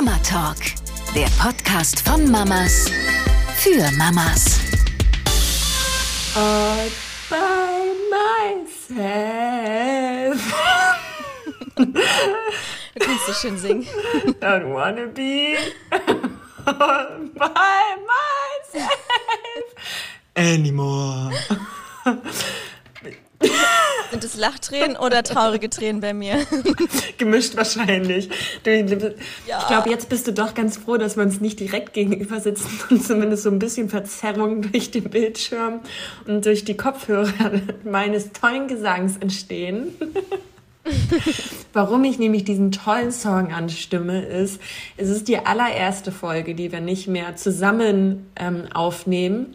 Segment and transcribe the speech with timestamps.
[0.00, 0.58] Mama Talk,
[1.12, 2.88] der Podcast von Mamas
[3.56, 4.60] für Mamas.
[6.36, 6.88] All
[7.28, 7.90] by
[8.64, 10.40] myself.
[12.94, 13.88] Du kannst so schön singen.
[14.40, 15.58] Don't wanna be
[16.64, 19.74] all by myself
[20.36, 21.32] anymore.
[24.10, 26.36] Sind es Lachtränen oder traurige Tränen bei mir?
[27.18, 28.30] Gemischt wahrscheinlich.
[28.64, 28.70] Du,
[29.46, 29.58] Ja.
[29.60, 32.68] Ich glaube, jetzt bist du doch ganz froh, dass wir uns nicht direkt gegenüber sitzen
[32.90, 35.80] und zumindest so ein bisschen Verzerrung durch den Bildschirm
[36.26, 37.32] und durch die Kopfhörer
[37.84, 39.88] meines tollen Gesangs entstehen.
[41.74, 44.58] Warum ich nämlich diesen tollen Song anstimme, ist,
[44.96, 49.54] es ist die allererste Folge, die wir nicht mehr zusammen ähm, aufnehmen,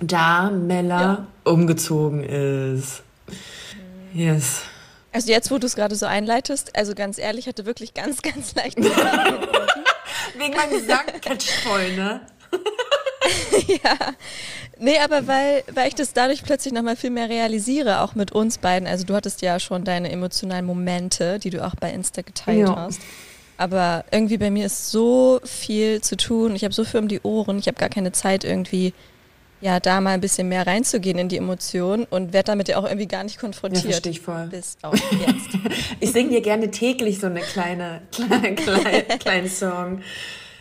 [0.00, 1.26] da Mella Ja.
[1.44, 3.03] umgezogen ist.
[4.14, 4.62] Yes.
[5.12, 8.54] Also jetzt, wo du es gerade so einleitest, also ganz ehrlich, hatte wirklich ganz, ganz
[8.54, 8.76] leicht.
[8.76, 12.20] Wegen meinem Gesang catcht voll, ne?
[13.68, 13.96] ja.
[14.78, 18.58] Nee, aber weil, weil ich das dadurch plötzlich nochmal viel mehr realisiere, auch mit uns
[18.58, 18.88] beiden.
[18.88, 22.76] Also du hattest ja schon deine emotionalen Momente, die du auch bei Insta geteilt Ja.
[22.76, 23.00] hast.
[23.56, 26.56] Aber irgendwie bei mir ist so viel zu tun.
[26.56, 27.58] Ich habe so viel um die Ohren.
[27.60, 28.92] Ich habe gar keine Zeit irgendwie,
[29.64, 32.84] ja, da mal ein bisschen mehr reinzugehen in die Emotionen und werde damit ja auch
[32.84, 33.82] irgendwie gar nicht Ja, konfrontiert.
[33.84, 34.46] verstehe ich voll.
[34.48, 35.58] Bis auf jetzt.
[36.00, 40.02] Ich singe dir gerne täglich so eine kleine, kleine, kleine, kleinen Song.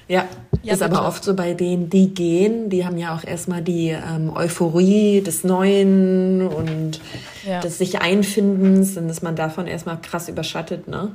[0.07, 0.25] Ja,
[0.63, 1.05] Ja, ist aber bitte.
[1.07, 5.43] oft so bei denen, die gehen, die haben ja auch erstmal die ähm, Euphorie des
[5.43, 7.01] Neuen und
[7.45, 7.59] Ja.
[7.59, 11.11] des sich Einfindens und ist man davon erstmal krass überschattet, ne?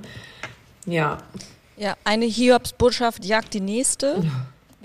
[0.84, 1.18] Ja.
[1.78, 4.22] Ja, eine Hiobs-Botschaft jagt die nächste.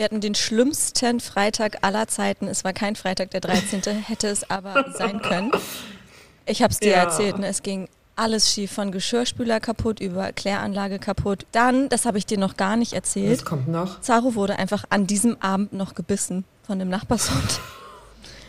[0.04, 2.50] Wir hatten den schlimmsten Freitag aller Zeiten.
[2.50, 5.50] Es war kein Freitag der 13., hätte es aber sein können.
[6.46, 7.04] Ich habe es dir Ja.
[7.04, 7.48] erzählt, ne?
[7.48, 7.88] es ging
[8.18, 11.46] alles schief, von Geschirrspüler kaputt über Kläranlage kaputt.
[11.54, 14.02] Dann, das habe ich dir noch gar nicht erzählt, Was kommt noch?
[14.02, 17.62] Zaro wurde einfach an diesem Abend noch gebissen von dem Nachbarshund.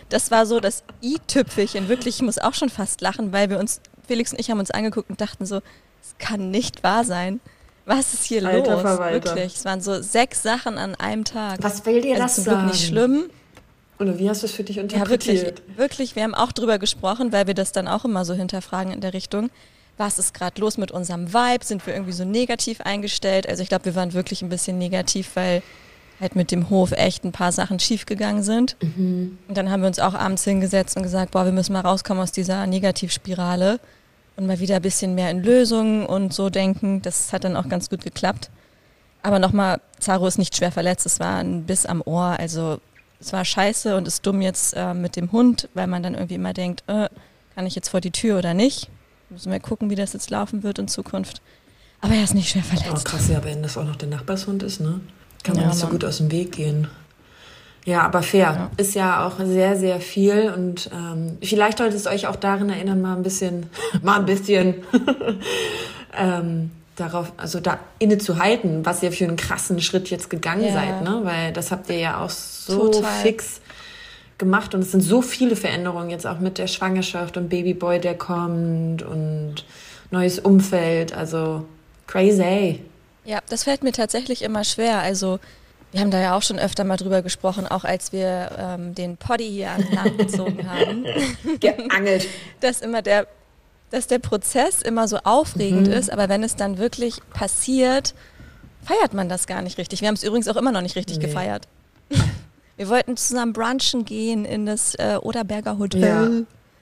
[0.09, 1.89] Das war so das i-Tüpfelchen.
[1.89, 4.73] Wirklich, ich muss auch schon fast lachen, weil wir uns, Felix und ich haben uns
[4.73, 5.59] angeguckt und dachten so,
[6.03, 7.39] es kann nicht wahr sein.
[7.87, 8.81] Was ist hier Alter los?
[8.83, 9.35] Verwalter.
[9.37, 9.57] Wirklich.
[9.57, 11.63] Es waren so sechs Sachen an einem Tag.
[11.63, 12.67] Was will dir also das zum Glück sagen?
[12.69, 13.25] nicht schlimm.
[13.99, 15.63] Oder wie hast du es für dich Ja, interpretiert?
[15.69, 16.17] wirklich, wirklich.
[16.17, 19.13] Wir haben auch drüber gesprochen, weil wir das dann auch immer so hinterfragen in der
[19.15, 19.51] Richtung.
[19.99, 21.65] Was ist gerade los mit unserem Vibe?
[21.65, 23.49] Sind wir irgendwie so negativ eingestellt?
[23.49, 25.63] Also ich glaube, wir waren wirklich ein bisschen negativ, weil
[26.21, 28.77] halt mit dem Hof echt ein paar Sachen schiefgegangen sind.
[28.81, 32.23] Und dann haben wir uns auch abends hingesetzt und gesagt, boah, wir müssen mal rauskommen
[32.23, 33.79] aus dieser Negativspirale
[34.37, 37.03] und mal wieder ein bisschen mehr in Lösungen und so denken.
[37.03, 38.51] Das hat dann auch ganz gut geklappt.
[39.23, 41.07] Aber nochmal, Zaro ist nicht schwer verletzt.
[41.07, 42.37] Es war ein Biss am Ohr.
[42.39, 42.79] Also
[43.21, 46.35] es war scheiße und ist dumm jetzt äh, mit dem Hund, weil man dann irgendwie
[46.35, 47.09] immer denkt, äh,
[47.55, 48.91] kann ich jetzt vor die Tür oder nicht?
[49.31, 51.41] Müssen wir gucken, wie das jetzt laufen wird in Zukunft.
[52.01, 53.05] Aber er ist nicht schwer Oh, verletzt.
[53.07, 55.01] krass, ja, aber wenn das auch noch der Nachbarshund ist, ne?
[55.43, 55.93] Kann man Ja, nicht so Mann.
[55.93, 56.89] gut aus dem Weg gehen.
[57.85, 58.41] Ja, aber fair.
[58.41, 58.71] Ja.
[58.79, 63.01] Ist ja auch sehr, sehr viel und ähm, vielleicht solltet es euch auch darin erinnern,
[63.03, 63.69] mal ein bisschen,
[64.03, 64.77] mal ein bisschen
[66.19, 70.73] ähm, darauf, also da innezuhalten, was ihr für einen krassen Schritt jetzt gegangen Ja.
[70.73, 71.21] seid, ne?
[71.25, 73.11] Weil das habt ihr ja auch so Total.
[73.23, 73.61] fix
[74.39, 78.17] gemacht und es sind so viele Veränderungen jetzt auch mit der Schwangerschaft und Babyboy, der
[78.17, 79.65] kommt und
[80.11, 81.65] neues Umfeld, also
[82.07, 82.81] crazy.
[83.25, 85.01] Ja, das fällt mir tatsächlich immer schwer.
[85.01, 85.39] Also
[85.95, 89.17] wir haben da ja auch schon öfter mal drüber gesprochen, auch als wir ähm, den
[89.17, 91.07] Poddy hier an Land gezogen haben,
[91.61, 92.27] Geangelt.
[92.61, 93.27] dass immer der,
[93.91, 95.93] dass der Prozess immer so aufregend Mhm.
[95.95, 98.15] ist, aber wenn es dann wirklich passiert,
[98.83, 100.01] feiert man das gar nicht richtig.
[100.01, 101.27] Wir haben es übrigens auch immer noch nicht richtig Nee.
[101.27, 101.69] gefeiert.
[102.77, 106.03] Wir wollten zusammen brunchen gehen in das äh, Oderberger Hotel.
[106.03, 106.29] Ja.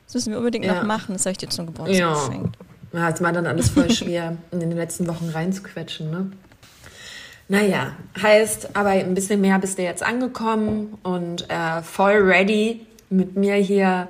[0.07, 0.77] Das müssen wir unbedingt Ja.
[0.77, 1.13] noch machen.
[1.13, 2.15] Das habe ich dir zum Geburtstag Ja.
[2.15, 2.57] geschenkt.
[2.95, 6.33] Ja, es war dann alles voll schwer, in den letzten Wochen reinzuquetschen, ne?
[7.49, 13.37] Naja, heißt, aber ein bisschen mehr bist du jetzt angekommen und äh, voll ready, mit
[13.37, 14.09] mir hier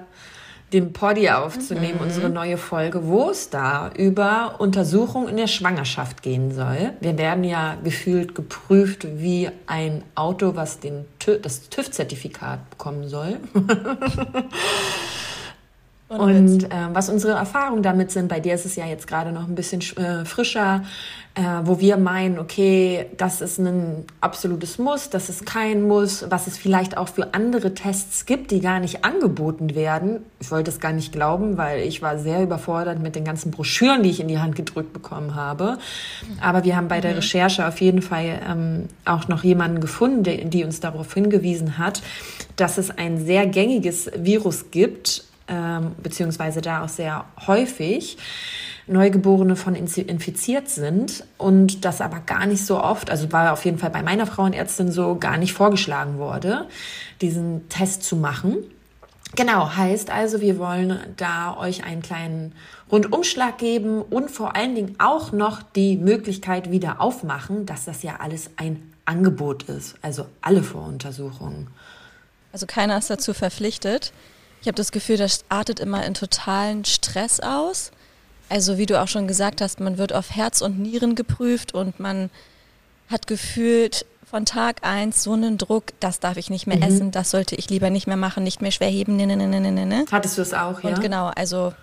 [0.72, 6.54] den Poddy aufzunehmen, unsere neue Folge, wo es da über Untersuchung in der Schwangerschaft gehen
[6.54, 6.92] soll.
[7.00, 11.04] Wir werden ja gefühlt geprüft wie ein Auto, was den
[11.42, 13.38] das TÜV-Zertifikat bekommen soll.
[16.18, 19.48] Und äh, was unsere Erfahrungen damit sind, bei dir ist es ja jetzt gerade noch
[19.48, 20.82] ein bisschen sch- äh, frischer,
[21.34, 26.46] äh, wo wir meinen, okay, das ist ein absolutes Muss, das ist kein Muss, was
[26.46, 30.20] es vielleicht auch für andere Tests gibt, die gar nicht angeboten werden.
[30.40, 34.02] Ich wollte es gar nicht glauben, weil ich war sehr überfordert mit den ganzen Broschüren,
[34.02, 35.78] die ich in die Hand gedrückt bekommen habe.
[36.42, 40.44] Aber wir haben bei der Recherche auf jeden Fall ähm, auch noch jemanden gefunden, die,
[40.44, 42.02] die uns darauf hingewiesen hat,
[42.56, 48.18] dass es ein sehr gängiges Virus gibt, ähm, beziehungsweise da auch sehr häufig,
[48.88, 53.78] Neugeborene von infiziert sind und das aber gar nicht so oft, also war auf jeden
[53.78, 56.66] Fall bei meiner Frauenärztin so, gar nicht vorgeschlagen wurde,
[57.20, 58.56] diesen Test zu machen.
[59.34, 62.52] Genau, heißt also, wir wollen da euch einen kleinen
[62.90, 68.16] Rundumschlag geben und vor allen Dingen auch noch die Möglichkeit wieder aufmachen, dass das ja
[68.18, 71.68] alles ein Angebot ist, also alle Voruntersuchungen.
[72.52, 74.12] Also keiner ist dazu verpflichtet.
[74.62, 77.90] Ich habe das Gefühl, das artet immer in totalen Stress aus.
[78.48, 81.98] Also wie du auch schon gesagt hast, man wird auf Herz und Nieren geprüft und
[81.98, 82.30] man
[83.08, 86.82] hat gefühlt von Tag eins so einen Druck, das darf ich nicht mehr mhm.
[86.84, 89.16] essen, das sollte ich lieber nicht mehr machen, nicht mehr schwer heben.
[89.16, 89.84] Ne, ne, ne, ne, ne.
[89.84, 90.04] ne.
[90.10, 90.90] Hattest du es auch, ja?
[90.90, 91.74] Und genau, also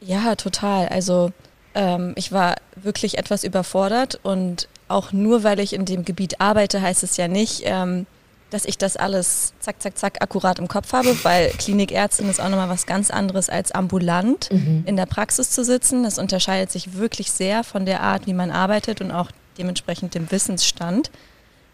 [0.00, 0.88] ja, total.
[0.88, 1.32] Also
[1.74, 6.82] ähm, ich war wirklich etwas überfordert und auch nur weil ich in dem Gebiet arbeite,
[6.82, 8.06] heißt es ja nicht, ähm,
[8.50, 12.48] dass ich das alles zack, zack, zack akkurat im Kopf habe, weil Klinikärztin ist auch
[12.48, 14.84] nochmal was ganz anderes als ambulant mhm.
[14.86, 16.02] in der Praxis zu sitzen.
[16.02, 20.30] Das unterscheidet sich wirklich sehr von der Art, wie man arbeitet und auch dementsprechend dem
[20.30, 21.10] Wissensstand.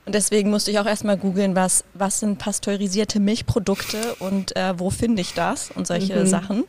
[0.07, 4.91] Und deswegen musste ich auch erstmal googeln, was, was sind pasteurisierte Milchprodukte und äh, wo
[4.91, 6.27] finde ich das und solche mhm.
[6.27, 6.65] Sachen.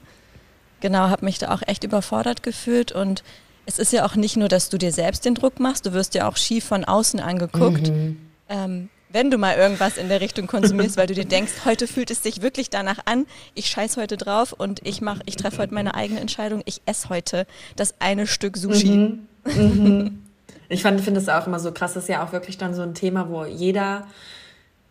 [0.81, 3.23] Genau, habe mich da auch echt überfordert gefühlt und
[3.65, 6.13] es ist ja auch nicht nur, dass du dir selbst den Druck machst, du wirst
[6.13, 7.89] ja auch schief von außen angeguckt.
[7.89, 8.17] Mhm.
[8.47, 12.11] Ähm, wenn du mal irgendwas in der Richtung konsumierst, weil du dir denkst, heute fühlt
[12.11, 15.73] es sich wirklich danach an, ich scheiß heute drauf und ich mach, ich treffe heute
[15.73, 17.47] meine eigene Entscheidung, ich esse heute
[17.77, 18.89] das eine Stück Sushi.
[18.89, 19.27] Mhm.
[19.45, 20.23] Mhm.
[20.67, 22.93] Ich finde es auch immer so krass, das ist ja auch wirklich dann so ein
[22.93, 24.05] Thema, wo jeder,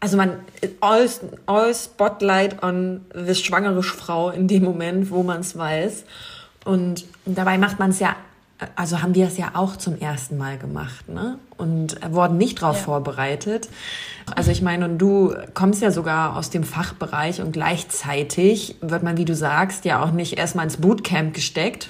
[0.00, 0.38] also man,
[0.80, 1.06] all,
[1.44, 6.04] all Spotlight on the schwangere Frau in dem Moment, wo man es weiß.
[6.64, 8.16] Und dabei macht man es ja
[8.76, 11.38] also haben wir es ja auch zum ersten Mal gemacht, ne?
[11.56, 12.82] Und wurden nicht darauf ja.
[12.82, 13.68] vorbereitet.
[14.34, 19.16] Also ich meine, und du kommst ja sogar aus dem Fachbereich und gleichzeitig wird man,
[19.16, 21.88] wie du sagst, ja auch nicht erstmal ins Bootcamp gesteckt.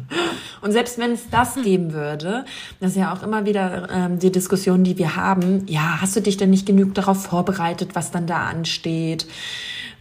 [0.60, 1.62] und selbst wenn es das hm.
[1.62, 2.44] geben würde,
[2.80, 6.20] das ist ja auch immer wieder ähm, die Diskussion, die wir haben, ja, hast du
[6.20, 9.26] dich denn nicht genug darauf vorbereitet, was dann da ansteht?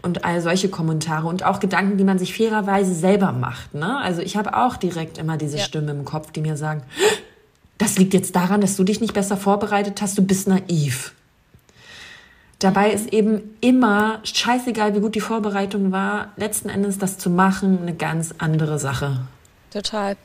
[0.05, 3.73] Und all solche Kommentare und auch Gedanken, die man sich fairerweise selber macht.
[3.73, 3.97] Ne?
[3.97, 5.63] Also ich habe auch direkt immer diese ja.
[5.63, 6.83] Stimme im Kopf, die mir sagen,
[7.77, 11.13] das liegt jetzt daran, dass du dich nicht besser vorbereitet hast, du bist naiv.
[12.59, 17.79] Dabei ist eben immer, scheißegal wie gut die Vorbereitung war, letzten Endes das zu machen
[17.81, 19.19] eine ganz andere Sache.
[19.71, 20.15] Total.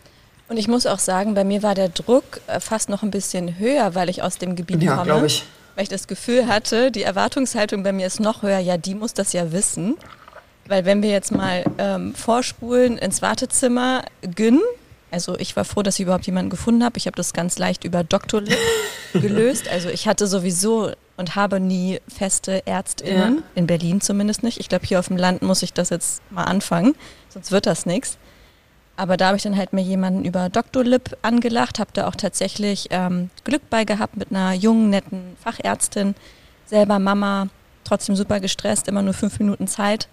[0.49, 3.59] Und ich muss auch sagen, bei mir war der Druck äh, fast noch ein bisschen
[3.59, 5.09] höher, weil ich aus dem Gebiet ja, komme.
[5.09, 5.45] Ja, glaube ich
[5.81, 9.15] weil ich das Gefühl hatte, die Erwartungshaltung bei mir ist noch höher, ja, die muss
[9.15, 9.97] das ja wissen.
[10.67, 14.61] Weil wenn wir jetzt mal ähm, vorspulen ins Wartezimmer, Gün,
[15.11, 16.99] also ich war froh, dass ich überhaupt jemanden gefunden habe.
[16.99, 18.59] Ich habe das ganz leicht über Doktorlib
[19.15, 19.71] gelöst.
[19.71, 23.43] Also ich hatte sowieso und habe nie feste Ärztinnen, ja.
[23.55, 24.61] in Berlin zumindest nicht.
[24.61, 26.95] Ich glaube, hier auf dem Land muss ich das jetzt mal anfangen,
[27.31, 28.19] sonst wird das nichts.
[29.01, 30.85] Aber da habe ich dann halt mir jemanden über Dr.
[30.85, 36.15] Lip angelacht, habe da auch tatsächlich ähm, Glück bei gehabt mit einer jungen, netten Fachärztin,
[36.67, 37.49] selber Mama,
[37.85, 40.07] trotzdem super gestresst, immer nur fünf Minuten Zeit.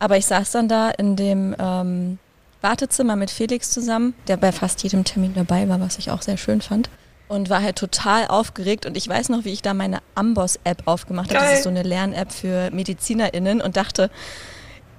[0.00, 2.18] Aber ich saß dann da in dem ähm,
[2.60, 6.36] Wartezimmer mit Felix zusammen, der bei fast jedem Termin dabei war, was ich auch sehr
[6.36, 6.90] schön fand.
[7.28, 11.32] Und war halt total aufgeregt und ich weiß noch, wie ich da meine Amboss-App aufgemacht
[11.32, 11.44] habe.
[11.44, 14.10] Das ist so eine Lern-App für MedizinerInnen und dachte,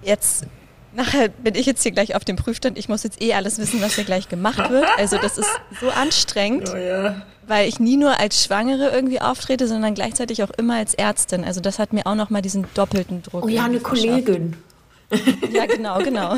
[0.04, 0.46] jetzt
[0.95, 2.77] nachher bin ich jetzt hier gleich auf dem Prüfstand.
[2.77, 4.86] Ich muss jetzt eh alles wissen, was hier gleich gemacht wird.
[4.97, 5.50] Also das ist
[5.80, 7.21] so anstrengend, oh ja.
[7.47, 11.44] weil ich nie nur als Schwangere irgendwie auftrete, sondern gleichzeitig auch immer als Ärztin.
[11.44, 13.45] Also das hat mir auch nochmal diesen doppelten Druck.
[13.45, 14.56] Oh ja, eine Kollegin.
[15.52, 16.35] Ja, genau, genau.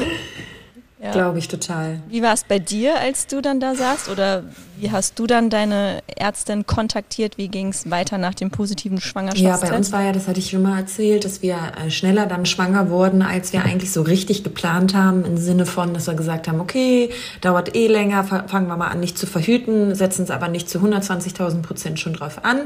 [1.00, 1.12] Ja.
[1.12, 2.00] Glaube ich total.
[2.08, 4.10] Wie war es bei dir, als du dann da saßt?
[4.10, 4.44] Oder
[4.78, 7.38] wie hast du dann deine Ärztin kontaktiert?
[7.38, 9.64] Wie ging es weiter nach dem positiven Schwangerschaftstest?
[9.64, 12.26] Ja, bei uns war ja, das hatte ich schon mal erzählt, dass wir äh, schneller
[12.26, 15.24] dann schwanger wurden, als wir eigentlich so richtig geplant haben.
[15.24, 17.12] Im Sinne von, dass wir gesagt haben, okay,
[17.42, 20.80] dauert eh länger, fangen wir mal an, nicht zu verhüten, setzen es aber nicht zu
[20.80, 22.62] 120.000 Prozent schon drauf an.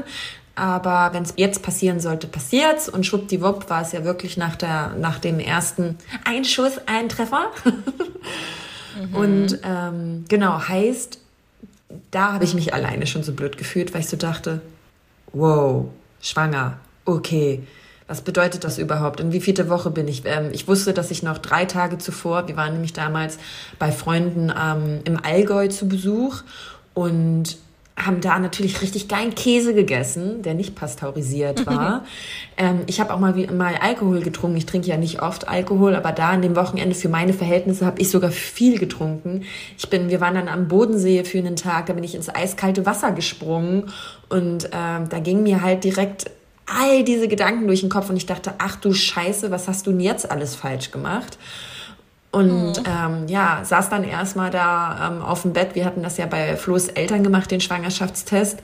[0.54, 2.88] Aber wenn es jetzt passieren sollte, passiert's.
[2.88, 7.46] Und schwuppdiwupp war es ja wirklich nach, der, nach dem ersten Einschuss ein Treffer.
[7.64, 9.14] mhm.
[9.14, 11.18] Und ähm, genau, heißt,
[12.10, 14.60] da habe ich mich alleine schon so blöd gefühlt, weil ich so dachte,
[15.32, 15.86] wow,
[16.20, 17.62] schwanger, okay.
[18.08, 19.20] Was bedeutet das überhaupt?
[19.20, 20.22] In wie vierte Woche bin ich?
[20.26, 23.38] Ähm, ich wusste, dass ich noch drei Tage zuvor, wir waren nämlich damals
[23.78, 26.42] bei Freunden ähm, im Allgäu zu Besuch
[26.92, 27.56] und
[27.96, 32.04] haben da natürlich richtig geilen Käse gegessen, der nicht pasteurisiert war.
[32.56, 34.56] ähm, ich habe auch mal, wie, mal Alkohol getrunken.
[34.56, 38.00] Ich trinke ja nicht oft Alkohol, aber da an dem Wochenende für meine Verhältnisse habe
[38.00, 39.42] ich sogar viel getrunken.
[39.76, 42.86] Ich bin, wir waren dann am Bodensee für einen Tag, da bin ich ins eiskalte
[42.86, 43.90] Wasser gesprungen
[44.28, 46.30] und ähm, da ging mir halt direkt
[46.66, 49.90] all diese Gedanken durch den Kopf und ich dachte, ach du Scheiße, was hast du
[49.90, 51.38] denn jetzt alles falsch gemacht?
[52.32, 52.84] Und mhm.
[52.86, 55.74] ähm, ja, saß dann erstmal da ähm, auf dem Bett.
[55.74, 58.62] Wir hatten das ja bei Flo's Eltern gemacht, den Schwangerschaftstest.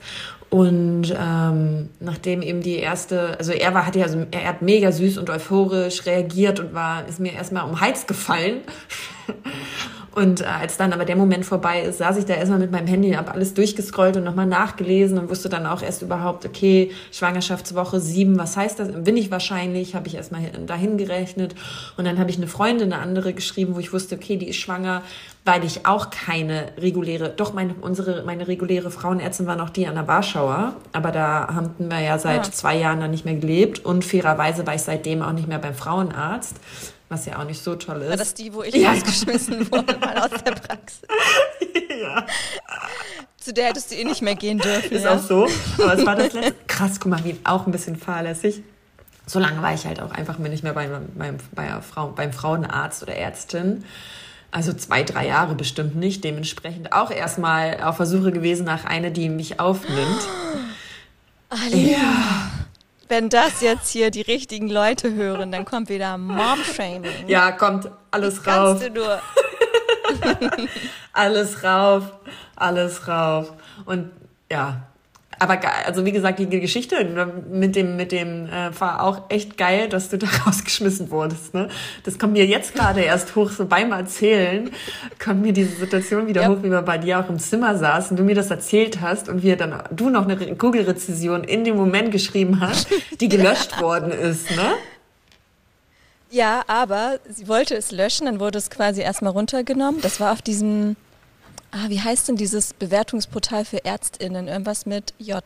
[0.49, 4.91] Und ähm, nachdem eben die erste, also er war, hatte ja so, er hat mega
[4.91, 8.61] süß und euphorisch reagiert und war, ist mir erstmal um den Hals gefallen.
[10.15, 12.87] Und äh, als dann aber der Moment vorbei ist, saß ich da erstmal mit meinem
[12.87, 17.99] Handy, habe alles durchgescrollt und nochmal nachgelesen und wusste dann auch erst überhaupt, okay, Schwangerschaftswoche
[17.99, 18.89] sieben, was heißt das?
[18.91, 21.55] Bin ich wahrscheinlich, habe ich erstmal dahin gerechnet.
[21.97, 24.57] Und dann habe ich eine Freundin, eine andere geschrieben, wo ich wusste, okay, die ist
[24.57, 25.03] schwanger,
[25.45, 29.95] weil ich auch keine reguläre, doch meine, unsere, meine reguläre Frauenärztin war noch die an
[29.95, 32.51] der Warschauer, aber da haben wir ja seit ja.
[32.51, 35.73] zwei Jahren dann nicht mehr gelebt und fairerweise war ich seitdem auch nicht mehr beim
[35.73, 36.57] Frauenarzt
[37.09, 38.09] was ja auch nicht so toll ist.
[38.09, 38.91] War das die, wo ich ja.
[38.91, 41.01] rausgeschmissen wurde, mal aus der Praxis?
[42.01, 42.25] ja.
[43.37, 44.91] Zu der hättest du eh nicht mehr gehen dürfen.
[44.91, 45.15] Ist ja?
[45.15, 45.47] auch so.
[45.77, 46.55] Aber es war das letzte.
[46.67, 48.61] Krass, guck mal, wie auch ein bisschen fahrlässig.
[49.25, 53.03] So lange war ich halt auch einfach nicht mehr beim, beim, bei Frau, beim Frauenarzt
[53.03, 53.83] oder Ärztin.
[54.51, 56.23] Also zwei, drei Jahre bestimmt nicht.
[56.23, 60.27] Dementsprechend auch erstmal auf Versuche gewesen nach einer, die mich aufnimmt.
[61.49, 61.97] Alia.
[61.97, 62.51] Ja
[63.09, 67.27] wenn das jetzt hier die richtigen Leute hören, dann kommt wieder Mom-Shaming.
[67.27, 68.79] Ja, kommt alles Wie rauf.
[68.79, 69.21] Kannst du nur.
[71.13, 72.03] alles rauf,
[72.55, 73.51] alles rauf.
[73.85, 74.11] Und
[74.51, 74.83] ja,
[75.39, 77.03] aber also wie gesagt, die Geschichte
[77.49, 81.53] mit dem, mit dem äh, war auch echt geil, dass du da rausgeschmissen wurdest.
[81.53, 81.69] Ne?
[82.03, 84.69] Das kommt mir jetzt gerade erst hoch, so beim Erzählen
[85.23, 86.49] kommt mir diese Situation wieder ja.
[86.49, 89.41] hoch, wie wir bei dir auch im Zimmer saßen, du mir das erzählt hast und
[89.41, 92.87] wir dann du noch eine Google-Rezession in dem Moment geschrieben hast,
[93.19, 93.81] die gelöscht ja.
[93.81, 94.73] worden ist, ne?
[96.31, 99.99] Ja, aber sie wollte es löschen, dann wurde es quasi erstmal runtergenommen.
[100.01, 100.95] Das war auf diesem
[101.71, 104.47] Ah, wie heißt denn dieses Bewertungsportal für ÄrztInnen?
[104.47, 105.43] Irgendwas mit J.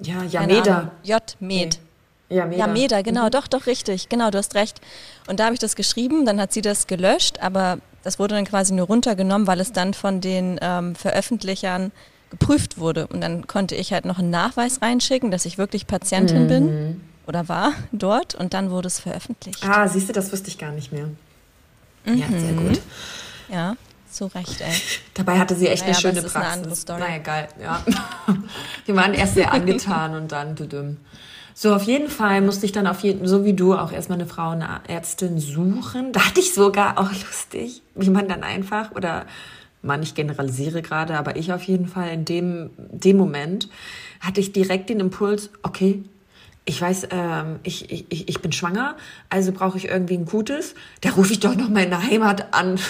[0.00, 0.92] Ja, Jameda.
[1.02, 1.80] J, Med.
[2.30, 2.58] Ja, Meda.
[2.58, 3.30] Ja, Meda, genau, mhm.
[3.30, 4.08] doch, doch, richtig.
[4.08, 4.80] Genau, du hast recht.
[5.26, 8.44] Und da habe ich das geschrieben, dann hat sie das gelöscht, aber das wurde dann
[8.44, 11.90] quasi nur runtergenommen, weil es dann von den ähm, Veröffentlichern
[12.30, 13.06] geprüft wurde.
[13.06, 16.48] Und dann konnte ich halt noch einen Nachweis reinschicken, dass ich wirklich Patientin mhm.
[16.48, 19.64] bin oder war dort und dann wurde es veröffentlicht.
[19.66, 21.08] Ah, siehst du, das wusste ich gar nicht mehr.
[22.04, 22.16] Mhm.
[22.18, 22.80] Ja, sehr gut.
[23.50, 23.76] Ja.
[24.18, 24.74] Zu Recht, ey.
[25.14, 26.34] Dabei hatte sie echt naja, eine schöne Praxis.
[26.34, 26.98] Eine andere Story.
[26.98, 27.84] Naja, geil, ja.
[28.84, 30.96] Wir waren erst sehr angetan und dann düdüm.
[31.54, 34.26] So, auf jeden Fall musste ich dann auf jeden, so wie du, auch erstmal eine
[34.26, 36.12] Frauenärztin suchen.
[36.12, 39.24] Da hatte ich sogar auch lustig, wie man dann einfach, oder
[39.82, 43.68] man, ich generalisiere gerade, aber ich auf jeden Fall in dem, dem Moment
[44.18, 46.02] hatte ich direkt den Impuls, okay,
[46.64, 48.96] ich weiß, ähm, ich, ich, ich bin schwanger,
[49.28, 50.74] also brauche ich irgendwie ein gutes.
[51.02, 52.80] Da rufe ich doch noch meine Heimat an.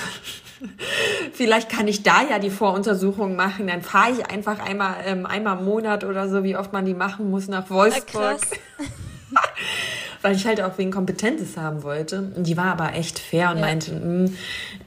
[1.33, 3.67] Vielleicht kann ich da ja die Voruntersuchung machen.
[3.67, 6.95] Dann fahre ich einfach einmal, ähm, einmal im Monat oder so, wie oft man die
[6.95, 8.41] machen muss, nach Wolfsburg.
[10.23, 12.33] Weil ich halt auch wegen Kompetenz haben wollte.
[12.37, 13.67] Und die war aber echt fair und ja.
[13.67, 14.37] meinte, mh, hm,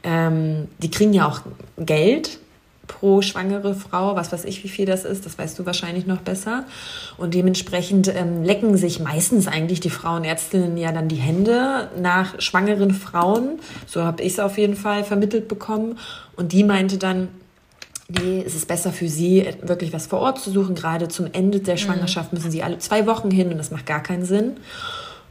[0.02, 1.40] ähm, die kriegen ja auch
[1.78, 2.38] Geld
[2.92, 6.20] pro schwangere Frau, was weiß ich, wie viel das ist, das weißt du wahrscheinlich noch
[6.20, 6.64] besser.
[7.16, 12.92] Und dementsprechend ähm, lecken sich meistens eigentlich die Frauenärztinnen ja dann die Hände nach schwangeren
[12.92, 13.58] Frauen.
[13.86, 15.98] So habe ich es auf jeden Fall vermittelt bekommen.
[16.36, 17.28] Und die meinte dann,
[18.08, 20.74] nee, es ist besser für sie, wirklich was vor Ort zu suchen.
[20.74, 21.78] Gerade zum Ende der mhm.
[21.78, 24.58] Schwangerschaft müssen sie alle zwei Wochen hin und das macht gar keinen Sinn.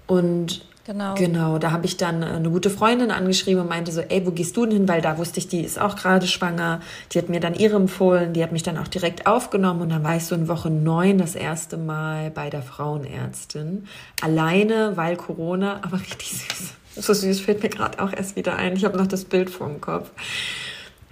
[0.08, 1.14] Und Genau.
[1.14, 4.58] Genau, da habe ich dann eine gute Freundin angeschrieben und meinte so, ey, wo gehst
[4.58, 4.88] du denn hin?
[4.88, 6.82] Weil da wusste ich, die ist auch gerade schwanger.
[7.12, 10.04] Die hat mir dann ihre empfohlen, die hat mich dann auch direkt aufgenommen und dann
[10.04, 13.88] war ich so in Woche neun das erste Mal bei der Frauenärztin.
[14.22, 16.74] Alleine, weil Corona, aber richtig süß.
[16.96, 18.76] So süß fällt mir gerade auch erst wieder ein.
[18.76, 20.10] Ich habe noch das Bild vor dem Kopf.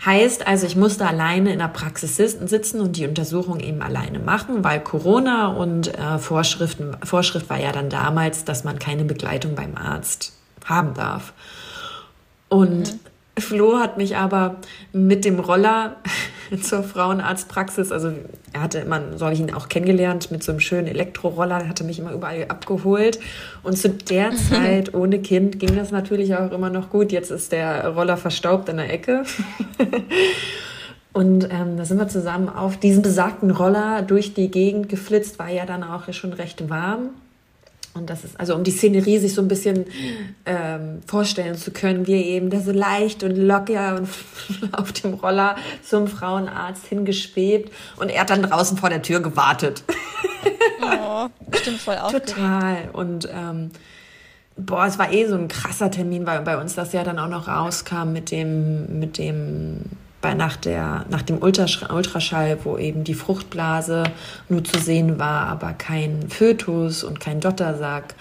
[0.05, 4.63] Heißt also, ich musste alleine in der Praxis sitzen und die Untersuchung eben alleine machen,
[4.63, 9.75] weil Corona und äh, Vorschriften, Vorschrift war ja dann damals, dass man keine Begleitung beim
[9.75, 10.33] Arzt
[10.65, 11.33] haben darf.
[12.47, 12.99] Und mhm.
[13.41, 14.55] Flo hat mich aber
[14.93, 15.97] mit dem Roller
[16.61, 18.11] zur Frauenarztpraxis, also
[18.53, 21.83] er hatte immer, so habe ich ihn auch kennengelernt, mit so einem schönen Elektroroller, hatte
[21.83, 23.19] mich immer überall abgeholt.
[23.63, 27.11] Und zu der Zeit ohne Kind ging das natürlich auch immer noch gut.
[27.11, 29.23] Jetzt ist der Roller verstaubt in der Ecke.
[31.11, 35.49] Und ähm, da sind wir zusammen auf diesen besagten Roller durch die Gegend geflitzt, war
[35.49, 37.09] ja dann auch schon recht warm.
[37.99, 39.85] Und das ist, also um die Szenerie sich so ein bisschen
[40.45, 44.09] ähm, vorstellen zu können, wie eben da so leicht und locker und
[44.71, 49.83] auf dem Roller zum Frauenarzt hingeschwebt und er hat dann draußen vor der Tür gewartet.
[50.81, 52.29] Oh, bestimmt voll aufgeregt.
[52.29, 52.89] Total.
[52.93, 53.71] Und ähm,
[54.55, 57.27] boah, es war eh so ein krasser Termin, weil bei uns das ja dann auch
[57.27, 59.81] noch rauskam mit dem, mit dem
[60.21, 64.03] bei, nach, der, nach dem Ultraschall, wo eben die Fruchtblase
[64.49, 68.15] nur zu sehen war, aber kein Fötus und kein Dottersack.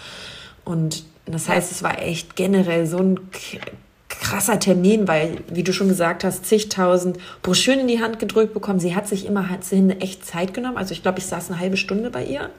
[0.65, 3.21] Und das heißt, es war echt generell so ein
[4.09, 8.81] krasser Termin, weil, wie du schon gesagt hast, zigtausend Broschüren in die Hand gedrückt bekommen.
[8.81, 10.77] Sie hat sich immer hat sie echt Zeit genommen.
[10.77, 12.51] Also ich glaube, ich saß eine halbe Stunde bei ihr.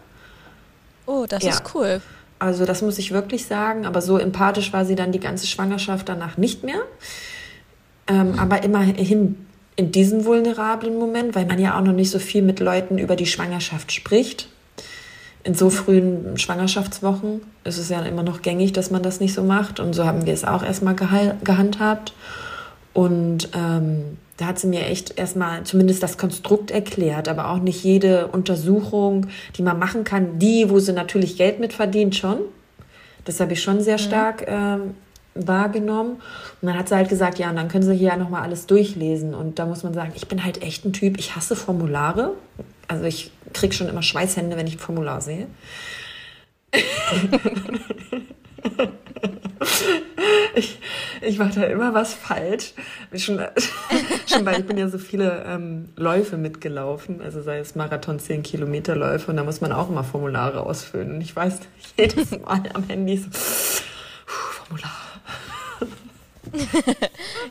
[1.05, 1.51] Oh, das ja.
[1.51, 2.01] ist cool.
[2.37, 3.85] Also das muss ich wirklich sagen.
[3.85, 6.81] Aber so empathisch war sie dann die ganze Schwangerschaft danach nicht mehr.
[8.09, 8.37] Ähm.
[8.37, 9.37] Aber immerhin
[9.75, 13.15] in diesem vulnerablen Moment, weil man ja auch noch nicht so viel mit Leuten über
[13.15, 14.49] die Schwangerschaft spricht
[15.43, 19.43] in so frühen Schwangerschaftswochen ist es ja immer noch gängig, dass man das nicht so
[19.43, 19.79] macht.
[19.79, 22.13] Und so haben wir es auch erstmal gehandhabt.
[22.93, 27.83] Und ähm, da hat sie mir echt erstmal zumindest das Konstrukt erklärt, aber auch nicht
[27.83, 30.39] jede Untersuchung, die man machen kann.
[30.39, 32.39] Die, wo sie natürlich Geld mit verdient, schon.
[33.25, 34.01] Das habe ich schon sehr mhm.
[34.01, 34.95] stark ähm,
[35.35, 36.21] wahrgenommen.
[36.61, 38.67] Und dann hat sie halt gesagt, ja, und dann können sie hier ja nochmal alles
[38.67, 39.33] durchlesen.
[39.33, 42.33] Und da muss man sagen, ich bin halt echt ein Typ, ich hasse Formulare.
[42.87, 45.47] Also ich kriege schon immer Schweißhände, wenn ich ein Formular sehe.
[50.55, 50.79] ich,
[51.21, 52.73] ich mache da immer was falsch.
[53.15, 53.39] Schon,
[54.27, 58.43] schon weil ich bin ja so viele ähm, Läufe mitgelaufen, also sei es Marathon 10
[58.43, 61.15] Kilometer Läufe und da muss man auch immer Formulare ausfüllen.
[61.15, 61.59] Und ich weiß
[61.97, 63.29] jedes Mal am Handy so,
[64.25, 65.08] Formular.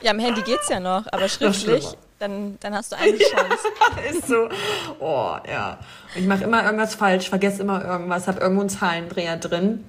[0.03, 3.69] Ja, am Handy geht es ja noch, aber schriftlich dann, dann hast du eine Chance.
[4.11, 4.49] ist so.
[5.01, 5.79] Oh, ja.
[6.15, 9.85] Ich mache immer irgendwas falsch, vergesse immer irgendwas, habe irgendwo einen Zahlendreher drin.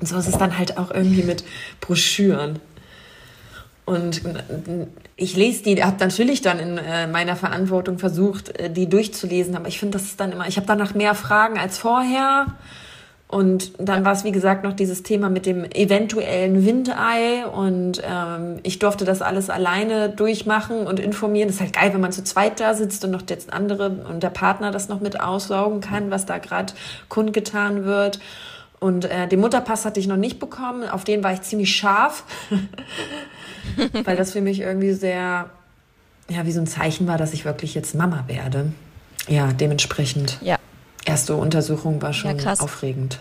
[0.00, 1.44] Und so ist es dann halt auch irgendwie mit
[1.80, 2.60] Broschüren.
[3.84, 4.22] Und
[5.16, 9.68] ich lese die, habe natürlich dann in äh, meiner Verantwortung versucht, äh, die durchzulesen, aber
[9.68, 12.46] ich finde, das ist dann immer, ich habe danach mehr Fragen als vorher.
[13.34, 17.44] Und dann war es, wie gesagt, noch dieses Thema mit dem eventuellen Windei.
[17.44, 21.48] Und ähm, ich durfte das alles alleine durchmachen und informieren.
[21.48, 24.22] Das ist halt geil, wenn man zu zweit da sitzt und noch jetzt andere und
[24.22, 26.74] der Partner das noch mit aussaugen kann, was da gerade
[27.08, 28.20] kundgetan wird.
[28.78, 30.88] Und äh, den Mutterpass hatte ich noch nicht bekommen.
[30.88, 32.22] Auf den war ich ziemlich scharf,
[34.04, 35.50] weil das für mich irgendwie sehr,
[36.28, 38.70] ja, wie so ein Zeichen war, dass ich wirklich jetzt Mama werde.
[39.26, 40.38] Ja, dementsprechend.
[40.40, 40.56] Ja
[41.14, 43.20] erste Untersuchung war schon ja, aufregend.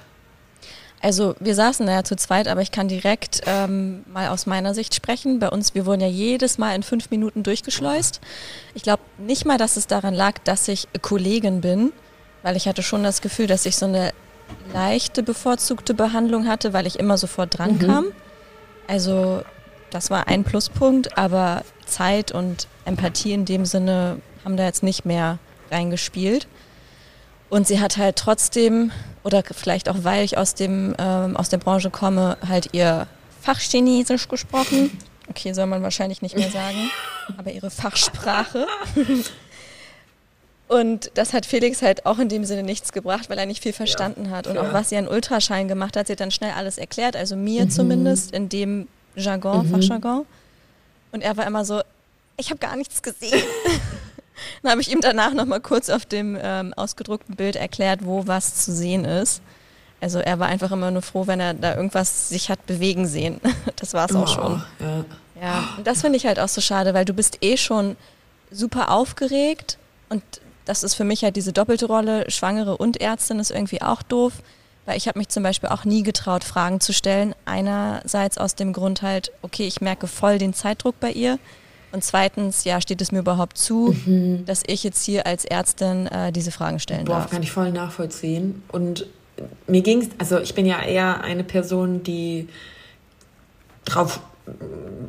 [0.99, 4.73] Also wir saßen da ja zu zweit, aber ich kann direkt ähm, mal aus meiner
[4.73, 5.37] Sicht sprechen.
[5.37, 8.19] Bei uns, wir wurden ja jedes Mal in fünf Minuten durchgeschleust.
[8.73, 11.93] Ich glaube nicht mal, dass es daran lag, dass ich Kollegin bin,
[12.41, 14.11] weil ich hatte schon das Gefühl, dass ich so eine
[14.73, 17.79] leichte bevorzugte Behandlung hatte, weil ich immer sofort dran mhm.
[17.79, 18.05] kam.
[18.87, 19.43] Also
[19.91, 25.05] das war ein Pluspunkt, aber Zeit und Empathie in dem Sinne haben da jetzt nicht
[25.05, 25.37] mehr
[25.69, 26.47] reingespielt.
[27.53, 28.91] Und sie hat halt trotzdem,
[29.23, 33.05] oder vielleicht auch weil ich aus, dem, ähm, aus der Branche komme, halt ihr
[33.43, 34.97] Fachchinesisch gesprochen.
[35.29, 36.89] Okay, soll man wahrscheinlich nicht mehr sagen,
[37.37, 38.65] aber ihre Fachsprache.
[40.67, 43.73] Und das hat Felix halt auch in dem Sinne nichts gebracht, weil er nicht viel
[43.73, 44.47] verstanden ja, hat.
[44.47, 47.35] Und auch was sie an Ultraschein gemacht hat, sie hat dann schnell alles erklärt, also
[47.35, 47.69] mir mhm.
[47.69, 49.75] zumindest, in dem Jargon, mhm.
[49.75, 50.25] Fachjargon.
[51.11, 51.83] Und er war immer so,
[52.35, 53.43] ich habe gar nichts gesehen.
[54.61, 58.27] Dann habe ich ihm danach noch mal kurz auf dem ähm, ausgedruckten Bild erklärt, wo
[58.27, 59.41] was zu sehen ist.
[60.01, 63.39] Also er war einfach immer nur froh, wenn er da irgendwas sich hat bewegen sehen.
[63.77, 64.63] Das war es auch oh, schon.
[64.79, 65.05] Ja,
[65.41, 65.69] ja.
[65.77, 67.97] und das finde ich halt auch so schade, weil du bist eh schon
[68.49, 69.77] super aufgeregt
[70.09, 70.23] und
[70.65, 74.33] das ist für mich halt diese doppelte Rolle, Schwangere und Ärztin ist irgendwie auch doof,
[74.85, 77.35] weil ich habe mich zum Beispiel auch nie getraut, Fragen zu stellen.
[77.45, 81.39] Einerseits aus dem Grund halt, okay, ich merke voll den Zeitdruck bei ihr.
[81.93, 84.45] Und zweitens, ja, steht es mir überhaupt zu, mhm.
[84.45, 87.29] dass ich jetzt hier als Ärztin äh, diese Fragen stellen Boah, darf?
[87.29, 88.63] kann ich voll nachvollziehen.
[88.71, 89.05] Und
[89.67, 92.49] mir ging es, also ich bin ja eher eine Person, die
[93.85, 94.21] drauf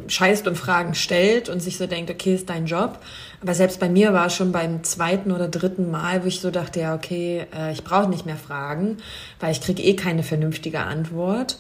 [0.09, 2.99] scheißt und Fragen stellt und sich so denkt, okay, ist dein Job.
[3.40, 6.51] Aber selbst bei mir war es schon beim zweiten oder dritten Mal, wo ich so
[6.51, 8.99] dachte, ja, okay, äh, ich brauche nicht mehr fragen,
[9.40, 11.59] weil ich kriege eh keine vernünftige Antwort.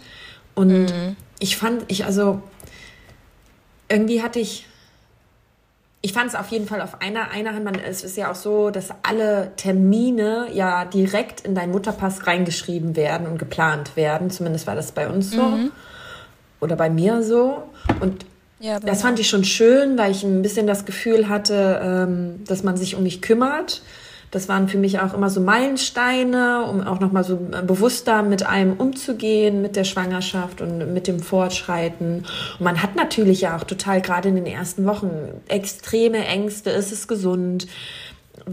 [0.54, 1.16] Und mhm.
[1.38, 2.42] ich fand, ich also,
[3.88, 4.66] irgendwie hatte ich
[6.04, 8.34] ich fand es auf jeden Fall auf einer, einer Hand, man, es ist ja auch
[8.34, 14.30] so, dass alle Termine ja direkt in deinen Mutterpass reingeschrieben werden und geplant werden.
[14.30, 15.40] Zumindest war das bei uns so.
[15.40, 15.72] Mhm.
[16.60, 17.62] Oder bei mir so.
[18.00, 18.26] Und
[18.60, 22.62] ja, das fand ich schon schön, weil ich ein bisschen das Gefühl hatte, ähm, dass
[22.62, 23.80] man sich um mich kümmert.
[24.34, 28.72] Das waren für mich auch immer so Meilensteine, um auch nochmal so bewusster mit einem
[28.72, 32.26] umzugehen, mit der Schwangerschaft und mit dem Fortschreiten.
[32.58, 35.10] Und man hat natürlich ja auch total gerade in den ersten Wochen
[35.46, 36.70] extreme Ängste.
[36.70, 37.68] Ist es gesund?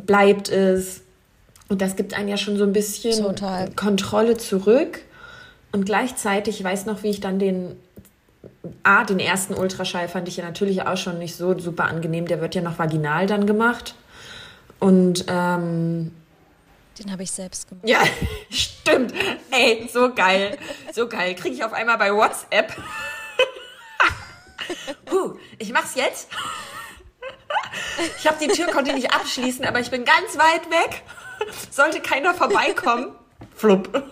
[0.05, 1.01] Bleibt es?
[1.67, 3.71] Und das gibt einen ja schon so ein bisschen total.
[3.71, 4.99] Kontrolle zurück.
[5.71, 7.75] Und gleichzeitig, ich weiß noch, wie ich dann den
[8.83, 12.27] A, den ersten Ultraschall fand ich ja natürlich auch schon nicht so super angenehm.
[12.27, 13.95] Der wird ja noch vaginal dann gemacht.
[14.81, 16.13] Und ähm,
[16.99, 17.87] den habe ich selbst gemacht.
[17.87, 18.03] Ja,
[18.49, 19.13] stimmt.
[19.51, 20.57] Ey, so geil.
[20.91, 21.35] So geil.
[21.35, 22.75] Kriege ich auf einmal bei WhatsApp.
[25.05, 26.29] Puh, Ich mach's jetzt.
[28.17, 31.03] Ich habe die Tür, konnte nicht abschließen, aber ich bin ganz weit weg.
[31.69, 33.13] Sollte keiner vorbeikommen.
[33.55, 34.03] Flupp.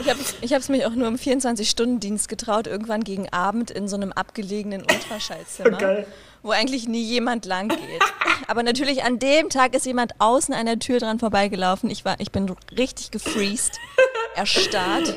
[0.00, 3.96] Ich habe ich es mich auch nur im 24-Stunden-Dienst getraut, irgendwann gegen Abend in so
[3.96, 6.06] einem abgelegenen Ultraschallzimmer, Geil.
[6.42, 7.80] Wo eigentlich nie jemand lang geht.
[8.48, 11.90] Aber natürlich an dem Tag ist jemand außen an der Tür dran vorbeigelaufen.
[11.90, 13.78] Ich, war, ich bin richtig gefreezed,
[14.34, 15.14] erstarrt.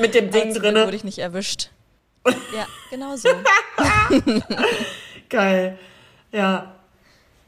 [0.00, 0.74] Mit dem Ding drin.
[0.74, 1.70] wurde ich nicht erwischt.
[2.26, 3.28] Ja, genau so.
[5.28, 5.78] Geil.
[6.32, 6.74] Ja.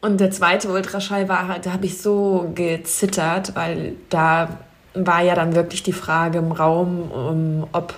[0.00, 4.58] Und der zweite Ultraschall war halt, da habe ich so gezittert, weil da
[4.94, 7.94] war ja dann wirklich die Frage im Raum, um, ob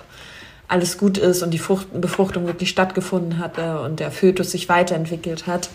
[0.67, 5.47] alles gut ist und die Frucht Befruchtung wirklich stattgefunden hatte und der Fötus sich weiterentwickelt
[5.47, 5.69] hat.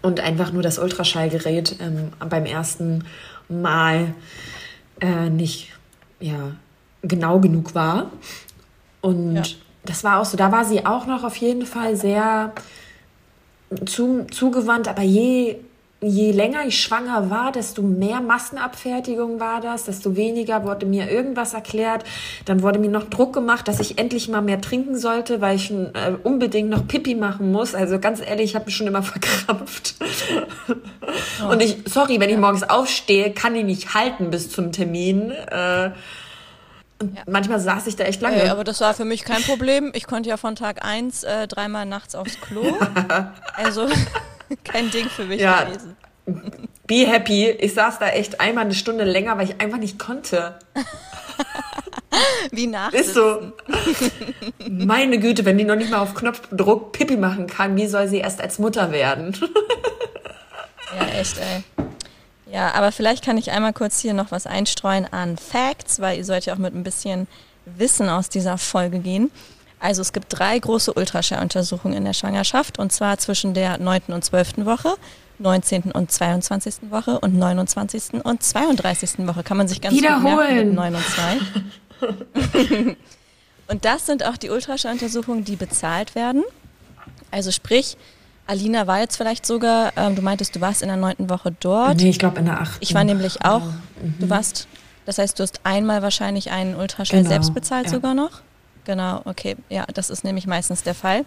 [0.00, 3.04] Und einfach nur das Ultraschallgerät ähm, beim ersten
[3.48, 4.14] Mal
[5.00, 5.72] äh, nicht
[6.20, 6.52] ja,
[7.02, 8.10] genau genug war.
[9.00, 9.42] Und ja.
[9.84, 12.52] das war auch so, da war sie auch noch auf jeden Fall sehr
[13.86, 15.56] zu, zugewandt, aber je,
[16.00, 21.54] je länger ich schwanger war, desto mehr Massenabfertigung war das, desto weniger wurde mir irgendwas
[21.54, 22.04] erklärt.
[22.44, 25.70] Dann wurde mir noch Druck gemacht, dass ich endlich mal mehr trinken sollte, weil ich
[25.72, 27.74] äh, unbedingt noch Pipi machen muss.
[27.74, 29.96] Also ganz ehrlich, ich habe mich schon immer verkrampft.
[31.42, 31.50] Oh.
[31.50, 35.32] Und ich, sorry, wenn ich morgens aufstehe, kann ich nicht halten bis zum Termin.
[35.32, 35.90] Äh,
[37.00, 37.22] und ja.
[37.26, 38.36] manchmal saß ich da echt lange.
[38.36, 39.90] Hey, aber das war für mich kein Problem.
[39.94, 42.76] Ich konnte ja von Tag 1 äh, dreimal nachts aufs Klo.
[43.54, 43.88] also
[44.64, 45.64] kein Ding für mich ja.
[45.64, 45.96] gewesen.
[46.86, 47.50] Be happy.
[47.50, 50.58] Ich saß da echt einmal eine Stunde länger, weil ich einfach nicht konnte.
[52.50, 52.92] Wie nach.
[52.92, 53.52] Ist so.
[54.68, 58.18] Meine Güte, wenn die noch nicht mal auf Knopfdruck Pipi machen kann, wie soll sie
[58.18, 59.36] erst als Mutter werden?
[60.98, 61.62] ja, echt, ey.
[62.50, 66.24] Ja, aber vielleicht kann ich einmal kurz hier noch was einstreuen an Facts, weil ihr
[66.24, 67.28] sollt ja auch mit ein bisschen
[67.66, 69.30] Wissen aus dieser Folge gehen.
[69.80, 74.02] Also es gibt drei große Ultraschalluntersuchungen in der Schwangerschaft und zwar zwischen der 9.
[74.08, 74.64] und 12.
[74.64, 74.94] Woche,
[75.38, 75.92] 19.
[75.92, 76.90] und 22.
[76.90, 78.24] Woche und 29.
[78.24, 79.26] und 32.
[79.26, 79.42] Woche.
[79.42, 80.24] Kann man sich ganz Wiederholen.
[80.24, 82.96] gut merken mit 9 und 2.
[83.68, 86.42] und das sind auch die Ultraschalluntersuchungen, die bezahlt werden.
[87.30, 87.96] Also sprich,
[88.48, 91.98] Alina war jetzt vielleicht sogar, ähm, du meintest, du warst in der neunten Woche dort.
[91.98, 92.78] Nee, ich glaube in der achten.
[92.80, 93.62] Ich war nämlich auch.
[93.62, 94.14] Mhm.
[94.18, 94.66] Du warst,
[95.04, 97.92] das heißt, du hast einmal wahrscheinlich einen Ultraschall genau, selbst bezahlt ja.
[97.92, 98.40] sogar noch?
[98.88, 99.54] Genau, okay.
[99.68, 101.26] Ja, das ist nämlich meistens der Fall,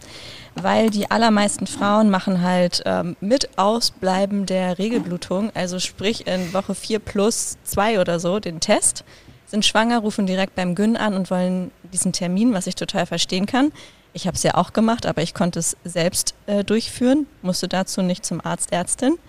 [0.56, 6.74] weil die allermeisten Frauen machen halt ähm, mit Ausbleiben der Regelblutung, also sprich in Woche
[6.74, 9.04] 4 plus 2 oder so, den Test,
[9.46, 13.46] sind schwanger, rufen direkt beim Gyn an und wollen diesen Termin, was ich total verstehen
[13.46, 13.72] kann.
[14.14, 18.02] Ich habe es ja auch gemacht, aber ich konnte es selbst äh, durchführen, musste dazu
[18.02, 19.20] nicht zum Arzt, Ärztin.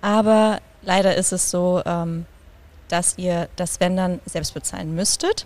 [0.00, 2.24] Aber leider ist es so, ähm,
[2.88, 5.44] dass ihr das wenn dann selbst bezahlen müsstet.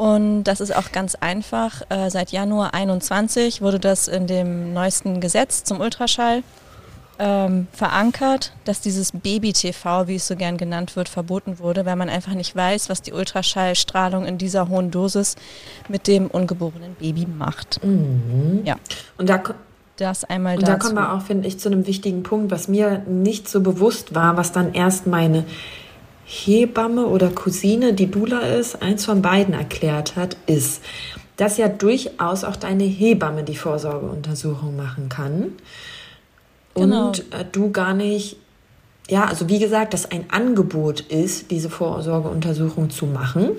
[0.00, 1.82] Und das ist auch ganz einfach.
[1.90, 6.42] Äh, seit Januar 21 wurde das in dem neuesten Gesetz zum Ultraschall
[7.18, 12.08] ähm, verankert, dass dieses Baby-TV, wie es so gern genannt wird, verboten wurde, weil man
[12.08, 15.36] einfach nicht weiß, was die Ultraschallstrahlung in dieser hohen Dosis
[15.90, 17.84] mit dem ungeborenen Baby macht.
[17.84, 18.62] Mhm.
[18.64, 18.76] Ja.
[19.18, 19.42] Und da
[19.98, 20.72] das einmal Und dazu.
[20.72, 24.14] da kommen wir auch, finde ich, zu einem wichtigen Punkt, was mir nicht so bewusst
[24.14, 25.44] war, was dann erst meine
[26.32, 30.80] Hebamme oder Cousine, die Dula ist, eins von beiden erklärt hat, ist,
[31.36, 35.54] dass ja durchaus auch deine Hebamme die Vorsorgeuntersuchung machen kann
[36.74, 37.08] genau.
[37.08, 38.36] und äh, du gar nicht,
[39.08, 43.50] ja, also wie gesagt, dass ein Angebot ist, diese Vorsorgeuntersuchung zu machen.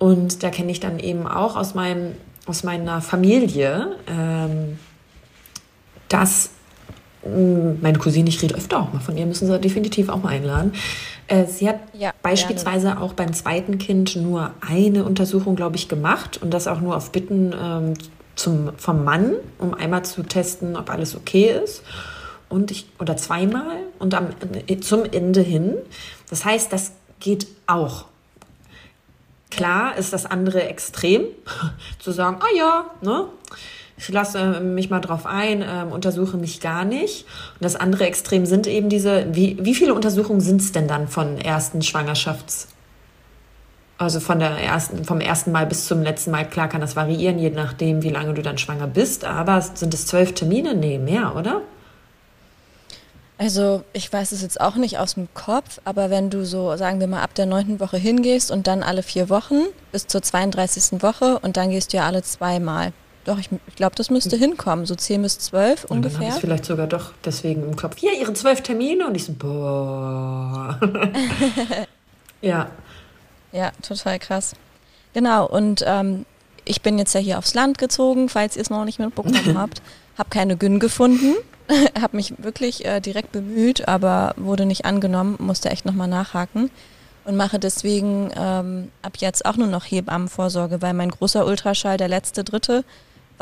[0.00, 4.76] Und da kenne ich dann eben auch aus, meinem, aus meiner Familie, ähm,
[6.08, 6.50] dass
[7.24, 10.30] mm, meine Cousine, ich rede öfter auch mal von ihr, müssen sie definitiv auch mal
[10.30, 10.72] einladen.
[11.28, 13.02] Äh, sie hat ja, beispielsweise gerne.
[13.02, 17.12] auch beim zweiten Kind nur eine Untersuchung, glaube ich, gemacht und das auch nur auf
[17.12, 17.94] Bitten ähm,
[18.34, 21.82] zum, vom Mann, um einmal zu testen, ob alles okay ist
[22.48, 24.28] und ich, oder zweimal und am,
[24.80, 25.76] zum Ende hin.
[26.28, 28.06] Das heißt, das geht auch.
[29.50, 31.24] Klar ist das andere extrem,
[31.98, 33.26] zu sagen, ah ja, ne,
[34.02, 37.24] ich lasse mich mal drauf ein, äh, untersuche mich gar nicht.
[37.54, 41.08] Und das andere Extrem sind eben diese, wie, wie viele Untersuchungen sind es denn dann
[41.08, 42.66] von ersten Schwangerschafts-
[43.98, 47.38] also von der ersten, vom ersten Mal bis zum letzten Mal, klar kann das variieren,
[47.38, 50.74] je nachdem, wie lange du dann schwanger bist, aber sind es zwölf Termine?
[50.74, 51.60] Nee, mehr, oder?
[53.38, 56.98] Also ich weiß es jetzt auch nicht aus dem Kopf, aber wenn du so, sagen
[56.98, 59.60] wir mal, ab der neunten Woche hingehst und dann alle vier Wochen
[59.92, 61.00] bis zur 32.
[61.02, 62.92] Woche und dann gehst du ja alle zweimal.
[63.24, 66.18] Doch, ich, ich glaube, das müsste hinkommen, so zehn bis zwölf ungefähr.
[66.18, 67.96] Dann habe ich vielleicht sogar doch deswegen im Kopf.
[67.98, 70.80] Hier, ihre zwölf Termine und ich so, boah.
[72.40, 72.70] ja.
[73.52, 74.54] Ja, total krass.
[75.14, 76.26] Genau, und ähm,
[76.64, 79.82] ich bin jetzt ja hier aufs Land gezogen, falls ihr es noch nicht mitbekommen habt.
[80.18, 81.34] habe keine Gyn gefunden,
[82.00, 86.70] habe mich wirklich äh, direkt bemüht, aber wurde nicht angenommen, musste echt nochmal nachhaken
[87.24, 92.08] und mache deswegen ähm, ab jetzt auch nur noch Hebammenvorsorge, weil mein großer Ultraschall, der
[92.08, 92.84] letzte dritte,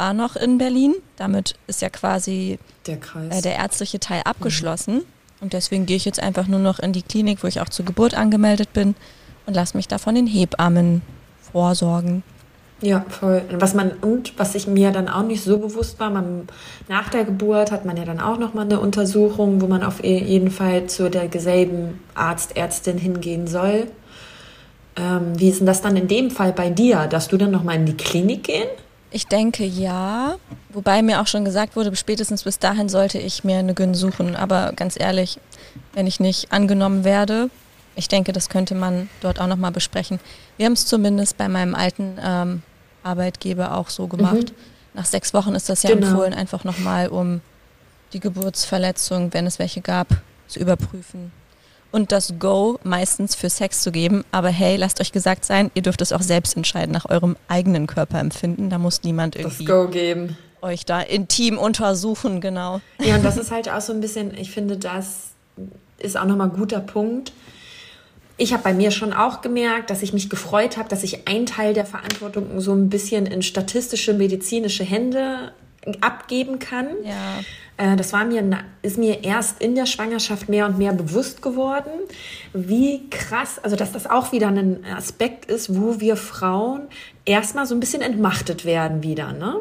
[0.00, 0.94] war noch in Berlin.
[1.16, 2.98] Damit ist ja quasi der,
[3.30, 4.94] äh, der ärztliche Teil abgeschlossen.
[4.94, 5.02] Mhm.
[5.42, 7.84] Und deswegen gehe ich jetzt einfach nur noch in die Klinik, wo ich auch zur
[7.84, 8.94] Geburt angemeldet bin
[9.46, 11.02] und lasse mich da von den Hebammen
[11.52, 12.22] vorsorgen.
[12.82, 13.42] Ja, voll.
[13.52, 16.48] Was man und was ich mir dann auch nicht so bewusst war, man,
[16.88, 20.02] nach der Geburt hat man ja dann auch noch mal eine Untersuchung, wo man auf
[20.02, 23.88] e-, jeden Fall zu der selben Arzt, Ärztin hingehen soll.
[24.96, 27.06] Ähm, wie ist denn das dann in dem Fall bei dir?
[27.06, 28.68] Dass du dann noch mal in die Klinik gehen?
[29.12, 30.36] Ich denke ja,
[30.68, 34.36] wobei mir auch schon gesagt wurde, spätestens bis dahin sollte ich mir eine Gyn suchen.
[34.36, 35.38] Aber ganz ehrlich,
[35.94, 37.50] wenn ich nicht angenommen werde,
[37.96, 40.20] ich denke, das könnte man dort auch nochmal besprechen.
[40.56, 42.62] Wir haben es zumindest bei meinem alten ähm,
[43.02, 44.52] Arbeitgeber auch so gemacht.
[44.52, 44.94] Mhm.
[44.94, 46.06] Nach sechs Wochen ist das ja genau.
[46.06, 47.40] empfohlen, einfach nochmal, um
[48.12, 50.08] die Geburtsverletzung, wenn es welche gab,
[50.46, 51.32] zu überprüfen.
[51.92, 54.24] Und das Go meistens für Sex zu geben.
[54.30, 57.86] Aber hey, lasst euch gesagt sein, ihr dürft es auch selbst entscheiden, nach eurem eigenen
[57.86, 58.70] Körperempfinden.
[58.70, 60.36] Da muss niemand irgendwie das Go geben.
[60.62, 62.80] euch da intim untersuchen, genau.
[62.98, 65.30] Ja, und das ist halt auch so ein bisschen, ich finde, das
[65.98, 67.32] ist auch nochmal ein guter Punkt
[68.40, 71.44] ich habe bei mir schon auch gemerkt, dass ich mich gefreut habe, dass ich einen
[71.44, 75.52] Teil der Verantwortung so ein bisschen in statistische, medizinische Hände
[76.00, 76.88] abgeben kann.
[77.04, 77.40] Ja.
[77.80, 78.44] Äh, das war mir,
[78.82, 81.90] ist mir erst in der Schwangerschaft mehr und mehr bewusst geworden,
[82.52, 86.82] wie krass, also dass das auch wieder ein Aspekt ist, wo wir Frauen
[87.24, 89.32] erstmal so ein bisschen entmachtet werden wieder.
[89.32, 89.56] Ne?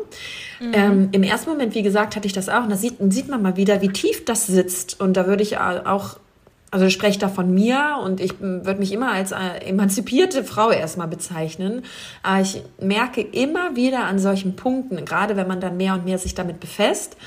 [0.60, 0.72] Mhm.
[0.74, 2.64] Ähm, Im ersten Moment, wie gesagt, hatte ich das auch.
[2.64, 5.00] Und da sieht, sieht man mal wieder, wie tief das sitzt.
[5.00, 6.18] Und da würde ich auch
[6.72, 10.70] also ich spreche da von mir und ich würde mich immer als äh, emanzipierte Frau
[10.70, 11.84] erstmal bezeichnen.
[12.22, 16.20] Aber ich merke immer wieder an solchen Punkten, gerade wenn man dann mehr und mehr
[16.20, 17.18] sich damit befasst,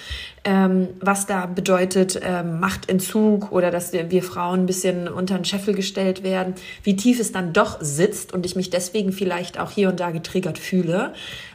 [0.45, 5.75] ähm, was da bedeutet ähm, Machtentzug oder dass wir Frauen ein bisschen unter den Scheffel
[5.75, 9.89] gestellt werden, wie tief es dann doch sitzt und ich mich deswegen vielleicht auch hier
[9.89, 11.15] und da getriggert fühle.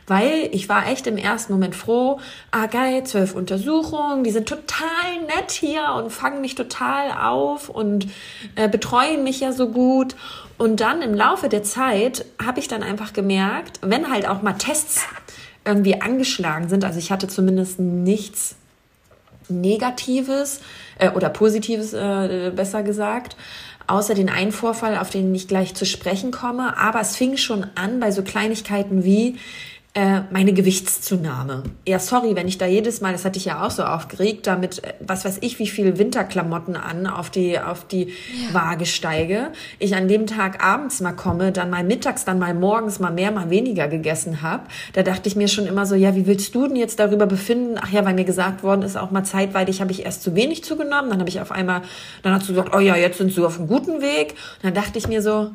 [0.09, 2.21] Weil ich war echt im ersten Moment froh,
[2.51, 8.07] ah geil, zwölf Untersuchungen, die sind total nett hier und fangen mich total auf und
[8.55, 10.15] äh, betreuen mich ja so gut.
[10.57, 14.53] Und dann im Laufe der Zeit habe ich dann einfach gemerkt, wenn halt auch mal
[14.53, 15.01] Tests
[15.65, 18.55] irgendwie angeschlagen sind, also ich hatte zumindest nichts
[19.49, 20.61] Negatives
[20.99, 23.35] äh, oder Positives, äh, besser gesagt,
[23.87, 26.77] außer den einen Vorfall, auf den ich gleich zu sprechen komme.
[26.77, 29.37] Aber es fing schon an bei so Kleinigkeiten wie,
[29.97, 31.63] äh, meine Gewichtszunahme.
[31.87, 34.83] Ja, sorry, wenn ich da jedes Mal, das hatte ich ja auch so aufgeregt, damit,
[34.83, 38.53] äh, was weiß ich, wie viel Winterklamotten an auf die, auf die ja.
[38.53, 39.47] Waage steige.
[39.79, 43.31] Ich an dem Tag abends mal komme, dann mal mittags, dann mal morgens mal mehr,
[43.31, 44.65] mal weniger gegessen habe.
[44.93, 47.79] Da dachte ich mir schon immer so, ja, wie willst du denn jetzt darüber befinden?
[47.81, 50.63] Ach ja, weil mir gesagt worden ist, auch mal zeitweilig habe ich erst zu wenig
[50.63, 51.09] zugenommen.
[51.09, 51.81] Dann habe ich auf einmal,
[52.21, 54.35] dann hast du gesagt, oh ja, jetzt sind sie auf einem guten Weg.
[54.57, 55.49] Und dann dachte ich mir so,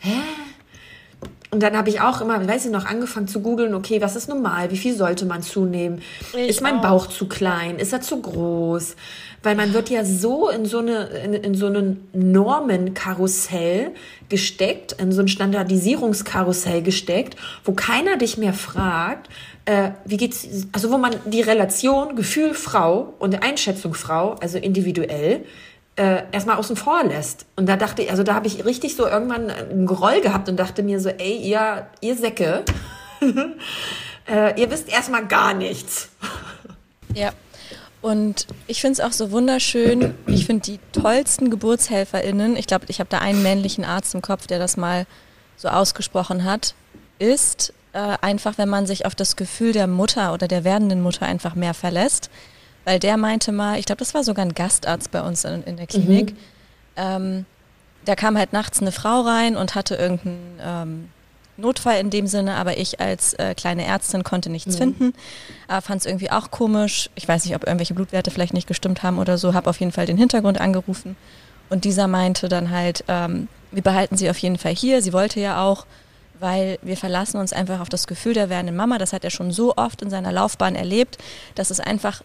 [0.00, 0.18] hä?
[1.54, 4.28] Und dann habe ich auch immer, weiß ich noch, angefangen zu googeln, okay, was ist
[4.28, 4.72] normal?
[4.72, 6.02] Wie viel sollte man zunehmen?
[6.32, 6.82] Ich ist mein auch.
[6.82, 7.78] Bauch zu klein?
[7.78, 8.96] Ist er zu groß?
[9.40, 13.92] Weil man wird ja so in so eine, in, in so einen Normenkarussell
[14.28, 19.28] gesteckt, in so ein Standardisierungskarussell gesteckt, wo keiner dich mehr fragt,
[19.64, 25.44] äh, wie geht's, also wo man die Relation Gefühl Frau und Einschätzung Frau, also individuell,
[25.96, 27.46] äh, erstmal außen vor lässt.
[27.56, 30.56] Und da dachte ich, also da habe ich richtig so irgendwann ein Groll gehabt und
[30.56, 32.64] dachte mir so, ey, ihr, ihr Säcke,
[34.28, 36.08] äh, ihr wisst erstmal gar nichts.
[37.14, 37.32] Ja.
[38.02, 40.14] Und ich finde es auch so wunderschön.
[40.26, 44.46] Ich finde die tollsten GeburtshelferInnen, ich glaube, ich habe da einen männlichen Arzt im Kopf,
[44.46, 45.06] der das mal
[45.56, 46.74] so ausgesprochen hat,
[47.18, 51.24] ist äh, einfach, wenn man sich auf das Gefühl der Mutter oder der werdenden Mutter
[51.24, 52.28] einfach mehr verlässt.
[52.84, 55.76] Weil der meinte mal, ich glaube, das war sogar ein Gastarzt bei uns in, in
[55.76, 56.32] der Klinik.
[56.32, 56.36] Mhm.
[56.96, 57.46] Ähm,
[58.04, 61.08] da kam halt nachts eine Frau rein und hatte irgendeinen ähm,
[61.56, 64.78] Notfall in dem Sinne, aber ich als äh, kleine Ärztin konnte nichts mhm.
[64.78, 65.14] finden.
[65.68, 67.10] Äh, Fand es irgendwie auch komisch.
[67.14, 69.54] Ich weiß nicht, ob irgendwelche Blutwerte vielleicht nicht gestimmt haben oder so.
[69.54, 71.16] Habe auf jeden Fall den Hintergrund angerufen.
[71.70, 75.00] Und dieser meinte dann halt, ähm, wir behalten sie auf jeden Fall hier.
[75.00, 75.86] Sie wollte ja auch,
[76.40, 78.98] weil wir verlassen uns einfach auf das Gefühl der werdenden Mama.
[78.98, 81.18] Das hat er schon so oft in seiner Laufbahn erlebt,
[81.54, 82.22] dass es einfach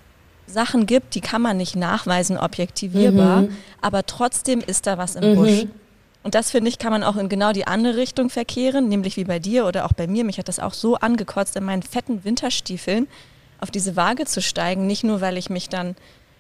[0.50, 3.56] Sachen gibt, die kann man nicht nachweisen, objektivierbar, mhm.
[3.82, 5.36] aber trotzdem ist da was im mhm.
[5.36, 5.66] Busch.
[6.22, 9.24] Und das finde ich, kann man auch in genau die andere Richtung verkehren, nämlich wie
[9.24, 10.26] bei dir oder auch bei mir.
[10.26, 13.08] Mich hat das auch so angekotzt, in meinen fetten Winterstiefeln
[13.62, 14.86] auf diese Waage zu steigen.
[14.86, 15.96] Nicht nur, weil ich mich dann,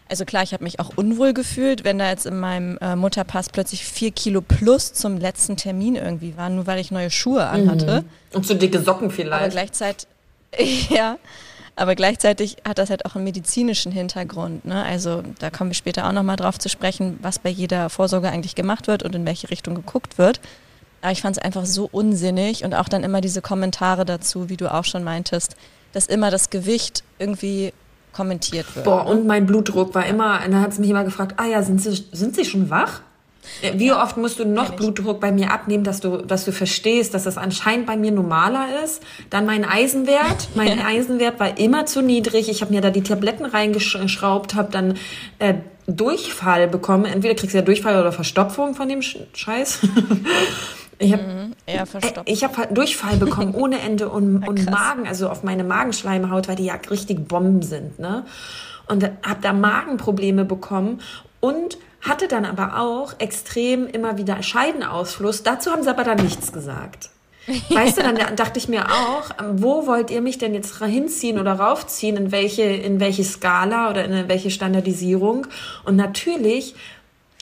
[0.09, 3.49] also klar, ich habe mich auch unwohl gefühlt, wenn da jetzt in meinem äh, Mutterpass
[3.49, 8.01] plötzlich vier Kilo plus zum letzten Termin irgendwie waren, nur weil ich neue Schuhe anhatte.
[8.01, 8.35] Mhm.
[8.35, 9.43] Und so dicke Socken vielleicht.
[9.43, 10.07] Aber gleichzeitig,
[10.89, 11.17] ja.
[11.79, 14.65] Aber gleichzeitig hat das halt auch einen medizinischen Hintergrund.
[14.65, 14.83] Ne?
[14.83, 18.53] Also da kommen wir später auch nochmal drauf zu sprechen, was bei jeder Vorsorge eigentlich
[18.53, 20.41] gemacht wird und in welche Richtung geguckt wird.
[21.01, 24.57] Aber ich fand es einfach so unsinnig und auch dann immer diese Kommentare dazu, wie
[24.57, 25.55] du auch schon meintest,
[25.93, 27.71] dass immer das Gewicht irgendwie
[28.11, 28.83] kommentiert wird.
[28.83, 31.63] Boah, und mein Blutdruck war immer, und dann hat sie mich immer gefragt, ah ja,
[31.63, 32.99] sind Sie, sind Sie schon wach?
[33.73, 37.23] Wie oft musst du noch Blutdruck bei mir abnehmen, dass du, dass du verstehst, dass
[37.23, 39.03] das anscheinend bei mir normaler ist?
[39.29, 40.49] Dann mein Eisenwert.
[40.55, 42.49] Mein Eisenwert war immer zu niedrig.
[42.49, 44.95] Ich habe mir da die Tabletten reingeschraubt, habe dann
[45.39, 45.55] äh,
[45.87, 47.05] Durchfall bekommen.
[47.05, 49.79] Entweder kriegst du ja Durchfall oder Verstopfung von dem Scheiß.
[51.01, 51.55] Ich habe mhm.
[52.25, 56.49] Ich habe halt Durchfall bekommen ohne Ende und, ja, und Magen, also auf meine Magenschleimhaut,
[56.49, 58.25] weil die ja richtig Bomben sind, ne?
[58.87, 60.99] Und habe da Magenprobleme bekommen
[61.39, 65.43] und hatte dann aber auch extrem immer wieder Scheidenausfluss.
[65.43, 67.09] Dazu haben sie aber dann nichts gesagt.
[67.69, 71.53] Weißt du, dann dachte ich mir auch, wo wollt ihr mich denn jetzt hinziehen oder
[71.53, 75.47] raufziehen, in welche, in welche Skala oder in welche Standardisierung?
[75.83, 76.75] Und natürlich,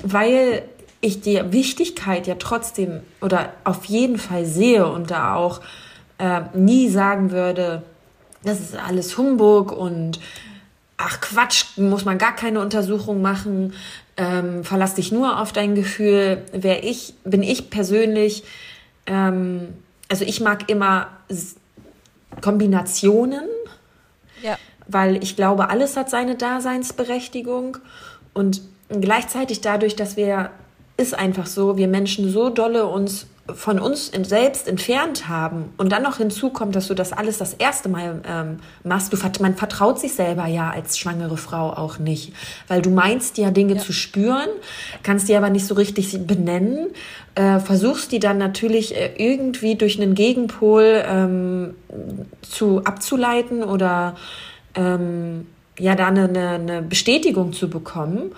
[0.03, 0.63] weil
[1.01, 5.61] ich die Wichtigkeit ja trotzdem oder auf jeden Fall sehe und da auch
[6.17, 7.83] äh, nie sagen würde,
[8.43, 10.19] das ist alles Humbug und
[10.97, 13.73] ach Quatsch, muss man gar keine Untersuchung machen,
[14.17, 16.43] ähm, verlass dich nur auf dein Gefühl.
[16.51, 18.43] Wer ich, bin ich persönlich,
[19.05, 19.73] ähm,
[20.09, 21.07] also ich mag immer
[22.41, 23.47] Kombinationen,
[24.41, 24.57] ja.
[24.87, 27.77] weil ich glaube, alles hat seine Daseinsberechtigung
[28.33, 30.51] und gleichzeitig dadurch, dass wir
[30.97, 36.03] ist einfach so, wir Menschen so dolle uns von uns selbst entfernt haben und dann
[36.03, 40.13] noch hinzukommt, dass du das alles das erste Mal ähm, machst, du, man vertraut sich
[40.13, 42.33] selber ja als schwangere Frau auch nicht,
[42.67, 43.79] weil du meinst ja Dinge ja.
[43.79, 44.49] zu spüren,
[45.03, 46.87] kannst die aber nicht so richtig benennen,
[47.35, 51.75] äh, versuchst die dann natürlich äh, irgendwie durch einen Gegenpol ähm,
[52.41, 54.15] zu abzuleiten oder
[54.75, 55.47] ähm,
[55.79, 58.31] ja da eine, eine Bestätigung zu bekommen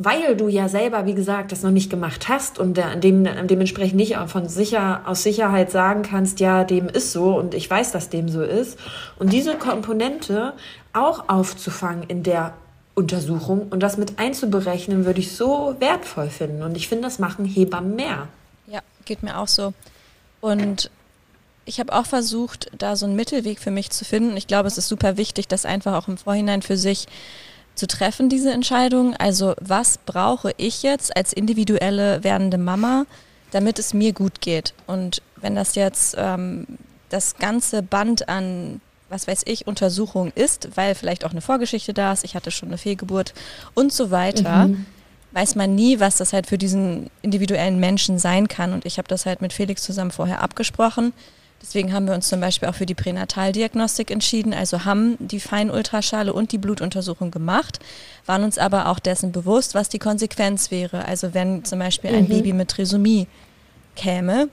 [0.00, 4.16] weil du ja selber, wie gesagt, das noch nicht gemacht hast und dem, dementsprechend nicht
[4.28, 8.28] von sicher, aus Sicherheit sagen kannst, ja, dem ist so und ich weiß, dass dem
[8.28, 8.78] so ist.
[9.18, 10.52] Und diese Komponente
[10.92, 12.54] auch aufzufangen in der
[12.94, 16.62] Untersuchung und das mit einzuberechnen, würde ich so wertvoll finden.
[16.62, 18.28] Und ich finde, das machen Hebammen mehr.
[18.68, 19.74] Ja, geht mir auch so.
[20.40, 20.92] Und
[21.64, 24.36] ich habe auch versucht, da so einen Mittelweg für mich zu finden.
[24.36, 27.06] Ich glaube, es ist super wichtig, das einfach auch im Vorhinein für sich
[27.78, 29.14] zu treffen, diese Entscheidung.
[29.16, 33.06] Also was brauche ich jetzt als individuelle werdende Mama,
[33.50, 34.74] damit es mir gut geht?
[34.86, 36.66] Und wenn das jetzt ähm,
[37.08, 42.12] das ganze Band an, was weiß ich, Untersuchungen ist, weil vielleicht auch eine Vorgeschichte da
[42.12, 43.32] ist, ich hatte schon eine Fehlgeburt
[43.74, 44.84] und so weiter, mhm.
[45.32, 48.74] weiß man nie, was das halt für diesen individuellen Menschen sein kann.
[48.74, 51.14] Und ich habe das halt mit Felix zusammen vorher abgesprochen
[51.60, 56.32] Deswegen haben wir uns zum Beispiel auch für die Pränataldiagnostik entschieden, also haben die Feinultraschale
[56.32, 57.80] und die Blutuntersuchung gemacht,
[58.26, 61.04] waren uns aber auch dessen bewusst, was die Konsequenz wäre.
[61.04, 62.28] Also wenn zum Beispiel ein mhm.
[62.28, 63.26] Baby mit Trisomie
[63.96, 64.48] käme,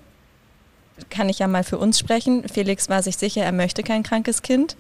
[1.10, 2.48] kann ich ja mal für uns sprechen.
[2.48, 4.76] Felix war sich sicher, er möchte kein krankes Kind.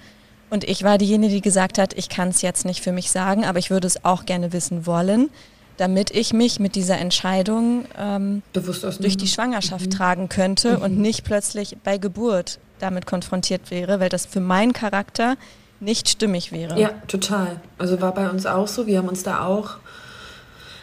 [0.49, 3.45] Und ich war diejenige, die gesagt hat, ich kann es jetzt nicht für mich sagen,
[3.45, 5.29] aber ich würde es auch gerne wissen wollen
[5.77, 9.91] damit ich mich mit dieser Entscheidung ähm, durch die Schwangerschaft mhm.
[9.91, 10.83] tragen könnte mhm.
[10.83, 15.37] und nicht plötzlich bei Geburt damit konfrontiert wäre, weil das für meinen Charakter
[15.79, 16.79] nicht stimmig wäre.
[16.79, 17.59] Ja, total.
[17.77, 18.87] Also war bei uns auch so.
[18.87, 19.75] Wir haben uns da auch,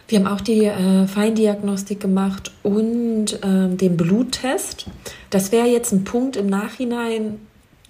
[0.09, 4.87] wir haben auch die äh, Feindiagnostik gemacht und ähm, den Bluttest.
[5.31, 7.40] Das wäre jetzt ein Punkt im Nachhinein.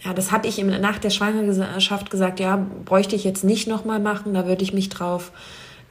[0.05, 4.35] Ja, das hatte ich nach der Schwangerschaft gesagt, ja, bräuchte ich jetzt nicht nochmal machen,
[4.35, 5.31] da würde ich mich drauf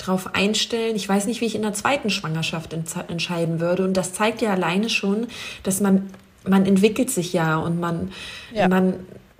[0.06, 0.96] drauf einstellen.
[0.96, 3.84] Ich weiß nicht, wie ich in der zweiten Schwangerschaft entscheiden würde.
[3.84, 5.28] Und das zeigt ja alleine schon,
[5.64, 6.10] dass man,
[6.48, 8.12] man entwickelt sich ja und man,
[8.54, 8.68] ja.
[8.68, 8.96] man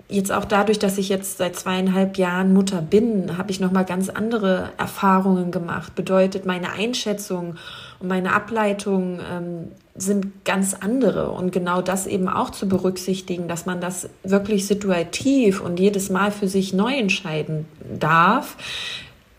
[0.08, 4.08] jetzt auch dadurch, dass ich jetzt seit zweieinhalb Jahren Mutter bin, habe ich nochmal ganz
[4.08, 5.94] andere Erfahrungen gemacht.
[5.94, 7.56] Bedeutet, meine Einschätzung
[7.98, 11.30] und meine Ableitung ähm, sind ganz andere.
[11.30, 16.30] Und genau das eben auch zu berücksichtigen, dass man das wirklich situativ und jedes Mal
[16.30, 17.66] für sich neu entscheiden
[17.98, 18.56] darf,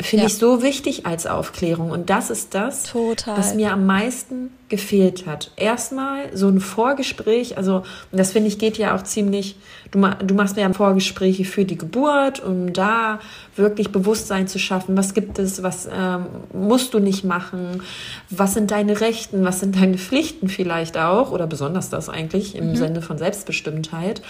[0.07, 0.27] finde ja.
[0.27, 1.91] ich so wichtig als Aufklärung.
[1.91, 3.37] Und das ist das, Total.
[3.37, 5.51] was mir am meisten gefehlt hat.
[5.55, 9.55] Erstmal so ein Vorgespräch, also das finde ich geht ja auch ziemlich,
[9.91, 13.19] du, du machst mir ja Vorgespräche für die Geburt, um da
[13.55, 14.97] wirklich Bewusstsein zu schaffen.
[14.97, 17.83] Was gibt es, was ähm, musst du nicht machen?
[18.31, 19.45] Was sind deine Rechten?
[19.45, 21.31] Was sind deine Pflichten vielleicht auch?
[21.31, 22.75] Oder besonders das eigentlich im mhm.
[22.75, 24.21] Sinne von Selbstbestimmtheit.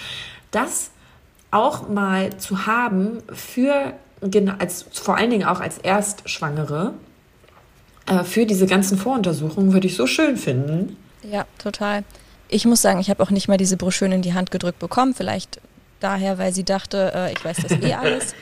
[0.52, 0.92] Das
[1.52, 3.94] auch mal zu haben für
[4.32, 6.94] genau, als, vor allen Dingen auch als Erstschwangere,
[8.06, 10.98] äh, für diese ganzen Voruntersuchungen würde ich so schön finden.
[11.24, 12.04] Ja, total.
[12.50, 15.14] Ich muss sagen, ich habe auch nicht mal diese Broschüren in die Hand gedrückt bekommen.
[15.14, 15.62] Vielleicht
[16.00, 18.36] daher, weil sie dachte, äh, ich weiß das eh alles.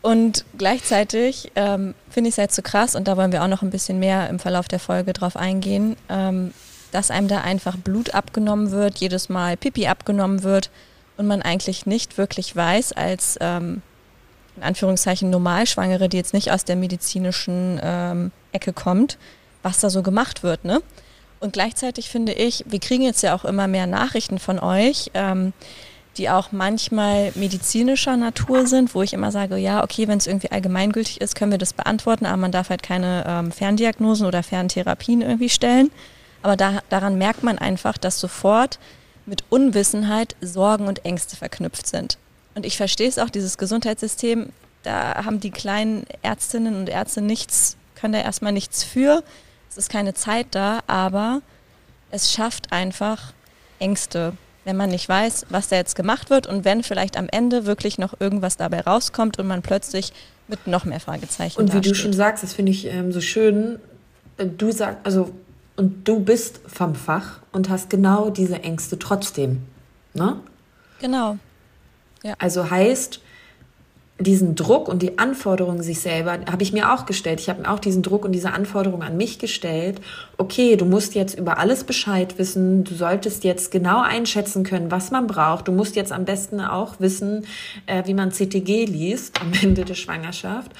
[0.00, 3.62] Und gleichzeitig ähm, finde ich es halt so krass, und da wollen wir auch noch
[3.62, 6.52] ein bisschen mehr im Verlauf der Folge drauf eingehen, ähm,
[6.92, 10.70] dass einem da einfach Blut abgenommen wird, jedes Mal Pipi abgenommen wird
[11.16, 13.82] und man eigentlich nicht wirklich weiß, als ähm,
[14.58, 19.18] in Anführungszeichen Normalschwangere, die jetzt nicht aus der medizinischen ähm, Ecke kommt,
[19.62, 20.64] was da so gemacht wird.
[20.64, 20.82] Ne?
[21.40, 25.52] Und gleichzeitig finde ich, wir kriegen jetzt ja auch immer mehr Nachrichten von euch, ähm,
[26.16, 30.50] die auch manchmal medizinischer Natur sind, wo ich immer sage, ja, okay, wenn es irgendwie
[30.50, 35.22] allgemeingültig ist, können wir das beantworten, aber man darf halt keine ähm, Ferndiagnosen oder Ferntherapien
[35.22, 35.92] irgendwie stellen.
[36.42, 38.80] Aber da, daran merkt man einfach, dass sofort
[39.26, 42.18] mit Unwissenheit Sorgen und Ängste verknüpft sind.
[42.58, 44.48] Und ich verstehe es auch, dieses Gesundheitssystem,
[44.82, 49.22] da haben die kleinen Ärztinnen und Ärzte nichts, können da erstmal nichts für.
[49.70, 51.40] Es ist keine Zeit da, aber
[52.10, 53.32] es schafft einfach
[53.78, 54.32] Ängste,
[54.64, 57.96] wenn man nicht weiß, was da jetzt gemacht wird und wenn vielleicht am Ende wirklich
[57.96, 60.12] noch irgendwas dabei rauskommt und man plötzlich
[60.48, 61.60] mit noch mehr Fragezeichen.
[61.60, 61.92] Und wie dasteht.
[61.92, 63.78] du schon sagst, das finde ich ähm, so schön.
[64.36, 65.32] Äh, du sagst, also
[65.76, 69.62] und du bist vom Fach und hast genau diese Ängste trotzdem.
[70.12, 70.40] Ne?
[71.00, 71.38] Genau.
[72.28, 72.34] Ja.
[72.38, 73.20] Also heißt,
[74.20, 77.40] diesen Druck und die Anforderungen sich selber habe ich mir auch gestellt.
[77.40, 80.00] Ich habe mir auch diesen Druck und diese Anforderungen an mich gestellt.
[80.36, 82.82] Okay, du musst jetzt über alles Bescheid wissen.
[82.82, 85.68] Du solltest jetzt genau einschätzen können, was man braucht.
[85.68, 87.46] Du musst jetzt am besten auch wissen,
[87.86, 90.72] äh, wie man CTG liest am Ende der Schwangerschaft.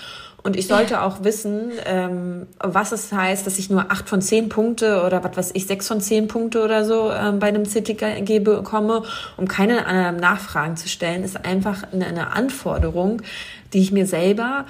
[0.49, 4.49] Und ich sollte auch wissen, ähm, was es heißt, dass ich nur acht von zehn
[4.49, 8.38] Punkte oder was weiß ich, sechs von zehn Punkte oder so ähm, bei einem CTG
[8.38, 9.03] bekomme,
[9.36, 13.20] um keine äh, Nachfragen zu stellen, ist einfach eine, eine Anforderung,
[13.74, 14.64] die ich mir selber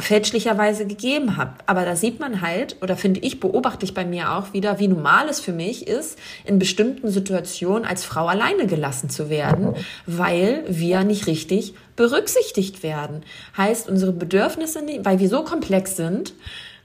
[0.00, 1.54] fälschlicherweise gegeben habe.
[1.66, 4.88] Aber da sieht man halt, oder finde ich, beobachte ich bei mir auch wieder, wie
[4.88, 9.74] normal es für mich ist, in bestimmten Situationen als Frau alleine gelassen zu werden,
[10.06, 13.24] weil wir nicht richtig berücksichtigt werden.
[13.56, 16.32] Heißt, unsere Bedürfnisse, weil wir so komplex sind,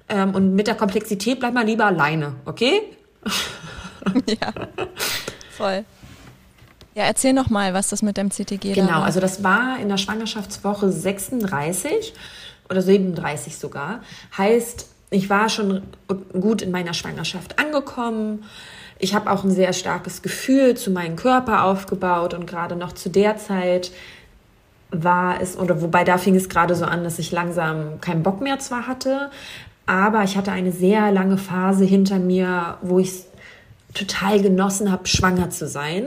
[0.10, 2.82] ähm, und mit der Komplexität bleibt man lieber alleine, okay?
[4.26, 4.52] ja,
[5.52, 5.86] voll.
[6.96, 9.98] Ja, erzähl noch mal, was das mit dem CTG Genau, also das war in der
[9.98, 12.14] Schwangerschaftswoche 36
[12.74, 14.02] oder 37 sogar.
[14.38, 15.84] Heißt, ich war schon
[16.34, 18.44] gut in meiner Schwangerschaft angekommen.
[19.00, 23.10] Ich habe auch ein sehr starkes Gefühl zu meinem Körper aufgebaut und gerade noch zu
[23.10, 23.92] der Zeit
[24.90, 28.42] war es, oder wobei da fing es gerade so an, dass ich langsam keinen Bock
[28.42, 29.32] mehr zwar hatte,
[29.86, 33.24] aber ich hatte eine sehr lange Phase hinter mir, wo ich
[33.94, 36.06] total genossen habe, schwanger zu sein.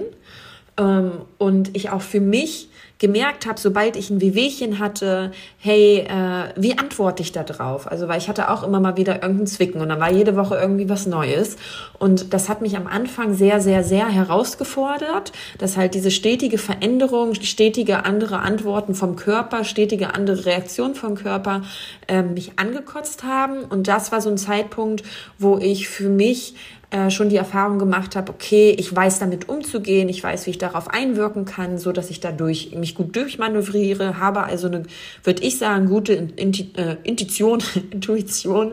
[0.78, 6.52] Ähm, und ich auch für mich gemerkt habe, sobald ich ein Wehwehchen hatte, hey, äh,
[6.56, 7.90] wie antworte ich da drauf?
[7.90, 10.56] Also, weil ich hatte auch immer mal wieder irgendeinen Zwicken und dann war jede Woche
[10.56, 11.56] irgendwie was Neues.
[11.98, 17.34] Und das hat mich am Anfang sehr, sehr, sehr herausgefordert, dass halt diese stetige Veränderung,
[17.34, 21.62] stetige andere Antworten vom Körper, stetige andere Reaktionen vom Körper
[22.08, 23.64] äh, mich angekotzt haben.
[23.64, 25.02] Und das war so ein Zeitpunkt,
[25.38, 26.54] wo ich für mich
[26.96, 30.58] äh, schon die Erfahrung gemacht habe, okay, ich weiß damit umzugehen, ich weiß, wie ich
[30.58, 34.84] darauf einwirken kann, so dass ich dadurch mich gut durchmanövriere, habe also eine,
[35.22, 38.72] würde ich sagen, gute äh, Intuition, Intuition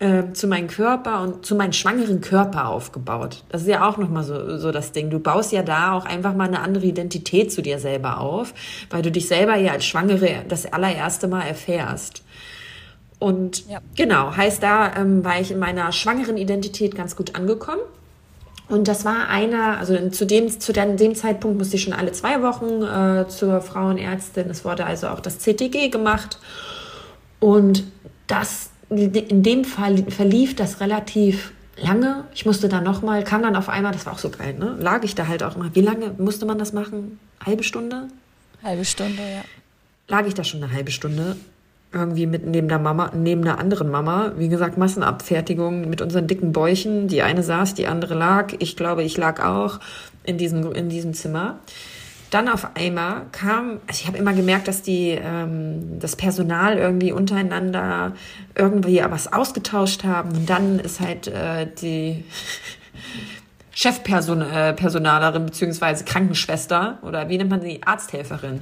[0.00, 3.44] äh, zu meinem Körper und zu meinem schwangeren Körper aufgebaut.
[3.48, 5.08] Das ist ja auch nochmal so, so das Ding.
[5.08, 8.52] Du baust ja da auch einfach mal eine andere Identität zu dir selber auf,
[8.90, 12.22] weil du dich selber ja als Schwangere das allererste Mal erfährst.
[13.26, 13.80] Und ja.
[13.96, 17.80] genau, heißt da ähm, war ich in meiner schwangeren Identität ganz gut angekommen.
[18.68, 22.40] Und das war einer, also zu dem, zu dem Zeitpunkt musste ich schon alle zwei
[22.40, 24.48] Wochen äh, zur Frauenärztin.
[24.48, 26.38] Es wurde also auch das CTG gemacht.
[27.40, 27.82] Und
[28.28, 31.52] das, in dem Fall verlief das relativ
[31.82, 32.26] lange.
[32.32, 34.76] Ich musste dann nochmal, kam dann auf einmal, das war auch so geil, ne?
[34.78, 35.74] Lag ich da halt auch immer.
[35.74, 37.18] Wie lange musste man das machen?
[37.44, 38.06] Halbe Stunde?
[38.62, 39.42] Halbe Stunde, ja.
[40.06, 41.36] Lag ich da schon eine halbe Stunde
[41.96, 44.32] irgendwie mit neben der Mama, neben einer anderen Mama.
[44.36, 47.08] Wie gesagt, Massenabfertigung mit unseren dicken Bäuchen.
[47.08, 48.54] Die eine saß, die andere lag.
[48.58, 49.80] Ich glaube, ich lag auch
[50.24, 51.58] in diesem, in diesem Zimmer.
[52.30, 57.12] Dann auf einmal kam, also ich habe immer gemerkt, dass die, ähm, das Personal irgendwie
[57.12, 58.12] untereinander
[58.54, 60.30] irgendwie was ausgetauscht haben.
[60.30, 62.24] Und dann ist halt äh, die
[63.70, 68.60] Chefpersonalerin äh, beziehungsweise Krankenschwester oder wie nennt man sie, Arzthelferin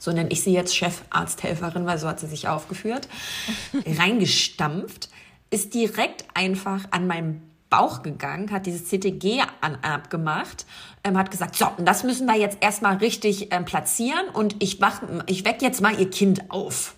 [0.00, 3.06] so nenne ich sie jetzt Chefarzthelferin, weil so hat sie sich aufgeführt,
[3.86, 5.10] reingestampft,
[5.50, 10.66] ist direkt einfach an meinem Bauch gegangen, hat dieses CTG an, abgemacht,
[11.04, 14.80] ähm, hat gesagt, so, das müssen wir jetzt erstmal richtig ähm, platzieren und ich,
[15.26, 16.94] ich weck jetzt mal ihr Kind auf.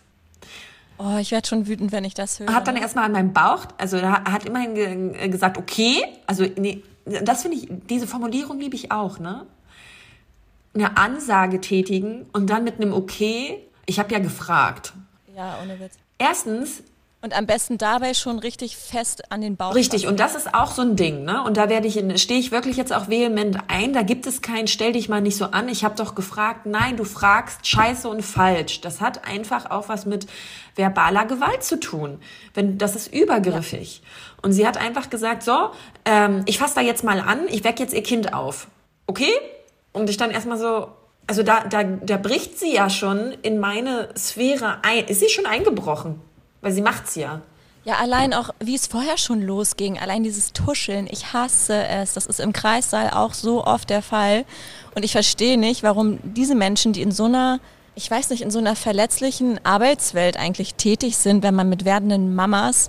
[0.97, 2.55] Oh, ich werde schon wütend, wenn ich das höre.
[2.55, 6.83] Hat dann erstmal an meinem Bauch, also er hat immerhin ge gesagt, okay, also nee,
[7.05, 9.47] das finde ich, diese Formulierung liebe ich auch, ne?
[10.75, 14.93] Eine Ansage tätigen und dann mit einem Okay, ich habe ja gefragt.
[15.37, 15.95] Ja, ohne Witz.
[16.19, 16.83] Erstens,
[17.21, 19.75] Und am besten dabei schon richtig fest an den Bauch.
[19.75, 20.13] Richtig, fassen.
[20.13, 21.45] und das ist auch so ein Ding, ne?
[21.45, 23.93] Und da werde ich, stehe ich wirklich jetzt auch vehement ein.
[23.93, 25.69] Da gibt es kein, stell dich mal nicht so an.
[25.69, 28.81] Ich habe doch gefragt, nein, du fragst scheiße und falsch.
[28.81, 30.27] Das hat einfach auch was mit
[30.75, 32.19] verbaler Gewalt zu tun.
[32.55, 34.03] Wenn, das ist übergriffig.
[34.43, 35.71] Und sie hat einfach gesagt, so,
[36.05, 38.67] ähm, ich fasse da jetzt mal an, ich weck jetzt ihr Kind auf.
[39.07, 39.33] Okay?
[39.93, 40.89] Und ich dann erstmal so,
[41.27, 45.07] also da, da, da bricht sie ja schon in meine Sphäre ein.
[45.07, 46.21] Ist sie schon eingebrochen?
[46.61, 47.43] Weil sie macht's ja.
[47.85, 52.13] Ja, allein auch, wie es vorher schon losging, allein dieses Tuscheln, ich hasse es.
[52.13, 54.45] Das ist im Kreissaal auch so oft der Fall.
[54.95, 57.59] Und ich verstehe nicht, warum diese Menschen, die in so einer,
[57.97, 62.37] ich weiß nicht, in so einer verletzlichen Arbeitswelt eigentlich tätig sind, wenn man mit werdenden
[62.37, 62.89] Mamas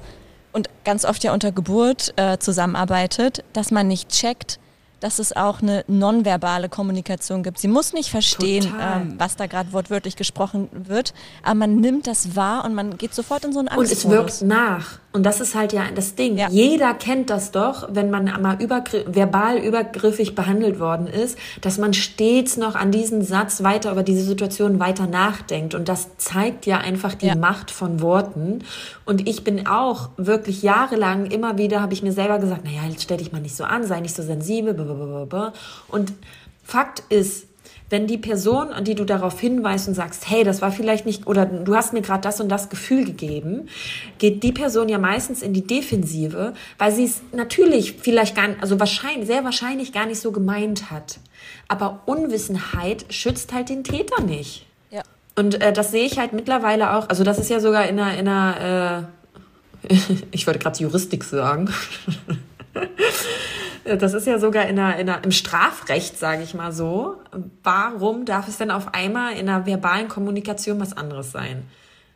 [0.51, 4.59] und ganz oft ja unter Geburt äh, zusammenarbeitet, dass man nicht checkt,
[5.03, 7.59] dass es auch eine nonverbale Kommunikation gibt.
[7.59, 12.37] Sie muss nicht verstehen, ähm, was da gerade wortwörtlich gesprochen wird, aber man nimmt das
[12.37, 14.99] wahr und man geht sofort in so einen Und es wirkt nach.
[15.13, 16.37] Und das ist halt ja das Ding.
[16.37, 16.49] Ja.
[16.49, 21.93] Jeder kennt das doch, wenn man mal übergr verbal übergriffig behandelt worden ist, dass man
[21.93, 25.75] stets noch an diesen Satz weiter über diese Situation weiter nachdenkt.
[25.75, 27.35] Und das zeigt ja einfach die Ja.
[27.35, 28.63] Macht von Worten.
[29.05, 33.03] Und ich bin auch wirklich jahrelang immer wieder, habe ich mir selber gesagt, naja, jetzt
[33.03, 34.73] stell dich mal nicht so an, sei nicht so sensibel.
[34.73, 35.53] blablabla.
[35.89, 36.11] Und
[36.63, 37.45] Fakt ist,
[37.93, 41.27] wenn die Person, an die du darauf hinweist und sagst, hey, das war vielleicht nicht,
[41.27, 43.69] oder du hast mir gerade das und das Gefühl gegeben,
[44.17, 48.79] geht die Person ja meistens in die Defensive, weil sie es natürlich vielleicht gar, also
[48.79, 51.19] wahrscheinlich, sehr wahrscheinlich gar nicht so gemeint hat.
[51.67, 54.65] Aber Unwissenheit schützt halt den Täter nicht.
[54.89, 55.03] Ja.
[55.35, 58.17] Und äh, das sehe ich halt mittlerweile auch, also das ist ja sogar in einer,
[58.17, 59.07] in einer
[59.83, 59.95] äh,
[60.31, 61.71] ich wollte gerade Juristik sagen.
[63.85, 67.17] Das ist ja sogar in einer, in einer, im Strafrecht, sage ich mal so.
[67.63, 71.63] Warum darf es denn auf einmal in einer verbalen Kommunikation was anderes sein?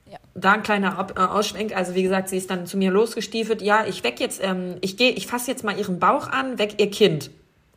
[0.10, 0.18] Ja.
[0.34, 1.76] Da ein kleiner Ab- äh, Ausschwenk.
[1.76, 3.62] Also wie gesagt, sie ist dann zu mir losgestiefelt.
[3.62, 6.80] Ja, ich weck jetzt, ähm, ich gehe, ich fasse jetzt mal ihren Bauch an, weck
[6.80, 7.32] ihr Kind.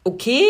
[0.05, 0.45] Okay.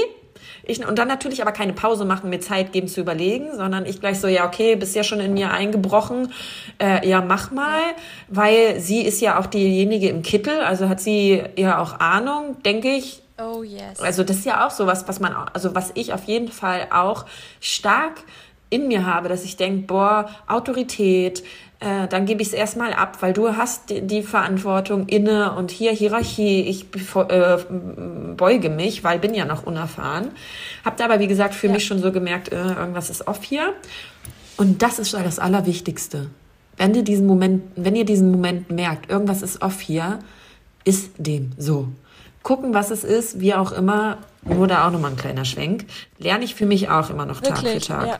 [0.64, 4.00] Ich, und dann natürlich aber keine Pause machen, mir Zeit geben zu überlegen, sondern ich
[4.00, 6.32] gleich so, ja, okay, bist ja schon in mir eingebrochen,
[6.80, 7.80] äh, ja, mach mal,
[8.28, 12.88] weil sie ist ja auch diejenige im Kittel, also hat sie ja auch Ahnung, denke
[12.88, 14.00] ich, Oh yes.
[14.00, 17.26] also das ist ja auch sowas, was man, also was ich auf jeden Fall auch
[17.60, 18.22] stark
[18.68, 21.42] in mir habe, dass ich denke, boah, Autorität,
[21.80, 25.70] äh, dann gebe ich es erstmal ab, weil du hast die, die Verantwortung inne und
[25.70, 26.86] hier Hierarchie, ich
[27.16, 27.58] äh,
[28.36, 30.28] beuge mich, weil bin ja noch unerfahren.
[30.84, 31.72] Hab da aber, wie gesagt, für Ja.
[31.72, 33.72] mich schon so gemerkt, äh, irgendwas ist off hier.
[34.56, 36.30] Und das ist das Allerwichtigste.
[36.76, 40.18] Wenn ihr diesen Moment, wenn ihr diesen Moment merkt, irgendwas ist off hier,
[40.84, 41.88] ist dem so.
[42.42, 45.84] Gucken, was es ist, wie auch immer, nur da auch nochmal ein kleiner Schwenk.
[46.18, 48.06] Lerne ich für mich auch immer noch Tag für Tag.
[48.06, 48.18] ja.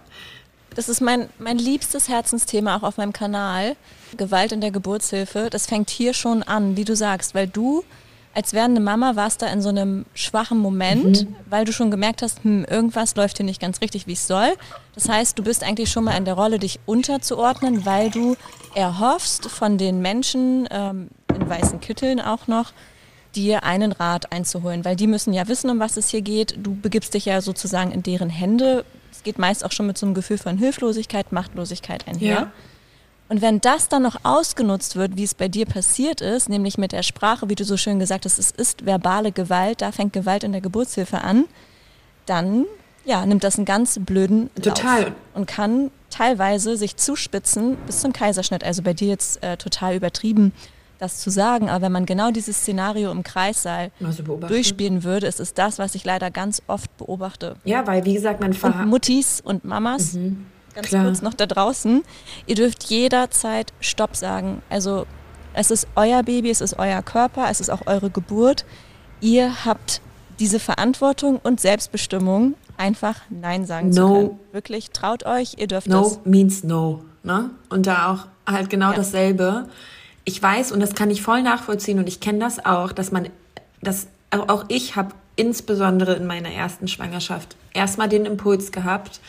[0.74, 3.74] Das ist mein, mein liebstes Herzensthema auch auf meinem Kanal.
[4.16, 5.48] Gewalt in der Geburtshilfe.
[5.50, 7.82] Das fängt hier schon an, wie du sagst, weil du
[8.34, 11.34] als werdende Mama warst da in so einem schwachen Moment, Mhm.
[11.48, 14.52] weil du schon gemerkt hast, hm, irgendwas läuft hier nicht ganz richtig, wie es soll.
[14.94, 18.36] Das heißt, du bist eigentlich schon mal in der Rolle, dich unterzuordnen, weil du
[18.76, 22.72] erhoffst von den Menschen ähm, in weißen Kitteln auch noch,
[23.34, 26.56] dir einen Rat einzuholen, weil die müssen ja wissen, um was es hier geht.
[26.62, 28.84] Du begibst dich ja sozusagen in deren Hände.
[29.12, 32.34] Es geht meist auch schon mit so einem Gefühl von Hilflosigkeit, Machtlosigkeit einher.
[32.34, 32.52] Ja.
[33.28, 36.90] Und wenn das dann noch ausgenutzt wird, wie es bei dir passiert ist, nämlich mit
[36.90, 40.42] der Sprache, wie du so schön gesagt hast, es ist verbale Gewalt, da fängt Gewalt
[40.42, 41.44] in der Geburtshilfe an,
[42.26, 42.66] dann
[43.04, 45.02] ja, nimmt das einen ganz blöden Total.
[45.04, 48.64] Lauf und kann teilweise sich zuspitzen bis zum Kaiserschnitt.
[48.64, 50.52] Also bei dir jetzt äh, total übertrieben,
[51.00, 55.40] das zu sagen, aber wenn man genau dieses Szenario im Kreissaal Also durchspielen würde, ist
[55.40, 57.56] es das, was ich leider ganz oft beobachte.
[57.64, 58.86] Ja, weil wie gesagt, mein Und.
[58.86, 60.16] Muttis und Mamas,
[60.74, 61.04] ganz klar.
[61.04, 62.02] kurz noch da draußen,
[62.46, 64.62] ihr dürft jederzeit Stopp sagen.
[64.68, 65.06] Also
[65.54, 68.64] es ist euer Baby, es ist euer Körper, es ist auch eure Geburt.
[69.20, 70.00] Ihr habt
[70.38, 74.14] diese Verantwortung und Selbstbestimmung, einfach Nein sagen zu No.
[74.14, 74.40] können.
[74.52, 76.20] Wirklich, traut euch, ihr dürft No das.
[76.24, 77.02] means no.
[77.22, 77.50] Ne?
[77.68, 78.96] Und da auch halt genau Ja.
[78.96, 79.68] dasselbe.
[80.30, 83.28] Ich weiß, und das kann ich voll nachvollziehen, und ich kenne das auch, dass man,
[83.82, 89.20] dass auch ich habe insbesondere in meiner ersten Schwangerschaft erstmal den Impuls gehabt,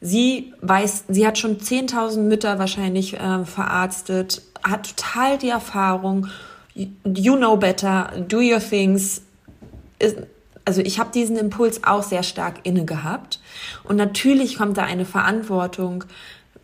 [0.00, 6.28] Sie weiß, sie hat schon 10.000 Mütter wahrscheinlich äh, verarztet, hat total die Erfahrung.
[6.74, 9.22] You know better, do your things.
[10.66, 13.40] Also ich habe diesen Impuls auch sehr stark inne gehabt.
[13.84, 16.04] Und natürlich kommt da eine Verantwortung,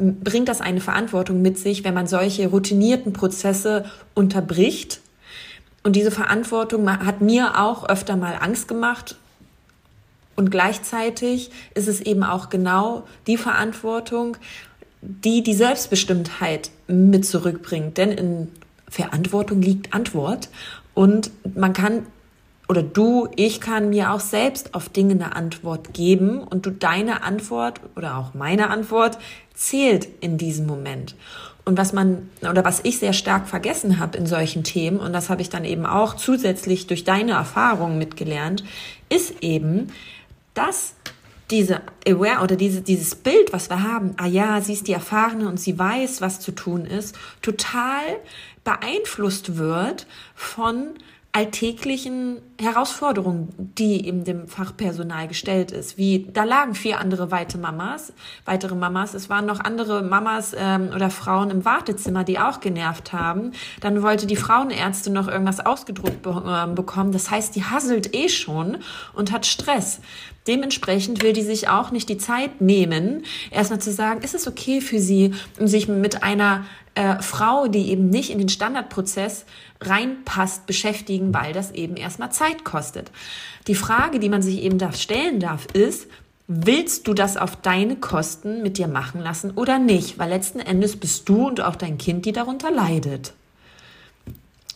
[0.02, 3.84] bringt das eine Verantwortung mit sich, wenn man solche routinierten Prozesse
[4.14, 5.00] unterbricht.
[5.84, 9.16] Und diese Verantwortung hat mir auch öfter mal Angst gemacht,
[10.34, 14.36] Und gleichzeitig ist es eben auch genau die Verantwortung,
[15.02, 17.98] die die Selbstbestimmtheit mit zurückbringt.
[17.98, 18.48] Denn in
[18.88, 20.48] Verantwortung liegt Antwort.
[20.94, 22.06] Und man kann,
[22.68, 26.38] oder du, ich kann mir auch selbst auf Dinge eine Antwort geben.
[26.38, 29.18] Und du deine Antwort oder auch meine Antwort
[29.54, 31.16] zählt in diesem Moment.
[31.64, 35.30] Und was man oder was ich sehr stark vergessen habe in solchen Themen, und das
[35.30, 38.64] habe ich dann eben auch zusätzlich durch deine Erfahrungen mitgelernt,
[39.08, 39.92] ist eben,
[40.54, 40.94] dass
[41.50, 45.46] diese Aware oder diese, dieses Bild, was wir haben, ah ja, sie ist die Erfahrene
[45.46, 48.02] und sie weiß, was zu tun ist, total
[48.64, 50.94] beeinflusst wird von
[51.32, 53.48] alltäglichen Herausforderungen,
[53.78, 55.98] die eben dem Fachpersonal gestellt ist.
[55.98, 58.12] Wie da lagen vier andere weite Mamas,
[58.44, 59.14] weitere Mamas.
[59.14, 63.52] Es waren noch andere Mamas ähm, oder Frauen im Wartezimmer, die auch genervt haben.
[63.80, 67.12] Dann wollte die Frauenärzte noch irgendwas ausgedruckt be äh, bekommen.
[67.12, 68.78] Das heißt, die hasselt eh schon
[69.14, 70.00] und hat Stress.
[70.46, 74.80] Dementsprechend will die sich auch nicht die Zeit nehmen, erstmal zu sagen, ist es okay
[74.80, 79.46] für sie, um sich mit einer äh, Frau, die eben nicht in den Standardprozess
[79.80, 83.10] reinpasst, beschäftigen, weil das eben erstmal Zeit kostet.
[83.66, 86.06] Die Frage, die man sich eben da stellen darf, ist,
[86.48, 90.18] willst du das auf deine Kosten mit dir machen lassen oder nicht?
[90.18, 93.32] Weil letzten Endes bist du und auch dein Kind, die darunter leidet.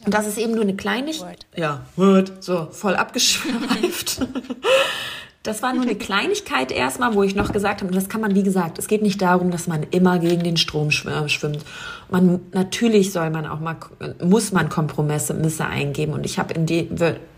[0.04, 1.46] Und das ist eben nur eine Kleinigkeit.
[1.56, 2.32] Ja, Word.
[2.42, 4.20] So, voll abgeschweift.
[5.46, 8.42] Das war nur eine Kleinigkeit erstmal, wo ich noch gesagt habe, das kann man, wie
[8.42, 11.64] gesagt, es geht nicht darum, dass man immer gegen den Strom äh, schwimmt.
[12.10, 13.76] Man, natürlich soll man auch mal,
[14.22, 16.14] muss man Kompromisse Misse eingeben.
[16.14, 16.88] Und ich habe in die,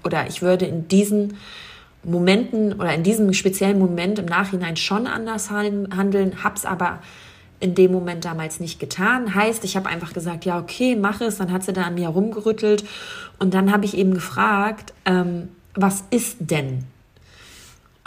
[0.04, 1.36] oder ich würde in diesen
[2.02, 7.00] Momenten oder in diesem speziellen Moment im Nachhinein schon anders handeln, hab's aber
[7.60, 9.34] in dem Moment damals nicht getan.
[9.34, 11.36] Heißt, ich habe einfach gesagt, ja, okay, mach es.
[11.36, 12.84] Dann hat sie da an mir herumgerüttelt.
[13.38, 16.84] Und dann habe ich eben gefragt, ähm, was ist denn?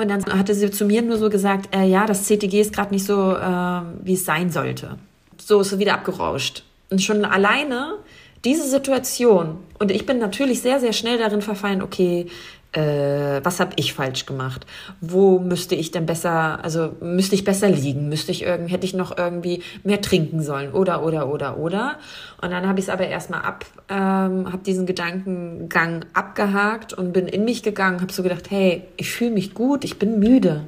[0.02, 2.92] Und dann hatte sie zu mir nur so gesagt, äh, ja, das CTG ist gerade
[2.92, 4.98] nicht so, äh, wie es sein sollte.
[5.38, 6.64] So ist sie wieder abgerauscht.
[6.90, 7.98] Und schon alleine
[8.44, 12.26] diese Situation, und ich bin natürlich sehr, sehr schnell darin verfallen, okay,
[12.74, 14.66] äh, was habe ich falsch gemacht?
[15.02, 18.08] Wo müsste ich denn besser, also müsste ich besser liegen?
[18.08, 20.72] Müsste ich irgendwie, hätte ich noch irgendwie mehr trinken sollen?
[20.72, 21.98] Oder, oder, oder, oder.
[22.42, 27.28] Und dann habe ich es aber erstmal ab, ähm, habe diesen Gedankengang abgehakt und bin
[27.28, 30.66] in mich gegangen, habe so gedacht, hey, ich fühle mich gut, ich bin müde.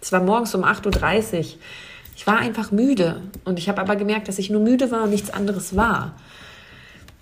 [0.00, 1.44] Es war morgens um 8.30 Uhr.
[2.16, 3.20] Ich war einfach müde.
[3.44, 6.14] Und ich habe aber gemerkt, dass ich nur müde war und nichts anderes war.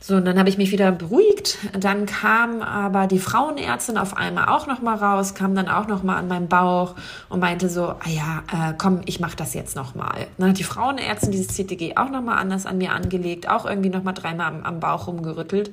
[0.04, 1.58] So, und dann habe ich mich wieder beruhigt.
[1.78, 6.02] Dann kam aber die Frauenärztin auf einmal auch noch mal raus, kam dann auch noch
[6.02, 6.96] mal an meinen Bauch
[7.28, 10.26] und meinte so, ah ja, äh, komm, ich mache das jetzt noch mal.
[10.38, 13.90] Dann hat die Frauenärztin dieses CTG auch noch mal anders an mir angelegt, auch irgendwie
[13.90, 15.70] noch mal dreimal am, am Bauch rumgerüttelt.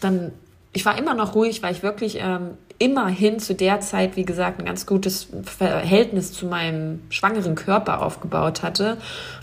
[0.00, 0.32] Dann,
[0.72, 4.58] ich war immer noch ruhig, weil ich wirklich ähm, immerhin zu der Zeit, wie gesagt,
[4.58, 8.96] ein ganz gutes Verhältnis zu meinem schwangeren Körper aufgebaut hatte.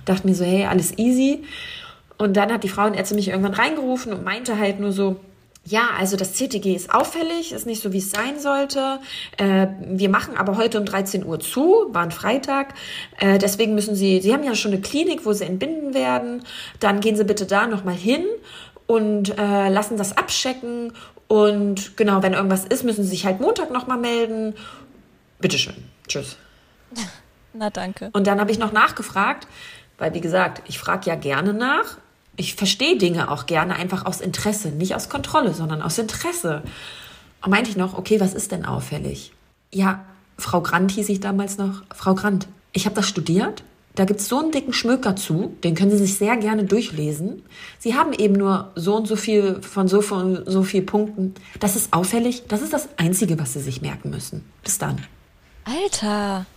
[0.03, 1.45] Dachte mir so, hey, alles easy.
[2.23, 5.17] Und dann hat die Frauenärztin mich irgendwann reingerufen und meinte halt nur so,
[5.65, 8.99] ja, also das CTG ist auffällig, ist nicht so, wie es sein sollte.
[9.35, 12.75] Äh, wir machen aber heute um 13 Uhr zu, war ein Freitag.
[13.19, 16.45] Äh, deswegen müssen Sie, Sie haben ja schon eine Klinik, wo Sie entbinden werden.
[16.79, 18.23] Dann gehen Sie bitte da nochmal hin
[18.87, 20.93] und äh, lassen das abchecken.
[21.27, 24.55] Und genau, wenn irgendwas ist, müssen Sie sich halt Montag nochmal melden.
[25.41, 25.75] Bitteschön.
[26.07, 26.37] Tschüss.
[27.53, 28.11] Na danke.
[28.13, 29.45] Und dann habe ich noch nachgefragt,
[29.97, 31.97] weil wie gesagt, ich frage ja gerne nach
[32.35, 36.63] ich verstehe Dinge auch gerne einfach aus Interesse, nicht aus Kontrolle, sondern aus Interesse.
[37.43, 39.33] Und meinte ich noch, okay, was ist denn auffällig?
[39.71, 40.05] Ja,
[40.37, 41.83] Frau Grant hieß ich damals noch.
[41.93, 43.63] Frau Grant, ich habe das studiert.
[43.95, 47.43] Da gibt es so einen dicken Schmöker zu, den können Sie sich sehr gerne durchlesen.
[47.77, 51.35] Sie haben eben nur so und so viel von so von so viel Punkten.
[51.59, 52.43] Das ist auffällig.
[52.47, 54.43] Das ist das Einzige, was Sie sich merken müssen.
[54.63, 55.05] Bis dann.
[55.65, 56.47] Alter.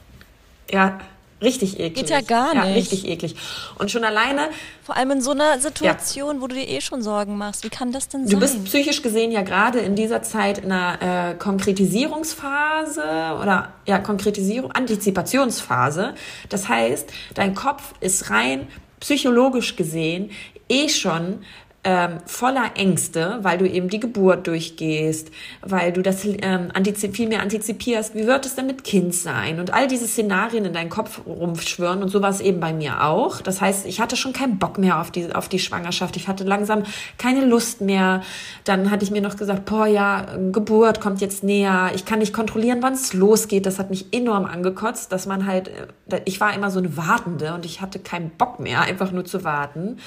[0.71, 0.99] Ja,
[1.43, 1.95] Richtig eklig.
[1.95, 2.65] Geht ja gar nicht.
[2.65, 3.37] Ja, richtig eklig.
[3.79, 4.49] Und schon alleine.
[4.83, 6.43] Vor allem in so einer Situation, ja.
[6.43, 7.63] wo du dir eh schon Sorgen machst.
[7.63, 8.31] Wie kann das denn sein?
[8.31, 13.03] Du bist psychisch gesehen ja gerade in dieser Zeit in einer äh, Konkretisierungsphase
[13.43, 16.15] oder ja, Konkretisierung, Antizipationsphase.
[16.49, 18.69] Das heißt, dein Kopf ist rein
[19.01, 20.31] psychologisch gesehen
[20.69, 21.45] eh schon
[21.87, 25.31] ähm, voller Ängste, weil du eben die Geburt durchgehst,
[25.63, 26.73] weil du das ähm,
[27.13, 30.73] viel mehr antizipierst, wie wird es denn mit Kind sein und all diese Szenarien in
[30.73, 33.41] deinen Kopf rumschwören und so war es eben bei mir auch.
[33.41, 36.43] Das heißt, ich hatte schon keinen Bock mehr auf die, auf die Schwangerschaft, ich hatte
[36.43, 36.83] langsam
[37.19, 38.23] keine Lust mehr.
[38.65, 42.33] Dann hatte ich mir noch gesagt, boah ja, Geburt kommt jetzt näher, ich kann nicht
[42.33, 43.65] kontrollieren, wann es losgeht.
[43.65, 45.71] Das hat mich enorm angekotzt, dass man halt,
[46.11, 49.25] äh, ich war immer so eine Wartende und ich hatte keinen Bock mehr, einfach nur
[49.25, 49.99] zu warten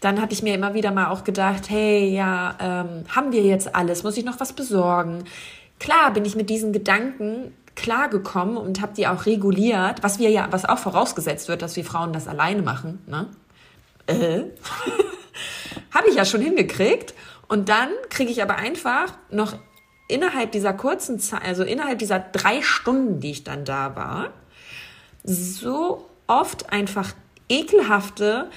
[0.00, 3.74] dann hatte ich mir immer wieder mal auch gedacht, hey, ja, ähm, haben wir jetzt
[3.74, 4.02] alles?
[4.02, 5.24] Muss ich noch was besorgen?
[5.78, 10.48] Klar bin ich mit diesen Gedanken klargekommen und habe die auch reguliert, was wir ja,
[10.50, 13.02] was auch vorausgesetzt wird, dass wir Frauen das alleine machen.
[13.06, 13.28] Ne?
[14.06, 14.44] Äh.
[15.92, 17.14] habe ich ja schon hingekriegt.
[17.48, 19.56] Und dann kriege ich aber einfach noch
[20.08, 24.30] innerhalb dieser kurzen Zeit, also innerhalb dieser drei Stunden, die ich dann da war,
[25.24, 27.12] so oft einfach
[27.48, 28.50] ekelhafte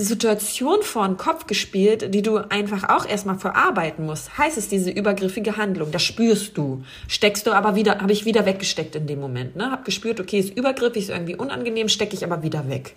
[0.00, 4.38] Situation vor den Kopf gespielt, die du einfach auch erstmal verarbeiten musst.
[4.38, 6.84] Heißt es diese übergriffige Handlung, das spürst du.
[7.08, 9.72] Steckst du aber wieder, habe ich wieder weggesteckt in dem Moment, ne?
[9.72, 12.94] Hab gespürt, okay, ist übergriffig, ist irgendwie unangenehm, stecke ich aber wieder weg.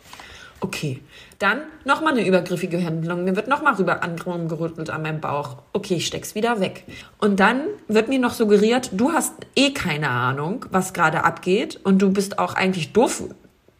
[0.61, 0.99] Okay.
[1.39, 3.23] Dann nochmal eine übergriffige Handlung.
[3.23, 5.57] Mir wird nochmal rüber rumgerüttelt an meinem Bauch.
[5.73, 6.83] Okay, ich steck's wieder weg.
[7.17, 11.99] Und dann wird mir noch suggeriert, du hast eh keine Ahnung, was gerade abgeht und
[11.99, 13.23] du bist auch eigentlich doof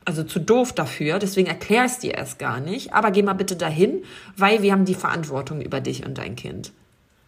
[0.06, 3.56] also zu doof dafür, deswegen erklär es dir erst gar nicht, aber geh mal bitte
[3.56, 4.04] dahin,
[4.36, 6.72] weil wir haben die Verantwortung über dich und dein Kind.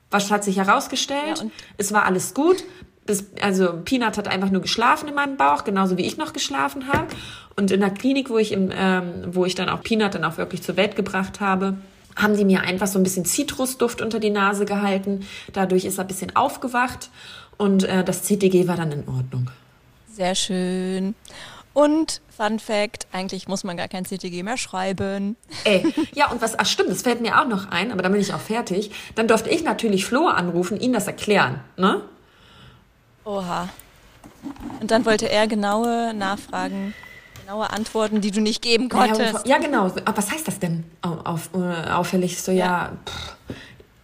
[0.09, 1.39] Was hat sich herausgestellt?
[1.39, 2.63] Ja, es war alles gut.
[3.05, 6.87] Das, also Peanut hat einfach nur geschlafen in meinem Bauch, genauso wie ich noch geschlafen
[6.87, 7.07] habe.
[7.55, 10.37] Und in der Klinik, wo ich, im, ähm, wo ich dann auch Peanut dann auch
[10.37, 11.77] wirklich zur Welt gebracht habe,
[12.15, 15.25] haben die mir einfach so ein bisschen Zitrusduft unter die Nase gehalten.
[15.51, 17.09] Dadurch ist er ein bisschen aufgewacht
[17.57, 19.49] und äh, das CTG war dann in Ordnung.
[20.11, 21.15] Sehr schön.
[21.73, 25.35] Und Fun Fact, eigentlich muss man gar kein CTG mehr schreiben.
[25.63, 28.21] Ey, ja, und was, ach stimmt, das fällt mir auch noch ein, aber dann bin
[28.21, 28.91] ich auch fertig.
[29.15, 32.01] Dann durfte ich natürlich Flo anrufen, ihn das erklären, ne?
[33.25, 33.69] Oha.
[34.79, 36.93] Und dann wollte er genaue Nachfragen,
[37.41, 39.47] genaue Antworten, die du nicht geben konntest.
[39.47, 39.85] Ja, genau.
[40.05, 42.41] Aber was heißt das denn auf, äh, auffällig?
[42.41, 43.35] So, ja, ja pff,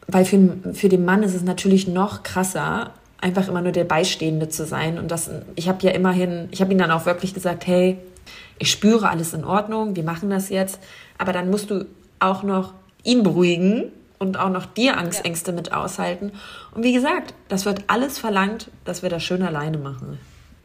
[0.07, 4.49] weil für, für den Mann ist es natürlich noch krasser, einfach immer nur der Beistehende
[4.49, 4.97] zu sein.
[4.97, 7.97] Und das, ich habe ja immerhin, ich habe ihm dann auch wirklich gesagt, hey,
[8.57, 10.79] ich spüre alles in Ordnung, wir machen das jetzt.
[11.17, 11.85] Aber dann musst du
[12.19, 15.55] auch noch ihn beruhigen und auch noch dir Angstängste ja.
[15.55, 16.31] mit aushalten.
[16.73, 20.19] Und wie gesagt, das wird alles verlangt, dass wir das schön alleine machen.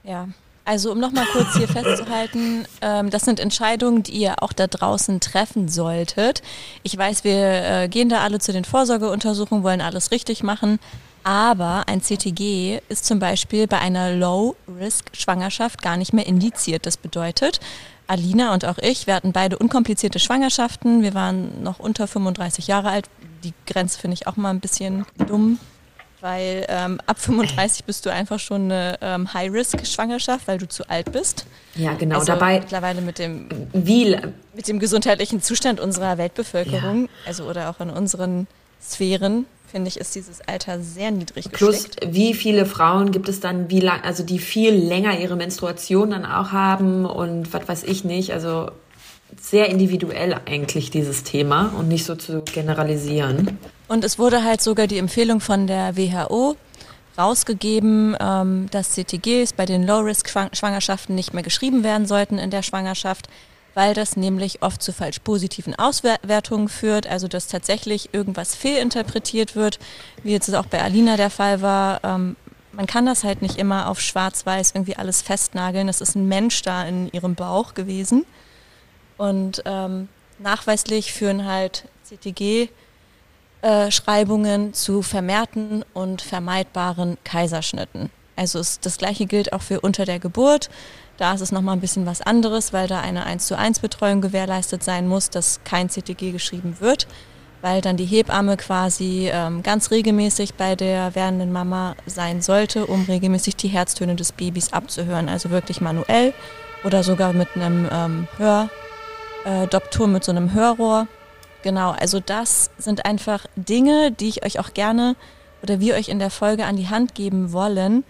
[0.08, 0.28] Ja,
[0.66, 5.20] also um nochmal kurz hier festzuhalten, ähm, das sind Entscheidungen, die ihr auch da draußen
[5.20, 6.44] treffen solltet.
[6.84, 10.78] Ich weiß, wir äh, gehen da alle zu den Vorsorgeuntersuchungen, wollen alles richtig machen.
[11.26, 16.86] Aber ein CTG ist zum Beispiel bei einer Low-Risk-Schwangerschaft gar nicht mehr indiziert.
[16.86, 17.59] Das bedeutet,
[18.05, 21.01] Alina und auch ich, wir hatten beide unkomplizierte Schwangerschaften.
[21.01, 23.09] Wir waren noch unter 35 Jahre alt.
[23.43, 25.57] Die Grenze finde ich auch mal ein bisschen dumm,
[26.21, 31.11] weil ähm, ab 35 bist du einfach schon eine ähm, High-Risk-Schwangerschaft, weil du zu alt
[31.11, 31.47] bist.
[31.73, 32.19] Ja, genau.
[32.19, 34.15] Also Dabei mittlerweile mit dem, wie,
[34.53, 37.09] mit dem gesundheitlichen Zustand unserer Weltbevölkerung, ja.
[37.26, 38.45] also oder auch in unseren
[38.80, 42.15] Sphären, finde ich, ist dieses Alter sehr niedrig Plus, gesteckt.
[42.15, 46.26] wie viele Frauen gibt es dann, wie lang, also die viel länger ihre Menstruation dann
[46.26, 48.71] auch haben und was weiß ich nicht, also
[49.38, 53.57] sehr individuell eigentlich dieses Thema und nicht so zu generalisieren.
[53.89, 56.55] Und es wurde halt sogar die Empfehlung von der WHO
[57.17, 63.28] rausgegeben, ähm, dass CTGs bei den Low-Risk-Schwangerschaften nicht mehr geschrieben werden sollten in der Schwangerschaft,
[63.76, 69.78] weil das nämlich oft zu falsch positiven Auswertungen führt, also dass tatsächlich irgendwas fehlinterpretiert wird,
[70.23, 72.03] wie jetzt auch bei Alina der Fall war.
[72.03, 72.36] Ähm,
[72.71, 75.88] man kann das halt nicht immer auf schwarz-weiß irgendwie alles festnageln.
[75.88, 78.26] Das ist ein Mensch da in ihrem Bauch gewesen.
[79.17, 80.09] Und ähm,
[80.39, 82.69] nachweislich führen halt CTG
[83.89, 88.11] Schreibungen zu vermehrten und vermeidbaren Kaiserschnitten.
[88.36, 90.69] Also das gleiche gilt auch für unter der Geburt.
[91.18, 94.22] Da ist es nochmal ein bisschen was anderes, weil da eine 1 zu 1 Betreuung
[94.22, 97.07] gewährleistet sein muss, dass kein CTG geschrieben wird,
[97.61, 103.05] weil dann die Hebamme quasi ähm, ganz regelmäßig bei der werdenden Mama sein sollte, um
[103.05, 106.34] regelmäßig die Herztöne des Babys abzuhören, also wirklich manuell
[106.84, 111.07] oder sogar mit einem ähm, Hördoktor, äh, mit so einem Hörrohr.
[111.63, 115.16] Genau, also das sind einfach Dinge, die ich euch auch gerne
[115.63, 118.03] oder wir euch in der Folge an die Hand geben wollen.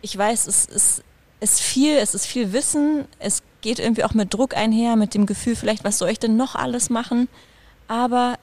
[0.00, 1.02] Ich weiß, es ist
[1.46, 5.26] ist viel, es ist viel Wissen, es geht irgendwie auch mit Druck einher, mit dem
[5.26, 7.28] Gefühl vielleicht, was soll ich denn noch alles machen?
[7.86, 8.36] Aber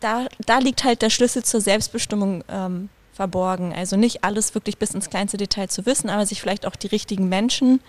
[0.00, 3.72] da, da liegt halt der Schlüssel zur Selbstbestimmung ähm, verborgen.
[3.72, 6.88] Also nicht alles wirklich bis ins kleinste Detail zu wissen, aber sich vielleicht auch die
[6.88, 7.80] richtigen Menschen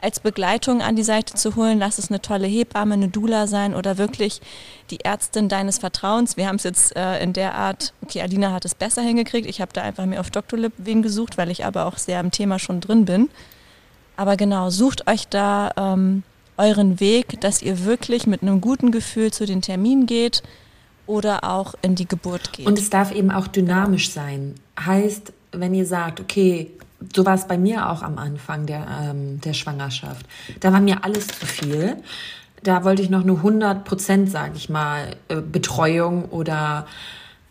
[0.00, 1.80] als Begleitung an die Seite zu holen.
[1.80, 4.40] Lass es eine tolle Hebamme, eine Dula sein oder wirklich
[4.90, 6.36] die Ärztin deines Vertrauens.
[6.36, 9.48] Wir haben es jetzt äh, in der Art, okay, Alina hat es besser hingekriegt.
[9.48, 10.58] Ich habe da einfach mir auf Dr.
[10.76, 13.30] wen gesucht, weil ich aber auch sehr im Thema schon drin bin.
[14.16, 16.22] Aber genau, sucht euch da ähm,
[16.56, 20.42] euren Weg, dass ihr wirklich mit einem guten Gefühl zu den Terminen geht
[21.06, 22.66] oder auch in die Geburt geht.
[22.66, 24.54] Und es darf eben auch dynamisch sein.
[24.78, 26.70] Heißt, wenn ihr sagt, okay,
[27.14, 30.26] so war es bei mir auch am Anfang der, ähm, der Schwangerschaft.
[30.60, 31.96] Da war mir alles zu viel.
[32.62, 36.86] Da wollte ich noch eine 100 Prozent, sage ich mal, äh, Betreuung oder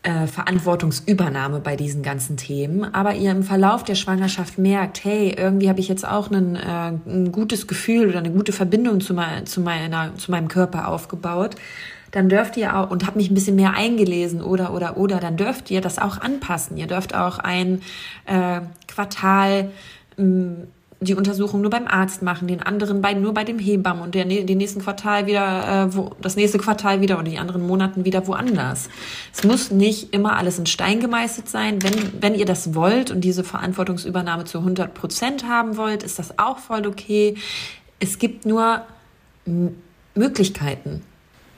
[0.03, 5.69] äh, Verantwortungsübernahme bei diesen ganzen Themen, aber ihr im Verlauf der Schwangerschaft merkt, hey, irgendwie
[5.69, 9.45] habe ich jetzt auch einen, äh, ein gutes Gefühl oder eine gute Verbindung zu, mein,
[9.45, 11.55] zu, meiner, zu meinem Körper aufgebaut,
[12.11, 15.35] dann dürft ihr auch, und habt mich ein bisschen mehr eingelesen oder, oder, oder, dann
[15.35, 16.77] dürft ihr das auch anpassen.
[16.77, 17.81] Ihr dürft auch ein
[18.25, 19.71] äh, Quartal
[20.17, 20.67] mh,
[21.03, 24.25] die Untersuchung nur beim Arzt machen, den anderen bei, nur bei dem Hebammen und der,
[24.25, 28.27] den nächsten Quartal wieder, äh, wo, das nächste Quartal wieder oder die anderen Monaten wieder
[28.27, 28.89] woanders.
[29.33, 31.81] Es muss nicht immer alles in Stein gemeißelt sein.
[31.83, 36.39] Wenn, wenn ihr das wollt und diese Verantwortungsübernahme zu 100 Prozent haben wollt, ist das
[36.39, 37.35] auch voll okay.
[37.99, 38.81] Es gibt nur
[40.15, 41.01] Möglichkeiten.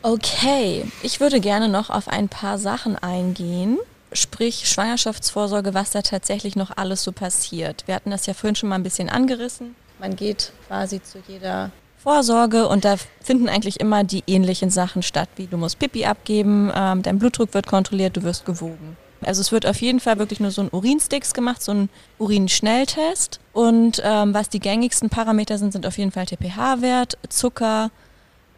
[0.01, 3.79] Okay, ich würde gerne noch auf ein paar Sachen eingehen
[4.15, 7.83] sprich Schwangerschaftsvorsorge, was da tatsächlich noch alles so passiert.
[7.87, 9.75] Wir hatten das ja vorhin schon mal ein bisschen angerissen.
[9.99, 15.29] Man geht quasi zu jeder Vorsorge und da finden eigentlich immer die ähnlichen Sachen statt,
[15.37, 18.95] wie du musst Pipi abgeben, ähm, dein Blutdruck wird kontrolliert, du wirst gewogen.
[19.21, 21.89] Also es wird auf jeden Fall wirklich nur so ein Urinsticks gemacht, so ein
[22.19, 23.39] Urinschnelltest.
[23.53, 27.89] Und ähm, was die gängigsten Parameter sind, sind auf jeden Fall TPH-Wert, Zucker,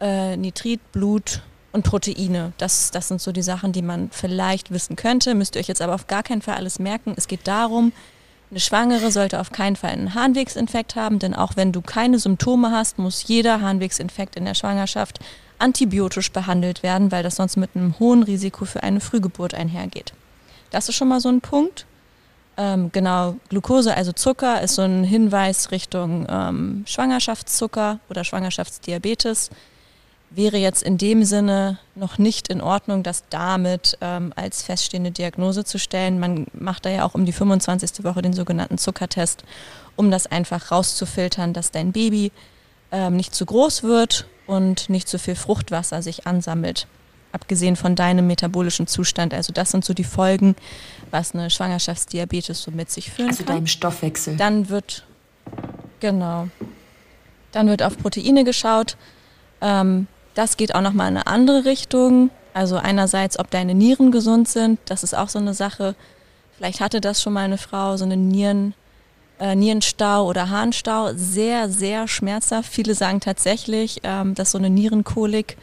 [0.00, 1.40] äh, Nitrit, Blut
[1.72, 2.52] und Proteine.
[2.58, 5.34] Das, das sind so die Sachen, die man vielleicht wissen könnte.
[5.34, 7.14] Müsst ihr euch jetzt aber auf gar keinen Fall alles merken.
[7.16, 7.92] Es geht darum,
[8.50, 12.70] eine Schwangere sollte auf keinen Fall einen Harnwegsinfekt haben, denn auch wenn du keine Symptome
[12.70, 15.18] hast, muss jeder Harnwegsinfekt in der Schwangerschaft
[15.58, 20.14] antibiotisch behandelt werden, weil das sonst mit einem hohen Risiko für eine Frühgeburt einhergeht.
[20.70, 21.84] Das ist schon mal so ein Punkt.
[22.56, 29.50] Ähm, genau, Glucose, also Zucker, ist so ein Hinweis Richtung ähm, Schwangerschaftszucker oder Schwangerschaftsdiabetes
[30.30, 35.64] wäre jetzt in dem Sinne noch nicht in Ordnung, das damit ähm, als feststehende Diagnose
[35.64, 36.20] zu stellen.
[36.20, 38.04] Man macht da ja auch um die 25.
[38.04, 39.44] Woche den sogenannten Zuckertest,
[39.96, 42.30] um das einfach rauszufiltern, dass dein Baby
[42.92, 46.86] ähm, nicht zu groß wird und nicht zu viel Fruchtwasser sich ansammelt.
[47.32, 49.34] Abgesehen von deinem metabolischen Zustand.
[49.34, 50.56] Also das sind so die Folgen,
[51.10, 53.48] was eine Schwangerschaftsdiabetes so mit sich führen also kann.
[53.48, 54.36] Also deinem Stoffwechsel.
[54.36, 55.04] Dann wird,
[56.00, 56.48] genau,
[57.52, 58.96] dann wird auf Proteine geschaut.
[59.60, 60.06] Ähm,
[60.38, 62.30] das geht auch nochmal in eine andere Richtung.
[62.54, 65.96] Also einerseits, ob deine Nieren gesund sind, das ist auch so eine Sache.
[66.56, 68.74] Vielleicht hatte das schon mal eine Frau, so einen Nieren,
[69.40, 71.10] äh, Nierenstau oder Harnstau.
[71.16, 72.72] Sehr, sehr schmerzhaft.
[72.72, 75.56] Viele sagen tatsächlich, ähm, dass so eine Nierenkolik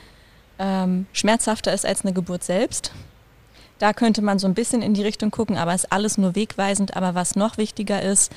[0.59, 2.91] ähm, schmerzhafter ist als eine Geburt selbst.
[3.79, 6.97] Da könnte man so ein bisschen in die Richtung gucken, aber ist alles nur wegweisend.
[6.97, 8.29] Aber was noch wichtiger ist,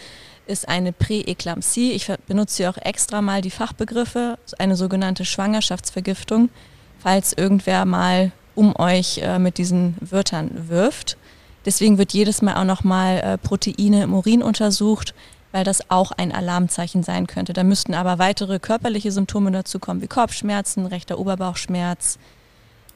[0.49, 1.92] ist eine Präeklampsie.
[1.92, 6.51] Ich benutze hier auch extra mal die Fachbegriffe, eine sogenannte Schwangerschaftsvergiftung,
[6.99, 11.16] falls irgendwer mal um euch äh, mit diesen Wörtern wirft.
[11.64, 15.14] Deswegen wird jedes Mal auch nochmal äh, Proteine im Urin untersucht,
[15.53, 17.53] weil das auch ein Alarmzeichen sein könnte.
[17.53, 22.18] Da müssten aber weitere körperliche Symptome dazu kommen, wie Kopfschmerzen, rechter Oberbauchschmerz,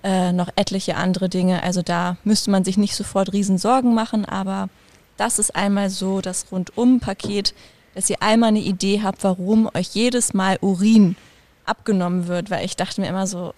[0.03, 1.62] äh, noch etliche andere Dinge.
[1.62, 4.68] Also da müsste man sich nicht sofort Riesensorgen machen, aber
[5.16, 7.54] das ist einmal so das Rundum-Paket,
[7.94, 11.16] dass ihr einmal eine Idee habt, warum euch jedes Mal Urin
[11.64, 13.54] abgenommen wird, weil ich dachte mir immer so,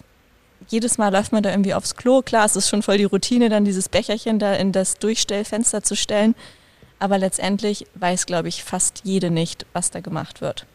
[0.67, 2.21] jedes Mal läuft man da irgendwie aufs Klo.
[2.21, 5.95] Klar, es ist schon voll die Routine, dann dieses Becherchen da in das Durchstellfenster zu
[5.95, 6.35] stellen.
[6.97, 10.65] Aber letztendlich weiß, glaube ich, fast jede nicht, was da gemacht wird.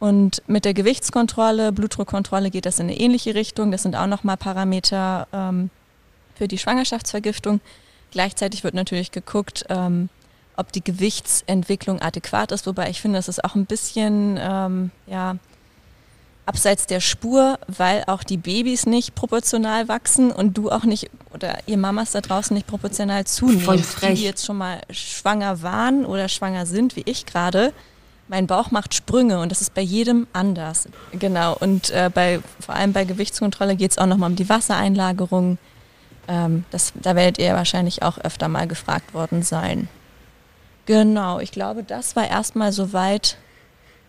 [0.00, 3.70] Und mit der Gewichtskontrolle, Blutdruckkontrolle geht das in eine ähnliche Richtung.
[3.70, 5.70] Das sind auch nochmal Parameter ähm,
[6.34, 7.60] für die Schwangerschaftsvergiftung.
[8.12, 10.08] Gleichzeitig wird natürlich geguckt, ähm,
[10.56, 15.36] ob die Gewichtsentwicklung adäquat ist, wobei ich finde, das ist auch ein bisschen ähm, ja,
[16.44, 21.58] abseits der Spur, weil auch die Babys nicht proportional wachsen und du auch nicht oder
[21.66, 23.62] ihr Mamas da draußen nicht proportional zunehmen.
[23.62, 24.18] Voll frech.
[24.18, 27.72] Die jetzt schon mal schwanger waren oder schwanger sind, wie ich gerade.
[28.28, 30.88] Mein Bauch macht Sprünge und das ist bei jedem anders.
[31.12, 31.56] Genau.
[31.58, 35.58] Und äh, bei, vor allem bei Gewichtskontrolle geht es auch nochmal um die Wassereinlagerung
[36.28, 39.88] ähm, das, da werdet ihr wahrscheinlich auch öfter mal gefragt worden sein.
[40.86, 43.36] Genau, ich glaube, das war erstmal soweit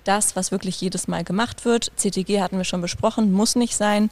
[0.03, 1.91] das, was wirklich jedes Mal gemacht wird.
[1.95, 4.09] CTG hatten wir schon besprochen, muss nicht sein.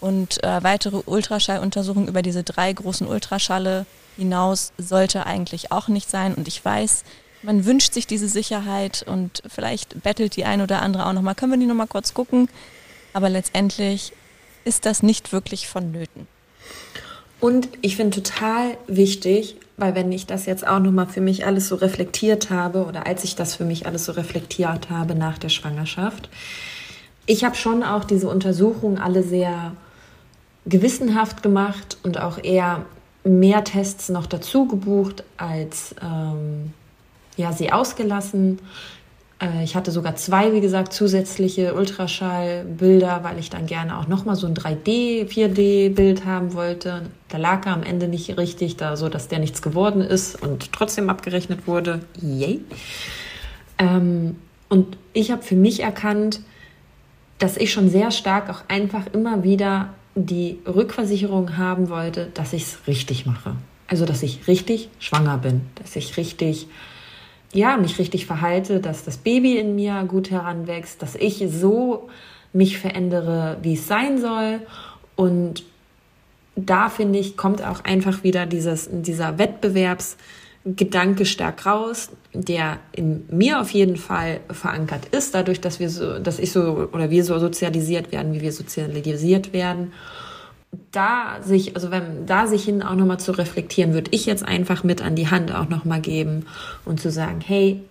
[0.00, 3.86] Und äh, weitere Ultraschalluntersuchungen über diese drei großen Ultraschalle
[4.16, 6.34] hinaus sollte eigentlich auch nicht sein.
[6.34, 7.04] Und ich weiß,
[7.42, 11.34] man wünscht sich diese Sicherheit und vielleicht bettelt die ein oder andere auch nochmal.
[11.34, 12.48] Können wir die nochmal kurz gucken?
[13.12, 14.12] Aber letztendlich
[14.64, 16.26] ist das nicht wirklich vonnöten.
[17.40, 21.68] Und ich finde total wichtig, weil wenn ich das jetzt auch nochmal für mich alles
[21.68, 25.50] so reflektiert habe oder als ich das für mich alles so reflektiert habe nach der
[25.50, 26.30] Schwangerschaft,
[27.26, 29.72] ich habe schon auch diese Untersuchungen alle sehr
[30.64, 32.86] gewissenhaft gemacht und auch eher
[33.24, 36.72] mehr Tests noch dazu gebucht als ähm,
[37.36, 38.60] ja, sie ausgelassen.
[39.40, 44.36] Äh, ich hatte sogar zwei, wie gesagt, zusätzliche Ultraschallbilder, weil ich dann gerne auch nochmal
[44.36, 47.02] so ein 3D, 4D-Bild haben wollte.
[47.28, 50.72] Da lag er am Ende nicht richtig, da so, dass der nichts geworden ist und
[50.72, 52.00] trotzdem abgerechnet wurde.
[52.20, 52.60] Yay.
[53.78, 54.36] Ähm,
[54.68, 56.40] und ich habe für mich erkannt,
[57.38, 62.62] dass ich schon sehr stark auch einfach immer wieder die Rückversicherung haben wollte, dass ich
[62.62, 63.56] es richtig mache.
[63.88, 66.66] Also, dass ich richtig schwanger bin, dass ich richtig
[67.56, 72.08] ja, mich richtig verhalte, dass das Baby in mir gut heranwächst, dass ich so
[72.52, 74.60] mich verändere, wie es sein soll.
[75.16, 75.64] Und
[76.54, 83.60] da finde ich, kommt auch einfach wieder dieses, dieser Wettbewerbsgedanke stark raus, der in mir
[83.60, 87.38] auf jeden Fall verankert ist, dadurch, dass wir so, dass ich so oder wir so
[87.38, 89.92] sozialisiert werden, wie wir sozialisiert werden
[90.92, 94.84] da sich, also wenn da sich hin auch nochmal zu reflektieren, würde ich jetzt einfach
[94.84, 96.46] mit an die Hand auch nochmal geben
[96.84, 97.82] und zu sagen, hey,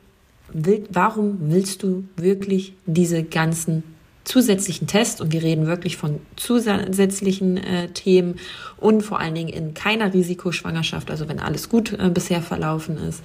[0.52, 3.84] will, warum willst du wirklich diese ganzen
[4.26, 8.40] zusätzlichen Tests und wir reden wirklich von zusätzlichen äh, Themen
[8.78, 13.24] und vor allen Dingen in keiner Risikoschwangerschaft, also wenn alles gut äh, bisher verlaufen ist.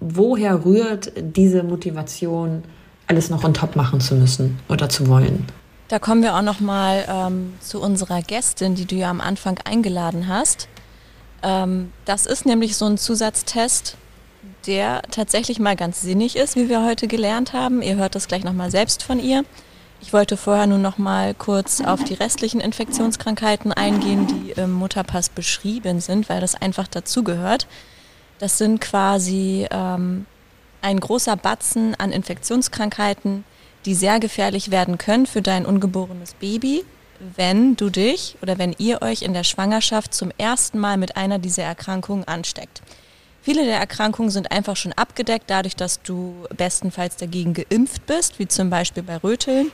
[0.00, 2.64] Woher rührt diese Motivation,
[3.06, 5.46] alles noch on top machen zu müssen oder zu wollen?
[5.88, 9.58] Da kommen wir auch noch mal ähm, zu unserer Gästin, die du ja am Anfang
[9.64, 10.68] eingeladen hast.
[11.42, 13.96] Ähm, das ist nämlich so ein Zusatztest,
[14.66, 17.82] der tatsächlich mal ganz sinnig ist, wie wir heute gelernt haben.
[17.82, 19.44] Ihr hört das gleich noch mal selbst von ihr.
[20.00, 25.28] Ich wollte vorher nur noch mal kurz auf die restlichen Infektionskrankheiten eingehen, die im Mutterpass
[25.28, 27.66] beschrieben sind, weil das einfach dazugehört.
[28.38, 30.26] Das sind quasi ähm,
[30.82, 33.44] ein großer Batzen an Infektionskrankheiten,
[33.86, 36.84] die sehr gefährlich werden können für dein ungeborenes Baby,
[37.36, 41.38] wenn du dich oder wenn ihr euch in der Schwangerschaft zum ersten Mal mit einer
[41.38, 42.82] dieser Erkrankungen ansteckt.
[43.40, 48.48] Viele der Erkrankungen sind einfach schon abgedeckt, dadurch, dass du bestenfalls dagegen geimpft bist, wie
[48.48, 49.70] zum Beispiel bei Röteln,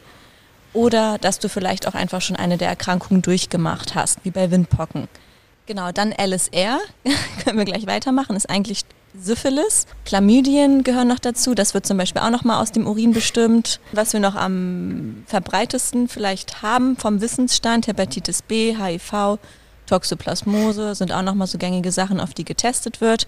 [0.75, 5.09] oder dass du vielleicht auch einfach schon eine der Erkrankungen durchgemacht hast, wie bei Windpocken.
[5.67, 6.81] Genau, dann LSR,
[7.45, 8.85] können wir gleich weitermachen, ist eigentlich
[9.15, 9.87] Syphilis.
[10.05, 11.55] Chlamydien gehören noch dazu.
[11.55, 13.81] Das wird zum Beispiel auch noch mal aus dem Urin bestimmt.
[13.93, 19.39] Was wir noch am verbreitesten vielleicht haben vom Wissensstand, Hepatitis B, HIV,
[19.87, 23.27] Toxoplasmose sind auch noch mal so gängige Sachen, auf die getestet wird.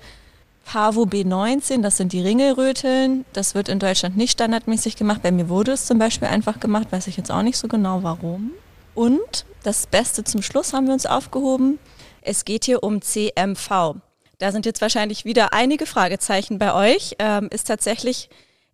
[0.64, 3.24] Pavo B19, das sind die Ringelröteln.
[3.34, 5.22] Das wird in Deutschland nicht standardmäßig gemacht.
[5.22, 8.02] Bei mir wurde es zum Beispiel einfach gemacht, weiß ich jetzt auch nicht so genau
[8.02, 8.52] warum.
[8.94, 11.78] Und das Beste zum Schluss haben wir uns aufgehoben.
[12.22, 13.96] Es geht hier um CMV.
[14.44, 17.16] Da sind jetzt wahrscheinlich wieder einige Fragezeichen bei euch.
[17.18, 18.28] Ähm, ist tatsächlich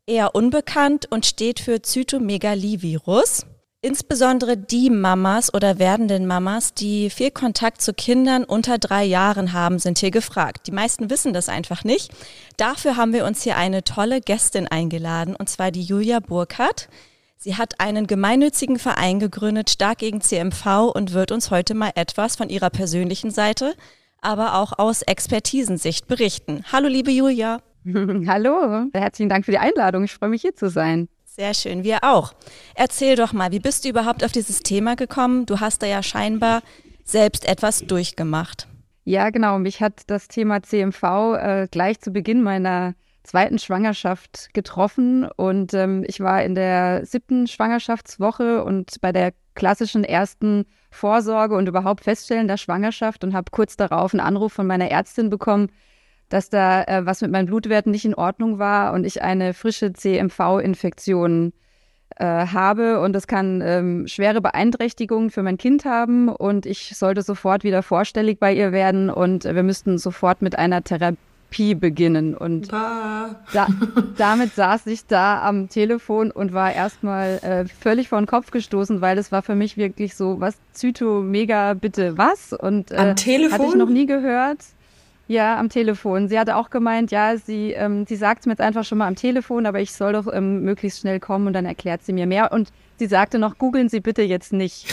[0.05, 3.47] eher unbekannt und steht für Zytomegalie-Virus.
[3.81, 9.79] Insbesondere die Mamas oder werdenden Mamas, die viel Kontakt zu Kindern unter drei Jahren haben,
[9.79, 10.67] sind hier gefragt.
[10.67, 12.11] Die meisten wissen das einfach nicht.
[12.57, 16.89] Dafür haben wir uns hier eine tolle Gästin eingeladen, und zwar die Julia Burkhardt.
[17.37, 22.35] Sie hat einen gemeinnützigen Verein gegründet, stark gegen CMV, und wird uns heute mal etwas
[22.35, 23.77] von ihrer persönlichen Seite
[24.21, 26.65] aber auch aus Expertisensicht berichten.
[26.73, 27.61] Hallo, liebe Julia.
[28.27, 30.05] Hallo, herzlichen Dank für die Einladung.
[30.05, 31.09] Ich freue mich hier zu sein.
[31.25, 32.33] Sehr schön, wir auch.
[32.75, 35.47] Erzähl doch mal, wie bist du überhaupt auf dieses Thema gekommen?
[35.47, 36.63] Du hast da ja scheinbar
[37.05, 38.69] selbst etwas durchgemacht.
[39.05, 39.59] Ja, genau.
[39.59, 46.05] Mich hat das Thema CMV äh, gleich zu Beginn meiner zweiten Schwangerschaft getroffen und ähm,
[46.07, 50.67] ich war in der siebten Schwangerschaftswoche und bei der klassischen ersten
[51.01, 55.31] Vorsorge und überhaupt Feststellen der Schwangerschaft und habe kurz darauf einen Anruf von meiner Ärztin
[55.31, 55.71] bekommen,
[56.29, 59.95] dass da äh, was mit meinen Blutwerten nicht in Ordnung war und ich eine frische
[59.95, 61.55] CMV-Infektion
[62.17, 63.01] äh, habe.
[63.01, 66.29] Und das kann ähm, schwere Beeinträchtigungen für mein Kind haben.
[66.29, 69.09] Und ich sollte sofort wieder vorstellig bei ihr werden.
[69.09, 72.37] Und wir müssten sofort mit einer Therapie Therapie beginnen.
[72.37, 72.73] Und
[73.53, 73.67] da,
[74.17, 79.01] damit saß ich da am Telefon und war erstmal äh, völlig vor den Kopf gestoßen,
[79.01, 82.53] weil es war für mich wirklich so, was Zyto, mega, bitte, was?
[82.53, 83.59] Und äh, am Telefon?
[83.59, 84.59] hatte ich noch nie gehört.
[85.31, 86.29] Ja, am Telefon.
[86.29, 89.07] Sie hatte auch gemeint, ja, sie, ähm, sie sagt es mir jetzt einfach schon mal
[89.07, 92.27] am Telefon, aber ich soll doch ähm, möglichst schnell kommen und dann erklärt sie mir
[92.27, 92.51] mehr.
[92.51, 94.93] Und Sie sagte noch, googeln Sie bitte jetzt nicht.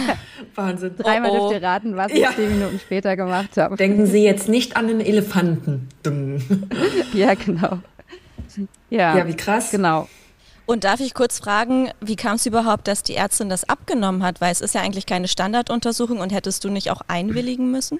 [0.54, 0.94] Wahnsinn.
[0.98, 1.38] Dreimal oh, oh.
[1.50, 2.30] dürft ihr raten, was ja.
[2.30, 3.76] ich zehn Minuten später gemacht habe.
[3.76, 5.90] Denken Sie jetzt nicht an den Elefanten.
[7.12, 7.80] ja, genau.
[8.88, 9.70] Ja, ja, wie krass.
[9.70, 10.08] Genau.
[10.64, 14.40] Und darf ich kurz fragen, wie kam es überhaupt, dass die Ärztin das abgenommen hat?
[14.40, 17.98] Weil es ist ja eigentlich keine Standarduntersuchung und hättest du nicht auch einwilligen müssen?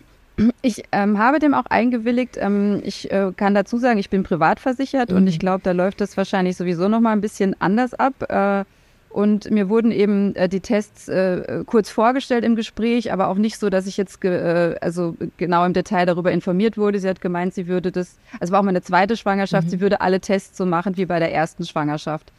[0.62, 2.36] Ich ähm, habe dem auch eingewilligt.
[2.40, 5.16] Ähm, ich äh, kann dazu sagen, ich bin privat versichert mhm.
[5.18, 8.14] und ich glaube, da läuft das wahrscheinlich sowieso noch mal ein bisschen anders ab.
[8.28, 8.64] Äh,
[9.10, 13.60] Und mir wurden eben äh, die Tests äh, kurz vorgestellt im Gespräch, aber auch nicht
[13.60, 16.98] so, dass ich jetzt äh, also genau im Detail darüber informiert wurde.
[16.98, 19.70] Sie hat gemeint, sie würde das, also war auch meine zweite Schwangerschaft, mhm.
[19.70, 22.32] sie würde alle Tests so machen wie bei der ersten Schwangerschaft.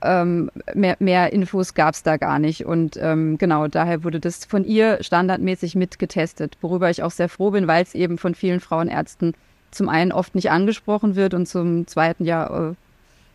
[0.00, 2.64] Ähm, mehr, mehr Infos gab es da gar nicht.
[2.64, 7.50] Und ähm, genau, daher wurde das von ihr standardmäßig mitgetestet, worüber ich auch sehr froh
[7.50, 9.34] bin, weil es eben von vielen Frauenärzten
[9.70, 12.74] zum einen oft nicht angesprochen wird und zum zweiten ja äh,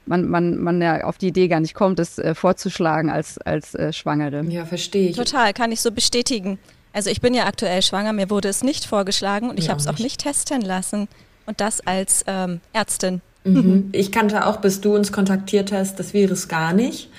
[0.05, 3.73] man, man, man ja auf die Idee gar nicht kommt, das äh, vorzuschlagen als, als
[3.75, 4.43] äh, Schwangere.
[4.45, 5.15] Ja, verstehe ich.
[5.15, 6.59] Total, kann ich so bestätigen.
[6.91, 9.87] Also ich bin ja aktuell schwanger, mir wurde es nicht vorgeschlagen und ich habe es
[9.87, 11.07] auch nicht testen lassen.
[11.45, 13.21] Und das als ähm, Ärztin.
[13.43, 13.89] Mhm.
[13.91, 17.09] Ich kannte auch, bis du uns kontaktiert hast, das Virus gar nicht.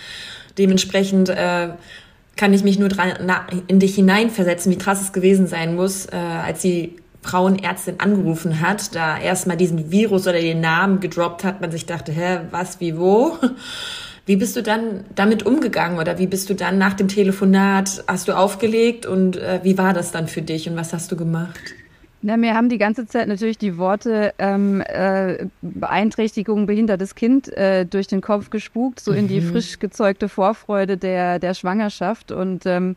[0.58, 1.70] Dementsprechend äh,
[2.36, 6.06] kann ich mich nur dran, na, in dich hineinversetzen, wie krass es gewesen sein muss,
[6.06, 11.60] äh, als sie Frauenärztin angerufen hat, da erstmal diesen Virus oder den Namen gedroppt hat,
[11.60, 13.38] man sich dachte, hä, was, wie, wo?
[14.26, 18.26] Wie bist du dann damit umgegangen oder wie bist du dann nach dem Telefonat, hast
[18.26, 21.60] du aufgelegt und äh, wie war das dann für dich und was hast du gemacht?
[22.26, 27.84] Na, mir haben die ganze Zeit natürlich die Worte ähm, äh, Beeinträchtigung, behindertes Kind äh,
[27.84, 29.50] durch den Kopf gespukt, so in die mhm.
[29.50, 32.96] frisch gezeugte Vorfreude der, der Schwangerschaft und ähm,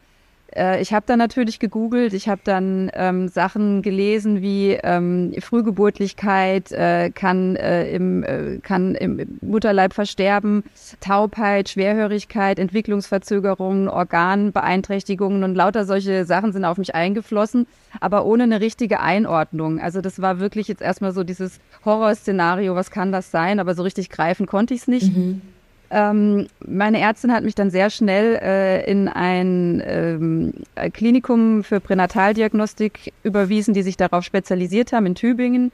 [0.57, 6.71] äh, ich habe dann natürlich gegoogelt, ich habe dann ähm, Sachen gelesen wie ähm, Frühgeburtlichkeit
[6.71, 10.63] äh, kann, äh, im, äh, kann im Mutterleib versterben,
[10.99, 17.67] Taubheit, Schwerhörigkeit, Entwicklungsverzögerungen, Organbeeinträchtigungen und lauter solche Sachen sind auf mich eingeflossen,
[17.99, 19.79] aber ohne eine richtige Einordnung.
[19.79, 23.83] Also das war wirklich jetzt erstmal so dieses Horrorszenario, was kann das sein, aber so
[23.83, 25.15] richtig greifen konnte ich es nicht.
[25.15, 25.41] Mhm.
[25.89, 30.53] Ähm, meine Ärztin hat mich dann sehr schnell äh, in ein ähm,
[30.93, 35.71] Klinikum für Pränataldiagnostik überwiesen, die sich darauf spezialisiert haben in Tübingen.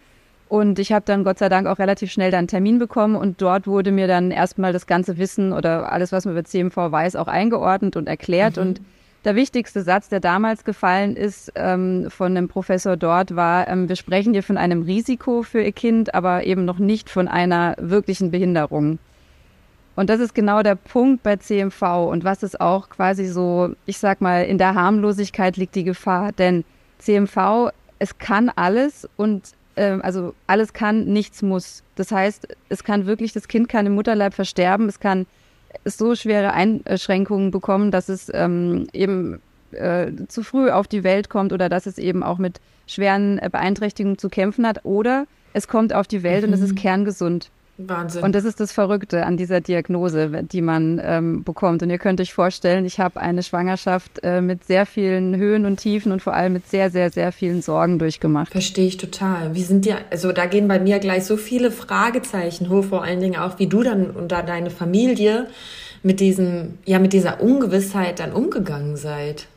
[0.50, 3.42] Und ich habe dann Gott sei Dank auch relativ schnell dann einen Termin bekommen und
[3.42, 7.16] dort wurde mir dann erstmal das ganze Wissen oder alles, was man über CMV weiß,
[7.16, 8.58] auch eingeordnet und erklärt.
[8.58, 8.62] Mhm.
[8.62, 8.82] Und
[9.26, 13.96] der wichtigste Satz, der damals gefallen ist ähm, von einem Professor dort, war, ähm, wir
[13.96, 18.30] sprechen hier von einem Risiko für Ihr Kind, aber eben noch nicht von einer wirklichen
[18.30, 19.00] Behinderung.
[19.96, 24.00] Und das ist genau der Punkt bei CMV und was ist auch quasi so, ich
[24.00, 26.64] sag mal, in der Harmlosigkeit liegt die Gefahr, denn
[26.98, 27.70] CMV,
[28.00, 31.84] es kann alles und äh, also alles kann, nichts muss.
[31.96, 35.28] Das heißt, es kann wirklich, das Kind kann im Mutterleib versterben, es kann
[35.86, 39.42] so schwere Einschränkungen bekommen, dass es ähm, eben
[39.72, 43.50] äh, zu früh auf die Welt kommt oder dass es eben auch mit schweren äh,
[43.52, 46.50] Beeinträchtigungen zu kämpfen hat oder es kommt auf die Welt mhm.
[46.50, 46.78] und es ist mhm.
[46.78, 47.50] kerngesund.
[47.78, 48.24] Wahnsinn.
[48.24, 51.82] Und das ist das Verrückte an dieser Diagnose, die man ähm, bekommt.
[51.82, 55.78] Und ihr könnt euch vorstellen, ich habe eine Schwangerschaft äh, mit sehr vielen Höhen und
[55.78, 58.52] Tiefen und vor allem mit sehr, sehr, sehr vielen Sorgen durchgemacht.
[58.52, 59.56] Verstehe ich total.
[59.56, 63.22] Wie sind dir, also da gehen bei mir gleich so viele Fragezeichen hoch, vor allen
[63.22, 65.48] Dingen auch, wie du dann und da deine Familie
[66.04, 69.48] mit diesem, ja, mit dieser Ungewissheit dann umgegangen seid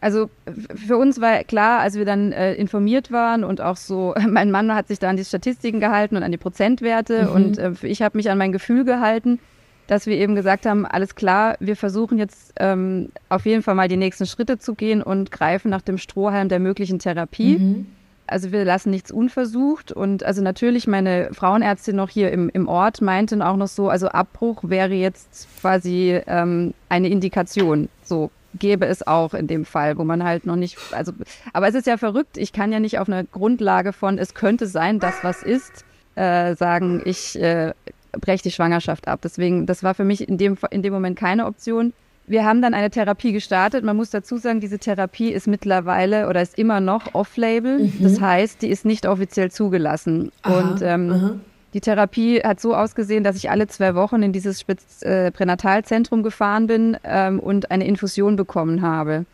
[0.00, 0.28] also
[0.74, 4.74] für uns war klar, als wir dann äh, informiert waren und auch so, mein Mann
[4.74, 7.32] hat sich da an die Statistiken gehalten und an die Prozentwerte mhm.
[7.32, 9.38] und äh, ich habe mich an mein Gefühl gehalten,
[9.86, 13.88] dass wir eben gesagt haben, alles klar, wir versuchen jetzt ähm, auf jeden Fall mal
[13.88, 17.58] die nächsten Schritte zu gehen und greifen nach dem Strohhalm der möglichen Therapie.
[17.58, 17.86] Mhm.
[18.28, 23.00] Also wir lassen nichts unversucht und also natürlich meine Frauenärztin noch hier im, im Ort
[23.00, 27.88] meinte auch noch so, also Abbruch wäre jetzt quasi ähm, eine Indikation.
[28.02, 31.12] So, gäbe es auch in dem Fall, wo man halt noch nicht, also,
[31.52, 34.66] aber es ist ja verrückt, ich kann ja nicht auf einer Grundlage von, es könnte
[34.66, 35.84] sein, dass was ist,
[36.16, 37.72] äh, sagen, ich äh,
[38.12, 39.20] breche die Schwangerschaft ab.
[39.22, 41.92] Deswegen, das war für mich in dem, in dem Moment keine Option.
[42.26, 43.84] Wir haben dann eine Therapie gestartet.
[43.84, 47.84] Man muss dazu sagen, diese Therapie ist mittlerweile oder ist immer noch off-label.
[47.84, 47.92] Mhm.
[48.00, 50.32] Das heißt, die ist nicht offiziell zugelassen.
[50.42, 51.40] Aha, und ähm,
[51.74, 56.22] die Therapie hat so ausgesehen, dass ich alle zwei Wochen in dieses Spitz, äh, Pränatalzentrum
[56.22, 59.26] gefahren bin ähm, und eine Infusion bekommen habe.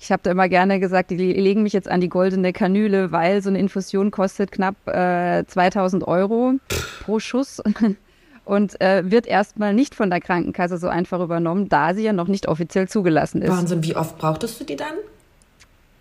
[0.00, 3.42] Ich habe da immer gerne gesagt, die legen mich jetzt an die goldene Kanüle, weil
[3.42, 6.54] so eine Infusion kostet knapp äh, 2000 Euro
[7.02, 7.60] pro Schuss
[8.44, 12.28] und äh, wird erstmal nicht von der Krankenkasse so einfach übernommen, da sie ja noch
[12.28, 13.50] nicht offiziell zugelassen ist.
[13.50, 14.94] Wahnsinn, wie oft brauchtest du die dann?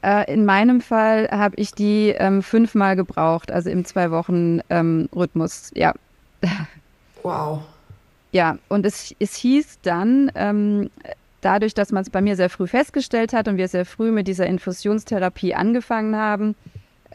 [0.03, 5.09] Äh, in meinem Fall habe ich die ähm, fünfmal gebraucht, also im zwei Wochen ähm,
[5.15, 5.93] Rhythmus, ja.
[7.23, 7.61] Wow.
[8.31, 10.89] Ja, und es, es hieß dann, ähm,
[11.41, 14.27] dadurch, dass man es bei mir sehr früh festgestellt hat und wir sehr früh mit
[14.27, 16.55] dieser Infusionstherapie angefangen haben,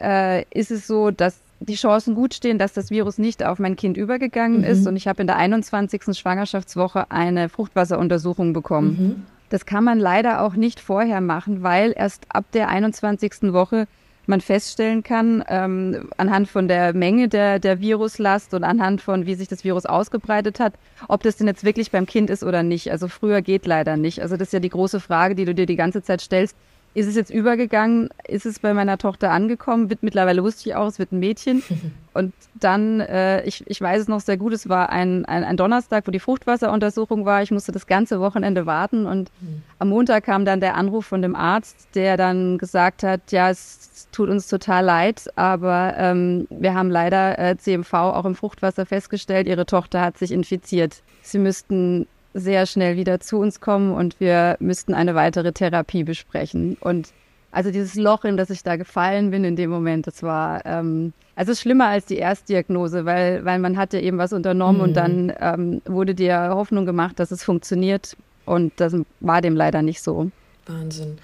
[0.01, 3.75] äh, ist es so, dass die Chancen gut stehen, dass das Virus nicht auf mein
[3.75, 4.63] Kind übergegangen mhm.
[4.65, 4.87] ist.
[4.87, 6.17] Und ich habe in der 21.
[6.17, 8.87] Schwangerschaftswoche eine Fruchtwasseruntersuchung bekommen.
[8.87, 9.25] Mhm.
[9.53, 13.53] Das kann man leider auch nicht vorher machen, weil erst ab der 21.
[13.53, 13.85] Woche
[14.25, 19.35] man feststellen kann, ähm, anhand von der Menge der, der Viruslast und anhand von, wie
[19.35, 20.73] sich das Virus ausgebreitet hat,
[21.07, 22.89] ob das denn jetzt wirklich beim Kind ist oder nicht.
[22.91, 24.23] Also früher geht leider nicht.
[24.23, 26.57] Also das ist ja die große Frage, die du dir die ganze Zeit stellst.
[26.95, 28.09] Ist es jetzt übergegangen?
[28.27, 29.89] Ist es bei meiner Tochter angekommen?
[29.89, 31.63] Wird, mittlerweile wusste ich auch, es wird ein Mädchen.
[32.13, 35.57] Und dann, äh, ich, ich weiß es noch sehr gut, es war ein, ein, ein
[35.57, 37.41] Donnerstag, wo die Fruchtwasseruntersuchung war.
[37.41, 39.63] Ich musste das ganze Wochenende warten und mhm.
[39.79, 44.07] am Montag kam dann der Anruf von dem Arzt, der dann gesagt hat, ja, es
[44.11, 49.47] tut uns total leid, aber ähm, wir haben leider äh, CMV auch im Fruchtwasser festgestellt,
[49.47, 51.01] ihre Tochter hat sich infiziert.
[51.23, 56.77] Sie müssten sehr schnell wieder zu uns kommen und wir müssten eine weitere Therapie besprechen.
[56.79, 57.09] Und
[57.51, 61.13] also dieses Loch, in das ich da gefallen bin in dem Moment, das war ähm,
[61.35, 64.83] also schlimmer als die Erstdiagnose, weil, weil man hatte eben was unternommen mhm.
[64.83, 69.81] und dann ähm, wurde dir Hoffnung gemacht, dass es funktioniert und das war dem leider
[69.81, 70.31] nicht so.
[70.65, 71.17] Wahnsinn.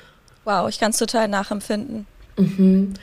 [0.46, 2.06] Wow, ich kann es total nachempfinden.
[2.38, 2.94] Mhm.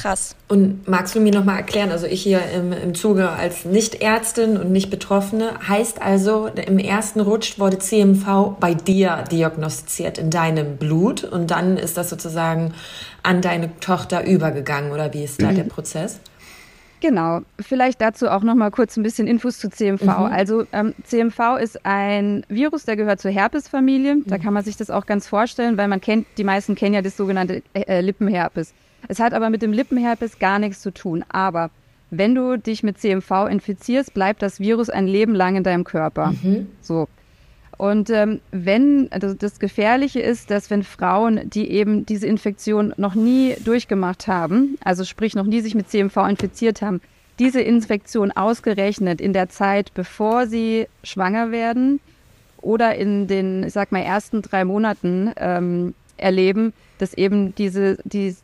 [0.00, 0.36] Krass.
[0.48, 4.70] Und magst du mir nochmal erklären, also ich hier im, im Zuge als Nicht-Ärztin und
[4.70, 11.50] Nicht-Betroffene, heißt also, im ersten Rutsch wurde CMV bei dir diagnostiziert in deinem Blut und
[11.50, 12.74] dann ist das sozusagen
[13.22, 15.56] an deine Tochter übergegangen oder wie ist da mhm.
[15.56, 16.20] der Prozess?
[17.00, 20.02] Genau, vielleicht dazu auch noch mal kurz ein bisschen Infos zu CMV.
[20.02, 20.08] Mhm.
[20.08, 24.18] Also ähm, CMV ist ein Virus, der gehört zur Herpesfamilie.
[24.24, 24.42] Da mhm.
[24.42, 27.16] kann man sich das auch ganz vorstellen, weil man kennt, die meisten kennen ja das
[27.16, 28.72] sogenannte äh, Lippenherpes.
[29.08, 31.24] Es hat aber mit dem Lippenherpes gar nichts zu tun.
[31.28, 31.70] Aber
[32.10, 36.32] wenn du dich mit CMV infizierst, bleibt das Virus ein Leben lang in deinem Körper.
[36.42, 36.68] Mhm.
[36.80, 37.08] So.
[37.78, 43.14] Und ähm, wenn, also das Gefährliche ist, dass wenn Frauen, die eben diese Infektion noch
[43.14, 47.00] nie durchgemacht haben, also sprich noch nie sich mit CMV infiziert haben,
[47.38, 52.00] diese Infektion ausgerechnet in der Zeit, bevor sie schwanger werden
[52.62, 58.34] oder in den, ich sag mal, ersten drei Monaten ähm, erleben, dass eben diese, die,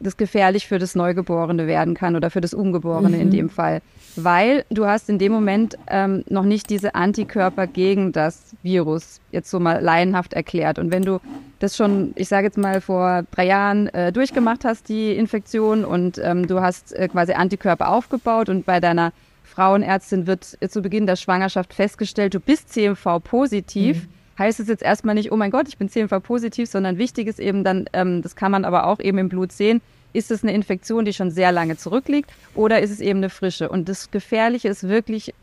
[0.00, 3.22] das gefährlich für das Neugeborene werden kann oder für das Ungeborene mhm.
[3.22, 3.80] in dem Fall.
[4.16, 9.50] Weil du hast in dem Moment ähm, noch nicht diese Antikörper gegen das Virus, jetzt
[9.50, 10.78] so mal laienhaft erklärt.
[10.78, 11.20] Und wenn du
[11.58, 16.20] das schon, ich sage jetzt mal, vor drei Jahren äh, durchgemacht hast, die Infektion, und
[16.22, 19.12] ähm, du hast äh, quasi Antikörper aufgebaut und bei deiner
[19.44, 24.04] Frauenärztin wird zu Beginn der Schwangerschaft festgestellt, du bist CMV-positiv.
[24.04, 27.40] Mhm heißt es jetzt erstmal nicht, oh mein Gott, ich bin CMV-positiv, sondern wichtig ist
[27.40, 29.80] eben dann, ähm, das kann man aber auch eben im Blut sehen,
[30.12, 33.68] ist es eine Infektion, die schon sehr lange zurückliegt oder ist es eben eine frische?
[33.68, 35.34] Und das Gefährliche ist wirklich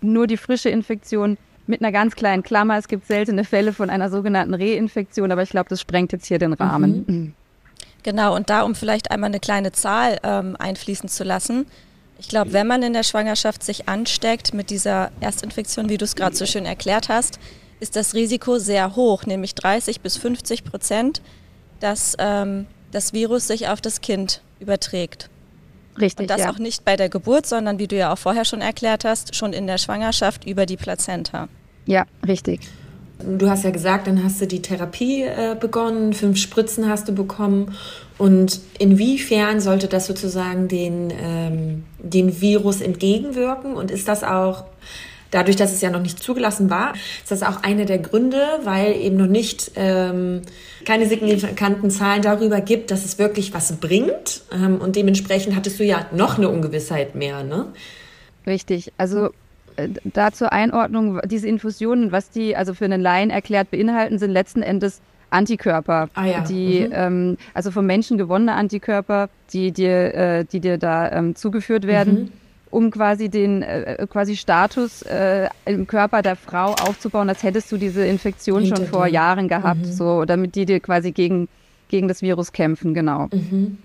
[0.00, 1.36] nur die frische Infektion
[1.66, 2.78] mit einer ganz kleinen Klammer.
[2.78, 6.38] Es gibt seltene Fälle von einer sogenannten Reinfektion, aber ich glaube, das sprengt jetzt hier
[6.38, 7.04] den Rahmen.
[7.06, 7.32] Mhm.
[8.04, 11.66] Genau, und da, um vielleicht einmal eine kleine Zahl ähm, einfließen zu lassen.
[12.20, 16.14] Ich glaube, wenn man in der Schwangerschaft sich ansteckt mit dieser Erstinfektion, wie du es
[16.14, 17.40] gerade so schön erklärt hast,
[17.80, 21.22] ist das Risiko sehr hoch, nämlich 30 bis 50 Prozent,
[21.80, 25.28] dass ähm, das Virus sich auf das Kind überträgt.
[26.00, 26.24] Richtig.
[26.24, 26.50] Und das ja.
[26.50, 29.52] auch nicht bei der Geburt, sondern wie du ja auch vorher schon erklärt hast, schon
[29.52, 31.48] in der Schwangerschaft über die Plazenta.
[31.86, 32.60] Ja, richtig.
[33.18, 37.14] Du hast ja gesagt, dann hast du die Therapie äh, begonnen, fünf Spritzen hast du
[37.14, 37.74] bekommen.
[38.18, 43.74] Und inwiefern sollte das sozusagen den, ähm, den Virus entgegenwirken?
[43.74, 44.64] Und ist das auch
[45.30, 48.96] Dadurch, dass es ja noch nicht zugelassen war, ist das auch einer der Gründe, weil
[48.96, 50.42] eben noch nicht ähm,
[50.84, 54.42] keine signifikanten Zahlen darüber gibt, dass es wirklich was bringt.
[54.52, 57.66] Ähm, und dementsprechend hattest du ja noch eine Ungewissheit mehr, ne?
[58.46, 58.92] Richtig.
[58.96, 59.30] Also
[59.76, 64.30] äh, da zur Einordnung, diese Infusionen, was die also für einen Laien erklärt beinhalten, sind
[64.30, 65.00] letzten Endes
[65.30, 66.40] Antikörper, ah, ja.
[66.42, 66.92] die mhm.
[66.92, 72.14] ähm, also vom Menschen gewonnene Antikörper, die dir, äh, die dir da ähm, zugeführt werden.
[72.14, 77.70] Mhm um quasi den äh, quasi Status äh, im Körper der Frau aufzubauen, als hättest
[77.72, 79.12] du diese Infektion Hinter schon vor dir.
[79.12, 79.92] Jahren gehabt, mhm.
[79.92, 81.48] so damit die dir quasi gegen
[81.88, 83.28] gegen das Virus kämpfen, genau.
[83.32, 83.78] Mhm.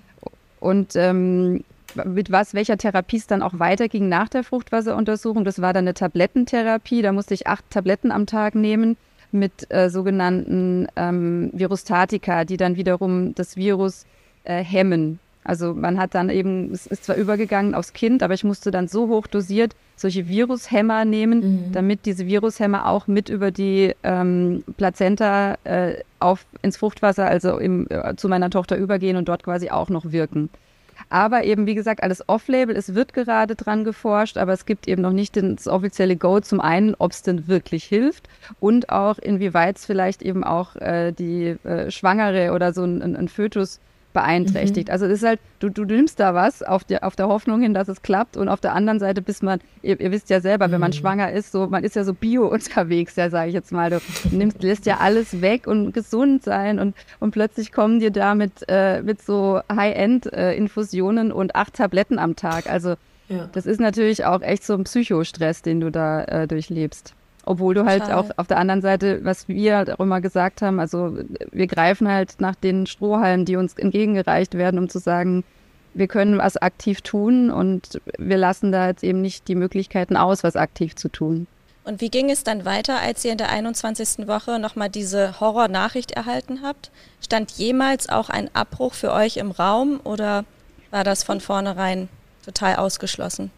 [0.60, 1.64] Und ähm,
[2.06, 5.94] mit was, welcher Therapie es dann auch weiterging nach der Fruchtwasseruntersuchung, das war dann eine
[5.94, 7.02] Tablettentherapie.
[7.02, 8.98] Da musste ich acht Tabletten am Tag nehmen
[9.32, 14.06] mit äh, sogenannten ähm, Virustatika, die dann wiederum das Virus
[14.44, 15.20] äh, hemmen.
[15.44, 18.88] Also man hat dann eben, es ist zwar übergegangen aufs Kind, aber ich musste dann
[18.88, 21.72] so hoch dosiert solche Virushämmer nehmen, mhm.
[21.72, 27.88] damit diese Virushämmer auch mit über die ähm, Plazenta äh, auf ins Fruchtwasser, also im,
[27.90, 30.50] äh, zu meiner Tochter übergehen und dort quasi auch noch wirken.
[31.10, 32.76] Aber eben, wie gesagt, alles off-label.
[32.76, 36.62] Es wird gerade dran geforscht, aber es gibt eben noch nicht das offizielle Go zum
[36.62, 41.58] einen, ob es denn wirklich hilft und auch inwieweit es vielleicht eben auch äh, die
[41.64, 43.80] äh, Schwangere oder so ein, ein Fötus
[44.14, 44.88] beeinträchtigt.
[44.88, 44.94] Mhm.
[44.94, 47.74] Also es ist halt, du, du nimmst da was auf der, auf der Hoffnung hin,
[47.74, 50.68] dass es klappt und auf der anderen Seite bist man, ihr, ihr wisst ja selber,
[50.68, 50.72] mhm.
[50.74, 50.96] wenn man mhm.
[50.96, 53.90] schwanger ist, so, man ist ja so bio unterwegs, ja, sage ich jetzt mal.
[53.90, 54.00] Du
[54.32, 58.66] nimmst, lässt ja alles weg und gesund sein und, und plötzlich kommen dir da mit,
[58.68, 62.70] äh, mit so High-End-Infusionen äh, und acht Tabletten am Tag.
[62.70, 62.96] Also
[63.30, 63.50] ja.
[63.54, 67.16] das ist natürlich auch echt so ein Psychostress, den du da äh, durchlebst.
[67.52, 71.18] Obwohl du halt auch auf der anderen Seite, was wir auch immer gesagt haben, also
[71.52, 75.44] wir greifen halt nach den Strohhalmen, die uns entgegengereicht werden, um zu sagen,
[75.94, 80.45] wir können was aktiv tun und wir lassen da jetzt eben nicht die Möglichkeiten aus,
[80.45, 81.45] was aktiv zu tun.
[81.84, 84.30] Und wie ging es dann weiter, als ihr in der 21.
[84.30, 86.90] Woche nochmal diese Horror-Nachricht erhalten habt?
[87.19, 90.45] Stand jemals auch ein Abbruch für euch im Raum oder
[90.90, 92.07] war das von vornherein
[92.45, 93.52] total ausgeschlossen?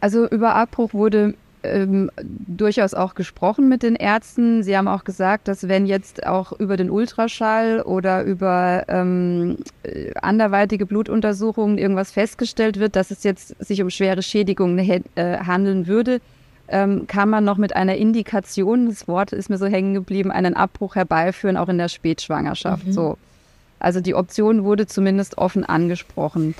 [0.00, 4.62] Also über Abbruch wurde ähm, durchaus auch gesprochen mit den Ärzten.
[4.62, 10.12] Sie haben auch gesagt, dass wenn jetzt auch über den Ultraschall oder über ähm, äh,
[10.20, 15.02] anderweitige Blutuntersuchungen irgendwas festgestellt wird, dass es jetzt sich um schwere Schädigungen äh,
[15.38, 16.20] handeln würde,
[16.68, 20.54] ähm, kann man noch mit einer Indikation, das Wort ist mir so hängen geblieben, einen
[20.54, 22.86] Abbruch herbeiführen, auch in der Spätschwangerschaft.
[22.86, 22.92] Mhm.
[22.92, 23.18] So.
[23.80, 26.54] Also die Option wurde zumindest offen angesprochen.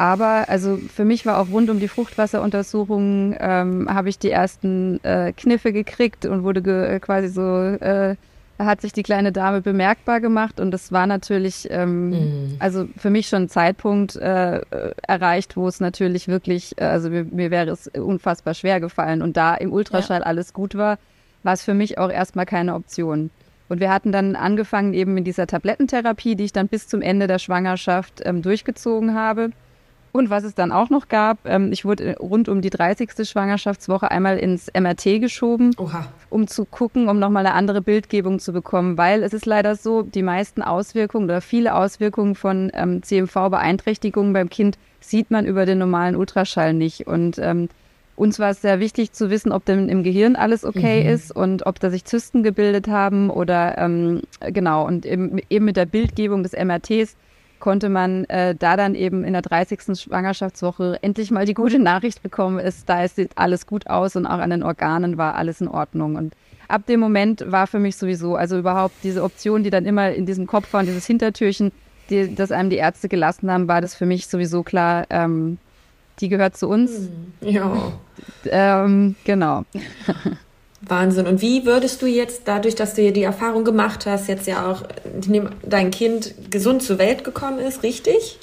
[0.00, 4.98] Aber also für mich war auch rund um die Fruchtwasseruntersuchungen ähm, habe ich die ersten
[5.04, 8.16] äh, Kniffe gekriegt und wurde ge äh, quasi so, äh,
[8.58, 12.56] hat sich die kleine Dame bemerkbar gemacht und das war natürlich, ähm, mhm.
[12.60, 14.62] also für mich schon ein Zeitpunkt äh,
[15.06, 19.36] erreicht, wo es natürlich wirklich, äh, also mir, mir, wäre es unfassbar schwer gefallen und
[19.36, 20.26] da im Ultraschall ja.
[20.26, 20.98] alles gut war,
[21.42, 23.28] war es für mich auch erstmal keine Option.
[23.68, 27.26] Und wir hatten dann angefangen eben in dieser Tablettentherapie, die ich dann bis zum Ende
[27.26, 29.50] der Schwangerschaft ähm, durchgezogen habe.
[30.12, 33.28] Und was es dann auch noch gab, ähm, ich wurde rund um die 30.
[33.28, 36.06] Schwangerschaftswoche einmal ins MRT geschoben, Oha.
[36.30, 40.02] um zu gucken, um nochmal eine andere Bildgebung zu bekommen, weil es ist leider so,
[40.02, 45.78] die meisten Auswirkungen oder viele Auswirkungen von ähm, CMV-Beeinträchtigungen beim Kind sieht man über den
[45.78, 47.06] normalen Ultraschall nicht.
[47.06, 47.68] Und ähm,
[48.16, 51.08] uns war es sehr wichtig zu wissen, ob denn im Gehirn alles okay mhm.
[51.10, 54.86] ist und ob da sich Zysten gebildet haben oder ähm, genau.
[54.86, 57.16] Und eben, eben mit der Bildgebung des MRTs
[57.60, 59.98] konnte man äh, da dann eben in der 30.
[59.98, 64.38] Schwangerschaftswoche endlich mal die gute Nachricht bekommen, ist, da sieht alles gut aus und auch
[64.38, 66.16] an den Organen war alles in Ordnung.
[66.16, 66.34] Und
[66.68, 70.26] ab dem Moment war für mich sowieso, also überhaupt diese Option, die dann immer in
[70.26, 71.72] diesem Kopf war, dieses Hintertürchen,
[72.08, 75.58] die, das einem die Ärzte gelassen haben, war das für mich sowieso klar, ähm,
[76.20, 77.08] die gehört zu uns.
[77.40, 77.92] Ja.
[78.46, 79.64] Ähm, genau.
[80.82, 81.26] Wahnsinn.
[81.26, 84.82] Und wie würdest du jetzt, dadurch, dass du die Erfahrung gemacht hast, jetzt ja auch
[85.62, 88.38] dein Kind gesund zur Welt gekommen ist, richtig?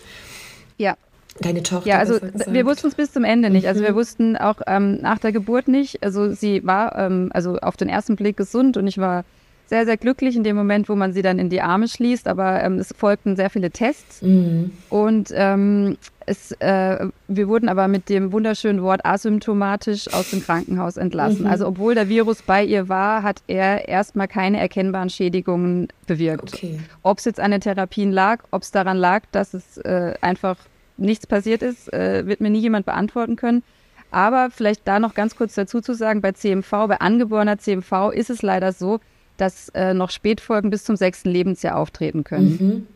[0.77, 0.95] Ja.
[1.39, 1.87] Deine Tochter.
[1.87, 3.67] Ja, also wir wussten es bis zum Ende nicht.
[3.67, 3.95] Also wir mhm.
[3.95, 6.03] wussten auch ähm, nach der Geburt nicht.
[6.03, 9.23] Also sie war ähm, also auf den ersten Blick gesund und ich war
[9.67, 12.27] sehr, sehr glücklich in dem Moment, wo man sie dann in die Arme schließt.
[12.27, 14.21] Aber ähm, es folgten sehr viele Tests.
[14.21, 14.71] Mhm.
[14.89, 15.97] Und ähm,
[16.27, 21.41] es, äh, wir wurden aber mit dem wunderschönen Wort asymptomatisch aus dem Krankenhaus entlassen.
[21.41, 21.47] Mhm.
[21.47, 26.53] Also obwohl der Virus bei ihr war, hat er erstmal keine erkennbaren Schädigungen bewirkt.
[26.53, 26.79] Okay.
[27.01, 30.57] Ob es jetzt an den Therapien lag, ob es daran lag, dass es äh, einfach
[30.97, 33.63] nichts passiert ist, äh, wird mir nie jemand beantworten können.
[34.11, 38.29] Aber vielleicht da noch ganz kurz dazu zu sagen, bei CMV, bei angeborener CMV ist
[38.29, 38.99] es leider so,
[39.37, 42.57] dass äh, noch Spätfolgen bis zum sechsten Lebensjahr auftreten können.
[42.59, 42.87] Mhm.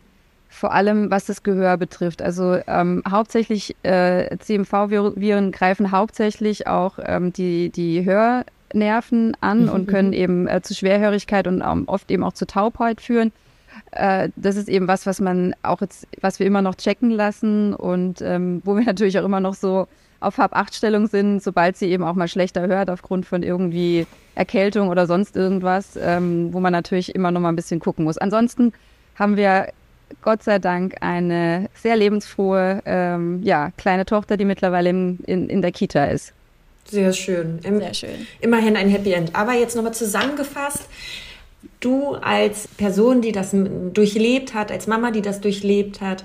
[0.52, 2.20] Vor allem was das Gehör betrifft.
[2.20, 9.68] Also ähm, hauptsächlich äh, CMV-Viren greifen hauptsächlich auch ähm, die, die Hörnerven an mhm.
[9.70, 13.32] und können eben äh, zu Schwerhörigkeit und ähm, oft eben auch zu Taubheit führen.
[13.92, 17.72] Äh, das ist eben was, was man auch jetzt, was wir immer noch checken lassen
[17.72, 19.88] und ähm, wo wir natürlich auch immer noch so
[20.20, 25.06] auf Hab-Acht-Stellung sind, sobald sie eben auch mal schlechter hört aufgrund von irgendwie Erkältung oder
[25.06, 28.18] sonst irgendwas, ähm, wo man natürlich immer noch mal ein bisschen gucken muss.
[28.18, 28.74] Ansonsten
[29.18, 29.68] haben wir
[30.22, 35.62] Gott sei Dank eine sehr lebensfrohe ähm, ja, kleine Tochter, die mittlerweile in, in, in
[35.62, 36.32] der Kita ist.
[36.84, 37.58] Sehr schön.
[37.62, 38.26] Im, sehr schön.
[38.40, 39.34] Immerhin ein Happy End.
[39.34, 40.88] Aber jetzt nochmal zusammengefasst,
[41.80, 43.54] du als Person, die das
[43.92, 46.24] durchlebt hat, als Mama, die das durchlebt hat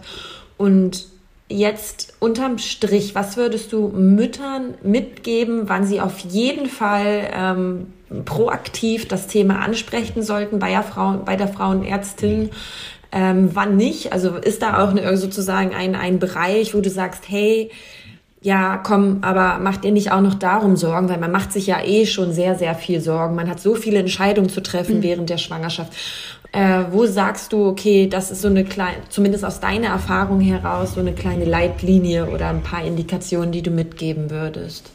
[0.57, 1.07] und
[1.49, 7.93] jetzt unterm Strich, was würdest du Müttern mitgeben, wann sie auf jeden Fall ähm,
[8.25, 12.49] proaktiv das Thema ansprechen sollten bei der, Frau, bei der Frauenärztin?
[13.11, 14.13] Ähm, wann nicht?
[14.13, 17.71] Also ist da auch eine, sozusagen ein, ein Bereich, wo du sagst, hey,
[18.41, 21.83] ja, komm, aber macht ihr nicht auch noch darum Sorgen, weil man macht sich ja
[21.83, 23.35] eh schon sehr, sehr viel Sorgen.
[23.35, 25.03] Man hat so viele Entscheidungen zu treffen mhm.
[25.03, 25.93] während der Schwangerschaft.
[26.51, 30.93] Äh, wo sagst du, okay, das ist so eine kleine, zumindest aus deiner Erfahrung heraus,
[30.93, 34.91] so eine kleine Leitlinie oder ein paar Indikationen, die du mitgeben würdest?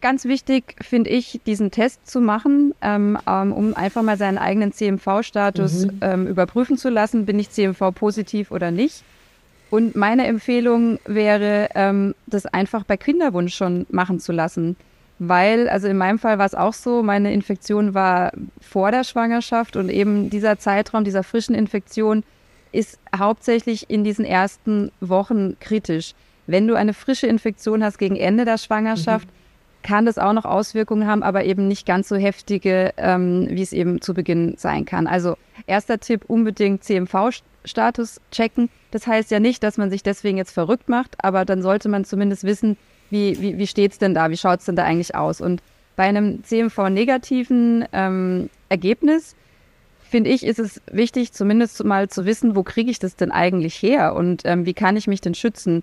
[0.00, 4.72] Ganz wichtig finde ich, diesen Test zu machen, ähm, ähm um einfach mal seinen eigenen
[4.72, 5.98] CMV-Status mhm.
[6.00, 7.26] ähm, überprüfen zu lassen.
[7.26, 9.04] Bin ich CMV positiv oder nicht?
[9.70, 14.76] Und meine Empfehlung wäre, ähm, das einfach bei Kinderwunsch schon machen zu lassen.
[15.18, 19.76] Weil, also in meinem Fall war es auch so, meine Infektion war vor der Schwangerschaft
[19.76, 22.24] und eben dieser Zeitraum dieser frischen Infektion
[22.72, 26.14] ist hauptsächlich in diesen ersten Wochen kritisch.
[26.46, 29.32] Wenn du eine frische Infektion hast gegen Ende der Schwangerschaft, mhm.
[29.84, 33.72] Kann das auch noch Auswirkungen haben, aber eben nicht ganz so heftige, ähm, wie es
[33.72, 35.06] eben zu Beginn sein kann.
[35.06, 35.36] Also
[35.66, 38.70] erster Tipp, unbedingt CMV-Status checken.
[38.90, 42.04] Das heißt ja nicht, dass man sich deswegen jetzt verrückt macht, aber dann sollte man
[42.04, 42.76] zumindest wissen,
[43.10, 45.40] wie, wie, wie steht es denn da, wie schaut es denn da eigentlich aus?
[45.40, 45.62] Und
[45.96, 49.36] bei einem CMV-negativen ähm, Ergebnis,
[50.02, 53.74] finde ich, ist es wichtig, zumindest mal zu wissen, wo kriege ich das denn eigentlich
[53.82, 55.82] her und ähm, wie kann ich mich denn schützen?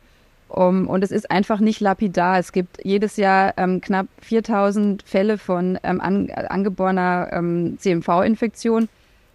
[0.53, 2.37] Um, und es ist einfach nicht lapidar.
[2.37, 8.89] Es gibt jedes Jahr ähm, knapp 4000 Fälle von ähm, an, angeborener ähm, CMV-Infektion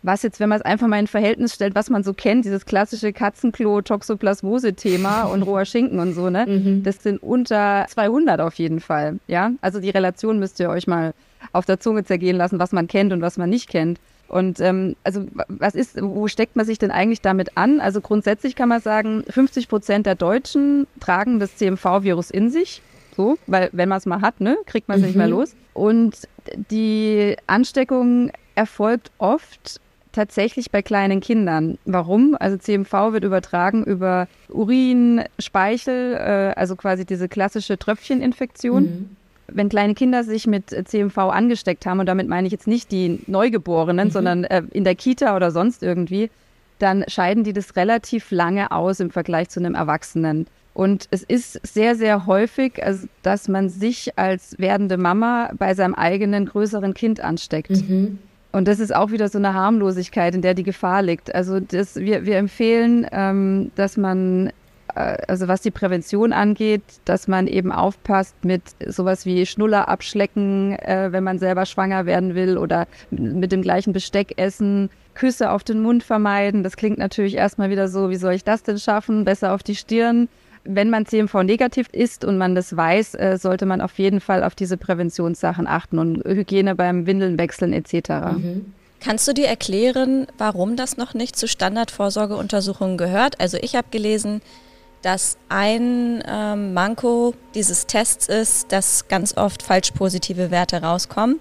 [0.06, 2.64] was jetzt, wenn man es einfach mal in Verhältnis stellt, was man so kennt, dieses
[2.64, 6.46] klassische Katzenklo, Toxoplasmose-Thema und roher Schinken und so, ne?
[6.46, 6.82] Mhm.
[6.84, 9.50] Das sind unter 200 auf jeden Fall, ja?
[9.60, 11.12] Also die Relation müsst ihr euch mal
[11.52, 13.98] auf der Zunge zergehen lassen, was man kennt und was man nicht kennt.
[14.28, 17.80] Und ähm, also was ist, wo steckt man sich denn eigentlich damit an?
[17.80, 22.82] Also grundsätzlich kann man sagen, 50 Prozent der Deutschen tragen das CMV-Virus in sich.
[23.16, 25.06] So, weil wenn man es mal hat, ne, kriegt man es mhm.
[25.06, 25.32] nicht mehr mhm.
[25.32, 25.56] los.
[25.72, 26.28] Und
[26.70, 29.80] die Ansteckung erfolgt oft
[30.12, 31.78] tatsächlich bei kleinen Kindern.
[31.84, 32.36] Warum?
[32.40, 38.82] Also CMV wird übertragen über Urin, Speichel, äh, also quasi diese klassische Tröpfcheninfektion.
[38.82, 39.15] Mhm.
[39.48, 43.20] Wenn kleine Kinder sich mit CMV angesteckt haben, und damit meine ich jetzt nicht die
[43.26, 44.12] Neugeborenen, mhm.
[44.12, 46.30] sondern äh, in der Kita oder sonst irgendwie,
[46.78, 50.46] dann scheiden die das relativ lange aus im Vergleich zu einem Erwachsenen.
[50.74, 55.94] Und es ist sehr, sehr häufig, also, dass man sich als werdende Mama bei seinem
[55.94, 57.70] eigenen größeren Kind ansteckt.
[57.70, 58.18] Mhm.
[58.52, 61.34] Und das ist auch wieder so eine Harmlosigkeit, in der die Gefahr liegt.
[61.34, 64.50] Also das, wir, wir empfehlen, ähm, dass man,
[64.96, 71.08] also was die Prävention angeht, dass man eben aufpasst mit sowas wie Schnuller abschlecken, äh,
[71.12, 74.90] wenn man selber schwanger werden will oder mit dem gleichen Besteck essen.
[75.14, 76.62] Küsse auf den Mund vermeiden.
[76.62, 79.24] Das klingt natürlich erstmal wieder so, wie soll ich das denn schaffen?
[79.24, 80.28] Besser auf die Stirn
[80.68, 84.42] wenn man CMV negativ ist und man das weiß, äh, sollte man auf jeden Fall
[84.42, 88.10] auf diese Präventionssachen achten und Hygiene beim Windeln wechseln etc.
[88.36, 88.72] Mhm.
[89.00, 93.40] Kannst du dir erklären, warum das noch nicht zu Standardvorsorgeuntersuchungen gehört?
[93.40, 94.40] Also ich habe gelesen,
[95.06, 101.38] dass ein ähm, Manko dieses Tests ist, dass ganz oft falsch positive Werte rauskommen.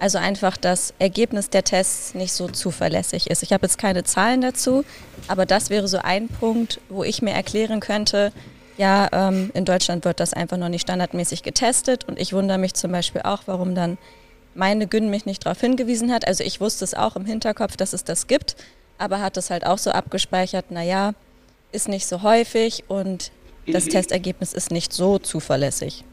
[0.00, 3.44] Also einfach das Ergebnis der Tests nicht so zuverlässig ist.
[3.44, 4.84] Ich habe jetzt keine Zahlen dazu,
[5.28, 8.32] aber das wäre so ein Punkt, wo ich mir erklären könnte,
[8.78, 12.74] ja, ähm, in Deutschland wird das einfach noch nicht standardmäßig getestet und ich wundere mich
[12.74, 13.96] zum Beispiel auch, warum dann
[14.56, 16.26] meine Gün mich nicht darauf hingewiesen hat.
[16.26, 18.56] Also ich wusste es auch im Hinterkopf, dass es das gibt,
[18.98, 21.14] aber hat es halt auch so abgespeichert, naja,
[21.74, 23.32] ist nicht so häufig und
[23.66, 26.04] das Testergebnis ist nicht so zuverlässig.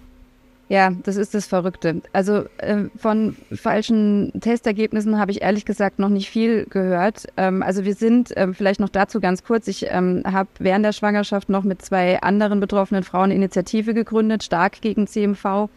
[0.72, 2.02] Ja, das ist das Verrückte.
[2.14, 7.28] Also äh, von falschen Testergebnissen habe ich ehrlich gesagt noch nicht viel gehört.
[7.36, 10.94] Ähm, also wir sind, äh, vielleicht noch dazu ganz kurz, ich ähm, habe während der
[10.94, 15.68] Schwangerschaft noch mit zwei anderen betroffenen Frauen eine Initiative gegründet, stark gegen CMV.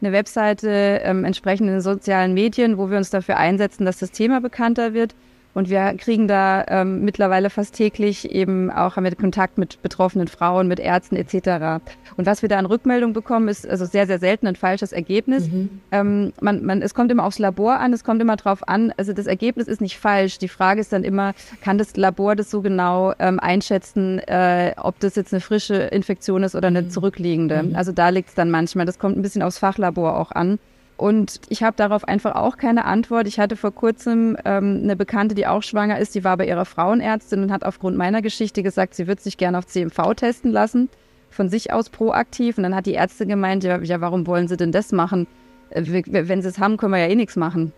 [0.00, 4.12] Eine Webseite ähm, entsprechend in den sozialen Medien, wo wir uns dafür einsetzen, dass das
[4.12, 5.14] Thema bekannter wird.
[5.54, 10.28] Und wir kriegen da ähm, mittlerweile fast täglich eben auch haben wir Kontakt mit betroffenen
[10.28, 11.82] Frauen, mit Ärzten etc.
[12.16, 15.48] Und was wir da an Rückmeldung bekommen, ist also sehr, sehr selten ein falsches Ergebnis.
[15.48, 15.80] Mhm.
[15.90, 19.12] Ähm, man, man, es kommt immer aufs Labor an, es kommt immer drauf an, also
[19.12, 20.38] das Ergebnis ist nicht falsch.
[20.38, 25.00] Die Frage ist dann immer, kann das Labor das so genau ähm, einschätzen, äh, ob
[25.00, 26.90] das jetzt eine frische Infektion ist oder eine mhm.
[26.90, 27.64] zurückliegende.
[27.64, 27.74] Mhm.
[27.74, 28.86] Also da liegt es dann manchmal.
[28.86, 30.58] Das kommt ein bisschen aufs Fachlabor auch an.
[30.98, 33.28] Und ich habe darauf einfach auch keine Antwort.
[33.28, 36.64] Ich hatte vor kurzem ähm, eine Bekannte, die auch schwanger ist, die war bei ihrer
[36.64, 40.88] Frauenärztin und hat aufgrund meiner Geschichte gesagt, sie würde sich gerne auf CMV testen lassen,
[41.30, 42.58] von sich aus proaktiv.
[42.58, 45.28] Und dann hat die Ärztin gemeint, ja, ja warum wollen sie denn das machen?
[45.70, 47.72] Äh, wenn sie es haben, können wir ja eh nichts machen.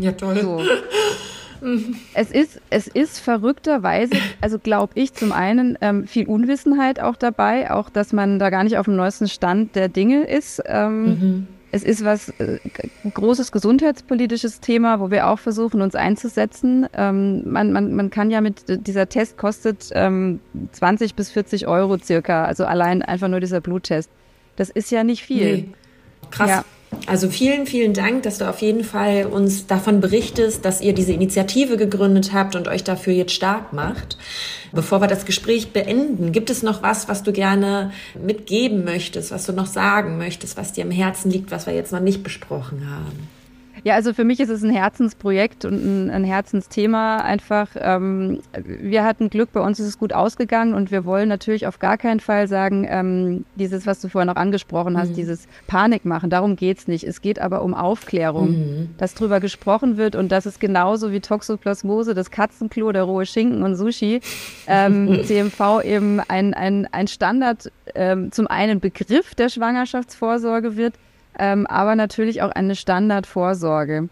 [0.00, 0.40] Ja, toll.
[0.42, 0.60] So.
[2.14, 7.70] es ist, es ist verrückterweise, also glaube ich, zum einen ähm, viel Unwissenheit auch dabei,
[7.70, 10.60] auch dass man da gar nicht auf dem neuesten Stand der Dinge ist.
[10.66, 12.58] Ähm, mhm es ist was äh,
[13.12, 16.86] großes gesundheitspolitisches Thema, wo wir auch versuchen, uns einzusetzen.
[16.94, 20.40] Ähm, man, man, man kann ja mit dieser Test kostet ähm,
[20.72, 24.10] 20 bis 40 Euro circa, also allein einfach nur dieser Bluttest.
[24.56, 25.56] Das ist ja nicht viel.
[25.56, 25.68] Nee.
[26.30, 26.50] Krass.
[26.50, 26.64] Ja.
[27.06, 31.12] Also vielen, vielen Dank, dass du auf jeden Fall uns davon berichtest, dass ihr diese
[31.12, 34.18] Initiative gegründet habt und euch dafür jetzt stark macht.
[34.72, 39.46] Bevor wir das Gespräch beenden, gibt es noch was, was du gerne mitgeben möchtest, was
[39.46, 42.88] du noch sagen möchtest, was dir am Herzen liegt, was wir jetzt noch nicht besprochen
[42.88, 43.39] haben?
[43.84, 47.68] Ja, also für mich ist es ein Herzensprojekt und ein, ein Herzensthema einfach.
[47.76, 51.78] Ähm, wir hatten Glück, bei uns ist es gut ausgegangen und wir wollen natürlich auf
[51.78, 55.14] gar keinen Fall sagen, ähm, dieses, was du vorhin auch angesprochen hast, mhm.
[55.14, 57.04] dieses Panikmachen, darum geht's nicht.
[57.04, 58.88] Es geht aber um Aufklärung, mhm.
[58.98, 63.62] dass drüber gesprochen wird und das ist genauso wie Toxoplasmose, das Katzenklo, der rohe Schinken
[63.62, 64.20] und Sushi,
[64.66, 70.94] ähm, CMV eben ein, ein, ein Standard, ähm, zum einen Begriff der Schwangerschaftsvorsorge wird,
[71.40, 74.08] ähm, aber natürlich auch eine Standardvorsorge.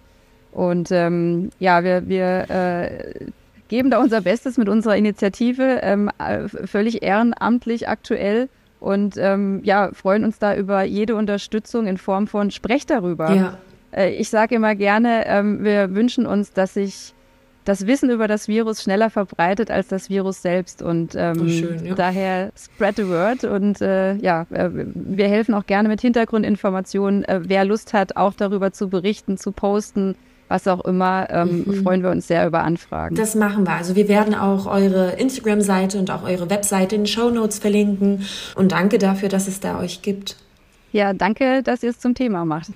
[0.51, 3.27] Und ähm, ja, wir, wir äh,
[3.69, 8.49] geben da unser Bestes mit unserer Initiative, ähm, äh, völlig ehrenamtlich aktuell
[8.81, 13.33] und ähm, ja, freuen uns da über jede Unterstützung in Form von Sprech darüber.
[13.33, 13.59] Ja.
[13.93, 17.13] Äh, ich sage immer gerne, ähm, wir wünschen uns, dass sich
[17.69, 20.81] das Wissen über das Virus schneller verbreitet als das Virus selbst.
[20.81, 21.95] Und ähm, oh, schön, ja.
[21.95, 23.45] daher spread the word.
[23.45, 27.25] Und äh, ja, äh, wir helfen auch gerne mit Hintergrundinformationen.
[27.25, 30.17] Äh, wer Lust hat, auch darüber zu berichten, zu posten,
[30.49, 31.83] was auch immer, ähm, mhm.
[31.83, 33.17] freuen wir uns sehr über Anfragen.
[33.17, 33.73] Das machen wir.
[33.73, 38.25] Also wir werden auch eure Instagram-Seite und auch eure Webseite in den Show Notes verlinken.
[38.55, 40.37] Und danke dafür, dass es da euch gibt.
[40.91, 42.71] Ja, danke, dass ihr es zum Thema macht.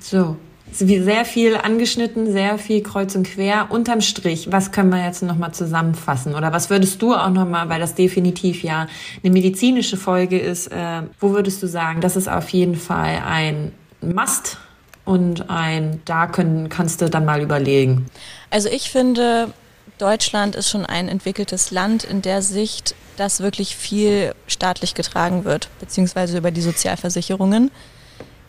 [0.00, 0.36] So,
[0.72, 3.70] sehr viel angeschnitten, sehr viel kreuz und quer.
[3.70, 6.34] Unterm Strich, was können wir jetzt nochmal zusammenfassen?
[6.34, 8.86] Oder was würdest du auch nochmal, weil das definitiv ja
[9.22, 13.72] eine medizinische Folge ist, äh, wo würdest du sagen, das ist auf jeden Fall ein
[14.02, 14.58] Must
[15.04, 18.06] und ein, da können, kannst du dann mal überlegen?
[18.50, 19.52] Also ich finde,
[19.98, 25.70] Deutschland ist schon ein entwickeltes Land in der Sicht, dass wirklich viel staatlich getragen wird,
[25.80, 27.70] beziehungsweise über die Sozialversicherungen.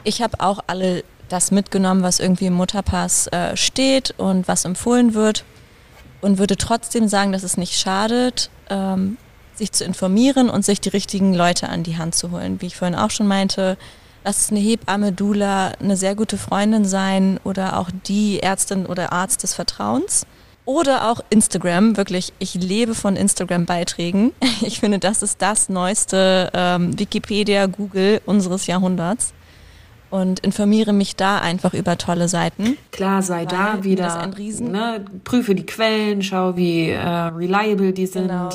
[0.03, 5.13] Ich habe auch alle das mitgenommen, was irgendwie im Mutterpass äh, steht und was empfohlen
[5.13, 5.43] wird
[6.21, 9.17] und würde trotzdem sagen, dass es nicht schadet, ähm,
[9.55, 12.61] sich zu informieren und sich die richtigen Leute an die Hand zu holen.
[12.61, 13.77] Wie ich vorhin auch schon meinte,
[14.23, 19.11] lass es eine Hebamme, Dula, eine sehr gute Freundin sein oder auch die Ärztin oder
[19.11, 20.25] Arzt des Vertrauens.
[20.65, 24.33] Oder auch Instagram, wirklich, ich lebe von Instagram-Beiträgen.
[24.61, 29.33] Ich finde, das ist das neueste ähm, Wikipedia, Google unseres Jahrhunderts
[30.09, 32.77] und informiere mich da einfach über tolle Seiten.
[32.91, 34.05] Klar, sei da wieder.
[34.05, 34.71] Das ist ein Riesen.
[34.71, 38.27] Ne, prüfe die Quellen, schau, wie äh, reliable die sind.
[38.27, 38.49] Genau.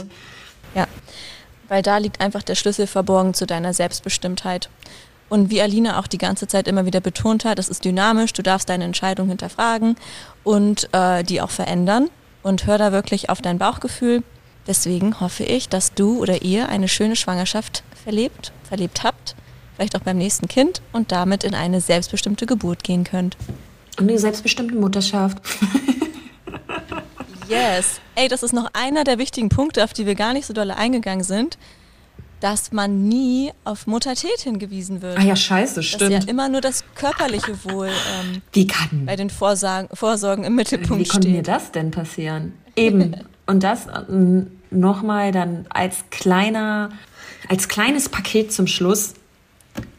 [0.75, 0.87] Ja,
[1.69, 4.71] weil da liegt einfach der Schlüssel verborgen zu deiner Selbstbestimmtheit.
[5.29, 8.43] Und wie Alina auch die ganze Zeit immer wieder betont hat, es ist dynamisch, du
[8.43, 9.97] darfst deine Entscheidung hinterfragen
[10.45, 12.11] und äh, die auch verändern.
[12.43, 14.23] Und hör da wirklich auf dein Bauchgefühl.
[14.67, 19.37] Deswegen hoffe ich, dass du oder ihr eine schöne Schwangerschaft verlebt, verlebt habt
[19.77, 23.37] vielleicht auch beim nächsten Kind und damit in eine selbstbestimmte Geburt gehen könnt.
[23.99, 25.39] Und eine selbstbestimmte Mutterschaft.
[27.49, 28.01] yes.
[28.15, 30.71] Ey, das ist noch einer der wichtigen Punkte, auf die wir gar nicht so doll
[30.71, 31.59] eingegangen sind,
[32.41, 35.19] dass man nie auf Muttertät hingewiesen wird.
[35.19, 36.13] Ah ja, scheiße, stimmt.
[36.13, 39.07] Dass ja immer nur das körperliche Wohl ähm, Wie kann?
[39.07, 41.07] bei den Vorsorgen, Vorsorgen im Mittelpunkt steht.
[41.07, 42.55] Wie konnte mir das denn passieren?
[42.75, 43.17] Eben.
[43.47, 46.91] Und das ähm, nochmal dann als kleiner,
[47.49, 49.15] als kleines Paket zum Schluss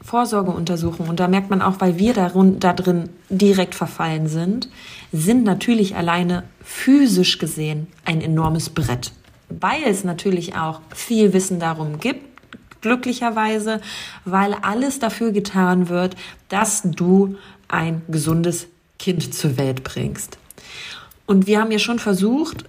[0.04, 4.70] Vorsorgeuntersuchung, und da merkt man auch, weil wir darin, da drin direkt verfallen sind,
[5.12, 9.12] sind natürlich alleine physisch gesehen ein enormes Brett.
[9.50, 12.22] Weil es natürlich auch viel Wissen darum gibt,
[12.82, 13.80] glücklicherweise,
[14.26, 16.16] weil alles dafür getan wird,
[16.50, 18.68] dass du ein gesundes
[19.00, 20.38] Kind zur Welt bringst.
[21.26, 22.66] Und wir haben ja schon versucht,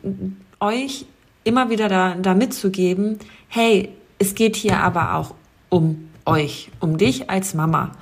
[0.60, 1.06] euch
[1.42, 5.34] immer wieder da, da mitzugeben, hey, es geht hier aber auch
[5.68, 7.92] um euch, um dich als Mama.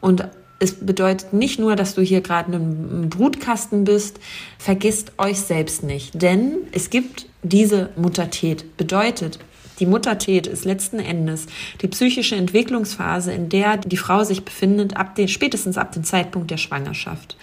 [0.00, 0.28] Und
[0.60, 4.18] es bedeutet nicht nur, dass du hier gerade ein Brutkasten bist,
[4.58, 6.20] vergisst euch selbst nicht.
[6.20, 8.76] Denn es gibt diese Muttertät.
[8.76, 9.38] Bedeutet,
[9.78, 11.46] die Muttertät ist letzten Endes
[11.80, 16.50] die psychische Entwicklungsphase, in der die Frau sich befindet, ab den, spätestens ab dem Zeitpunkt
[16.50, 17.36] der Schwangerschaft.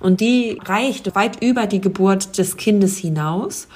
[0.00, 3.68] Und die reicht weit über die Geburt des Kindes hinaus.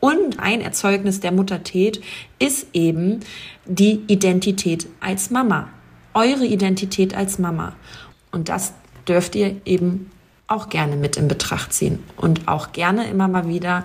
[0.00, 2.00] Und ein Erzeugnis der Muttertät
[2.38, 3.20] ist eben
[3.66, 5.68] die Identität als Mama.
[6.14, 7.74] Eure Identität als Mama.
[8.32, 8.72] Und das
[9.06, 10.10] dürft ihr eben
[10.46, 12.00] auch gerne mit in Betracht ziehen.
[12.16, 13.84] Und auch gerne immer mal wieder,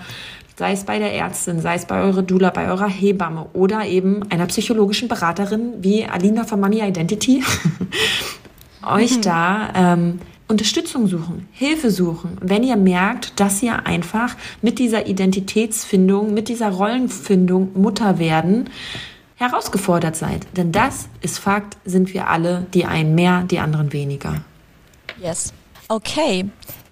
[0.57, 4.29] sei es bei der Ärztin, sei es bei eurer Dula, bei eurer Hebamme oder eben
[4.31, 7.43] einer psychologischen Beraterin wie Alina von Mommy Identity,
[8.87, 15.07] euch da ähm, Unterstützung suchen, Hilfe suchen, wenn ihr merkt, dass ihr einfach mit dieser
[15.07, 18.69] Identitätsfindung, mit dieser Rollenfindung Mutter werden,
[19.35, 20.45] herausgefordert seid.
[20.55, 24.41] Denn das ist Fakt, sind wir alle, die einen mehr, die anderen weniger.
[25.19, 25.51] Yes.
[25.87, 26.45] Okay,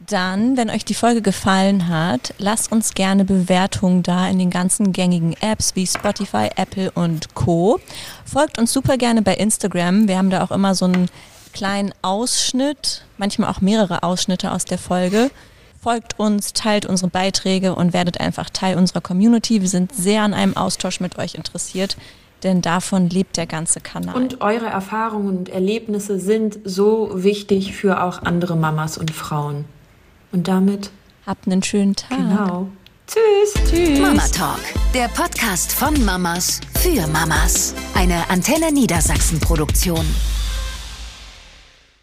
[0.07, 4.91] dann, wenn euch die Folge gefallen hat, lasst uns gerne Bewertungen da in den ganzen
[4.91, 7.79] gängigen Apps wie Spotify, Apple und Co.
[8.25, 10.07] Folgt uns super gerne bei Instagram.
[10.07, 11.07] Wir haben da auch immer so ein
[11.53, 15.31] kleinen Ausschnitt, manchmal auch mehrere Ausschnitte aus der Folge.
[15.81, 19.61] Folgt uns, teilt unsere Beiträge und werdet einfach Teil unserer Community.
[19.61, 21.97] Wir sind sehr an einem Austausch mit euch interessiert,
[22.43, 24.15] denn davon lebt der ganze Kanal.
[24.15, 29.65] Und eure Erfahrungen und Erlebnisse sind so wichtig für auch andere Mamas und Frauen.
[30.31, 30.89] Und damit
[31.25, 32.17] habt einen schönen Tag.
[32.17, 32.69] Genau.
[33.07, 33.69] Tschüss.
[33.69, 33.99] Tschüss.
[33.99, 34.59] Mama Talk,
[34.93, 37.73] der Podcast von Mamas für Mamas.
[37.93, 40.05] Eine Antenne Niedersachsen Produktion.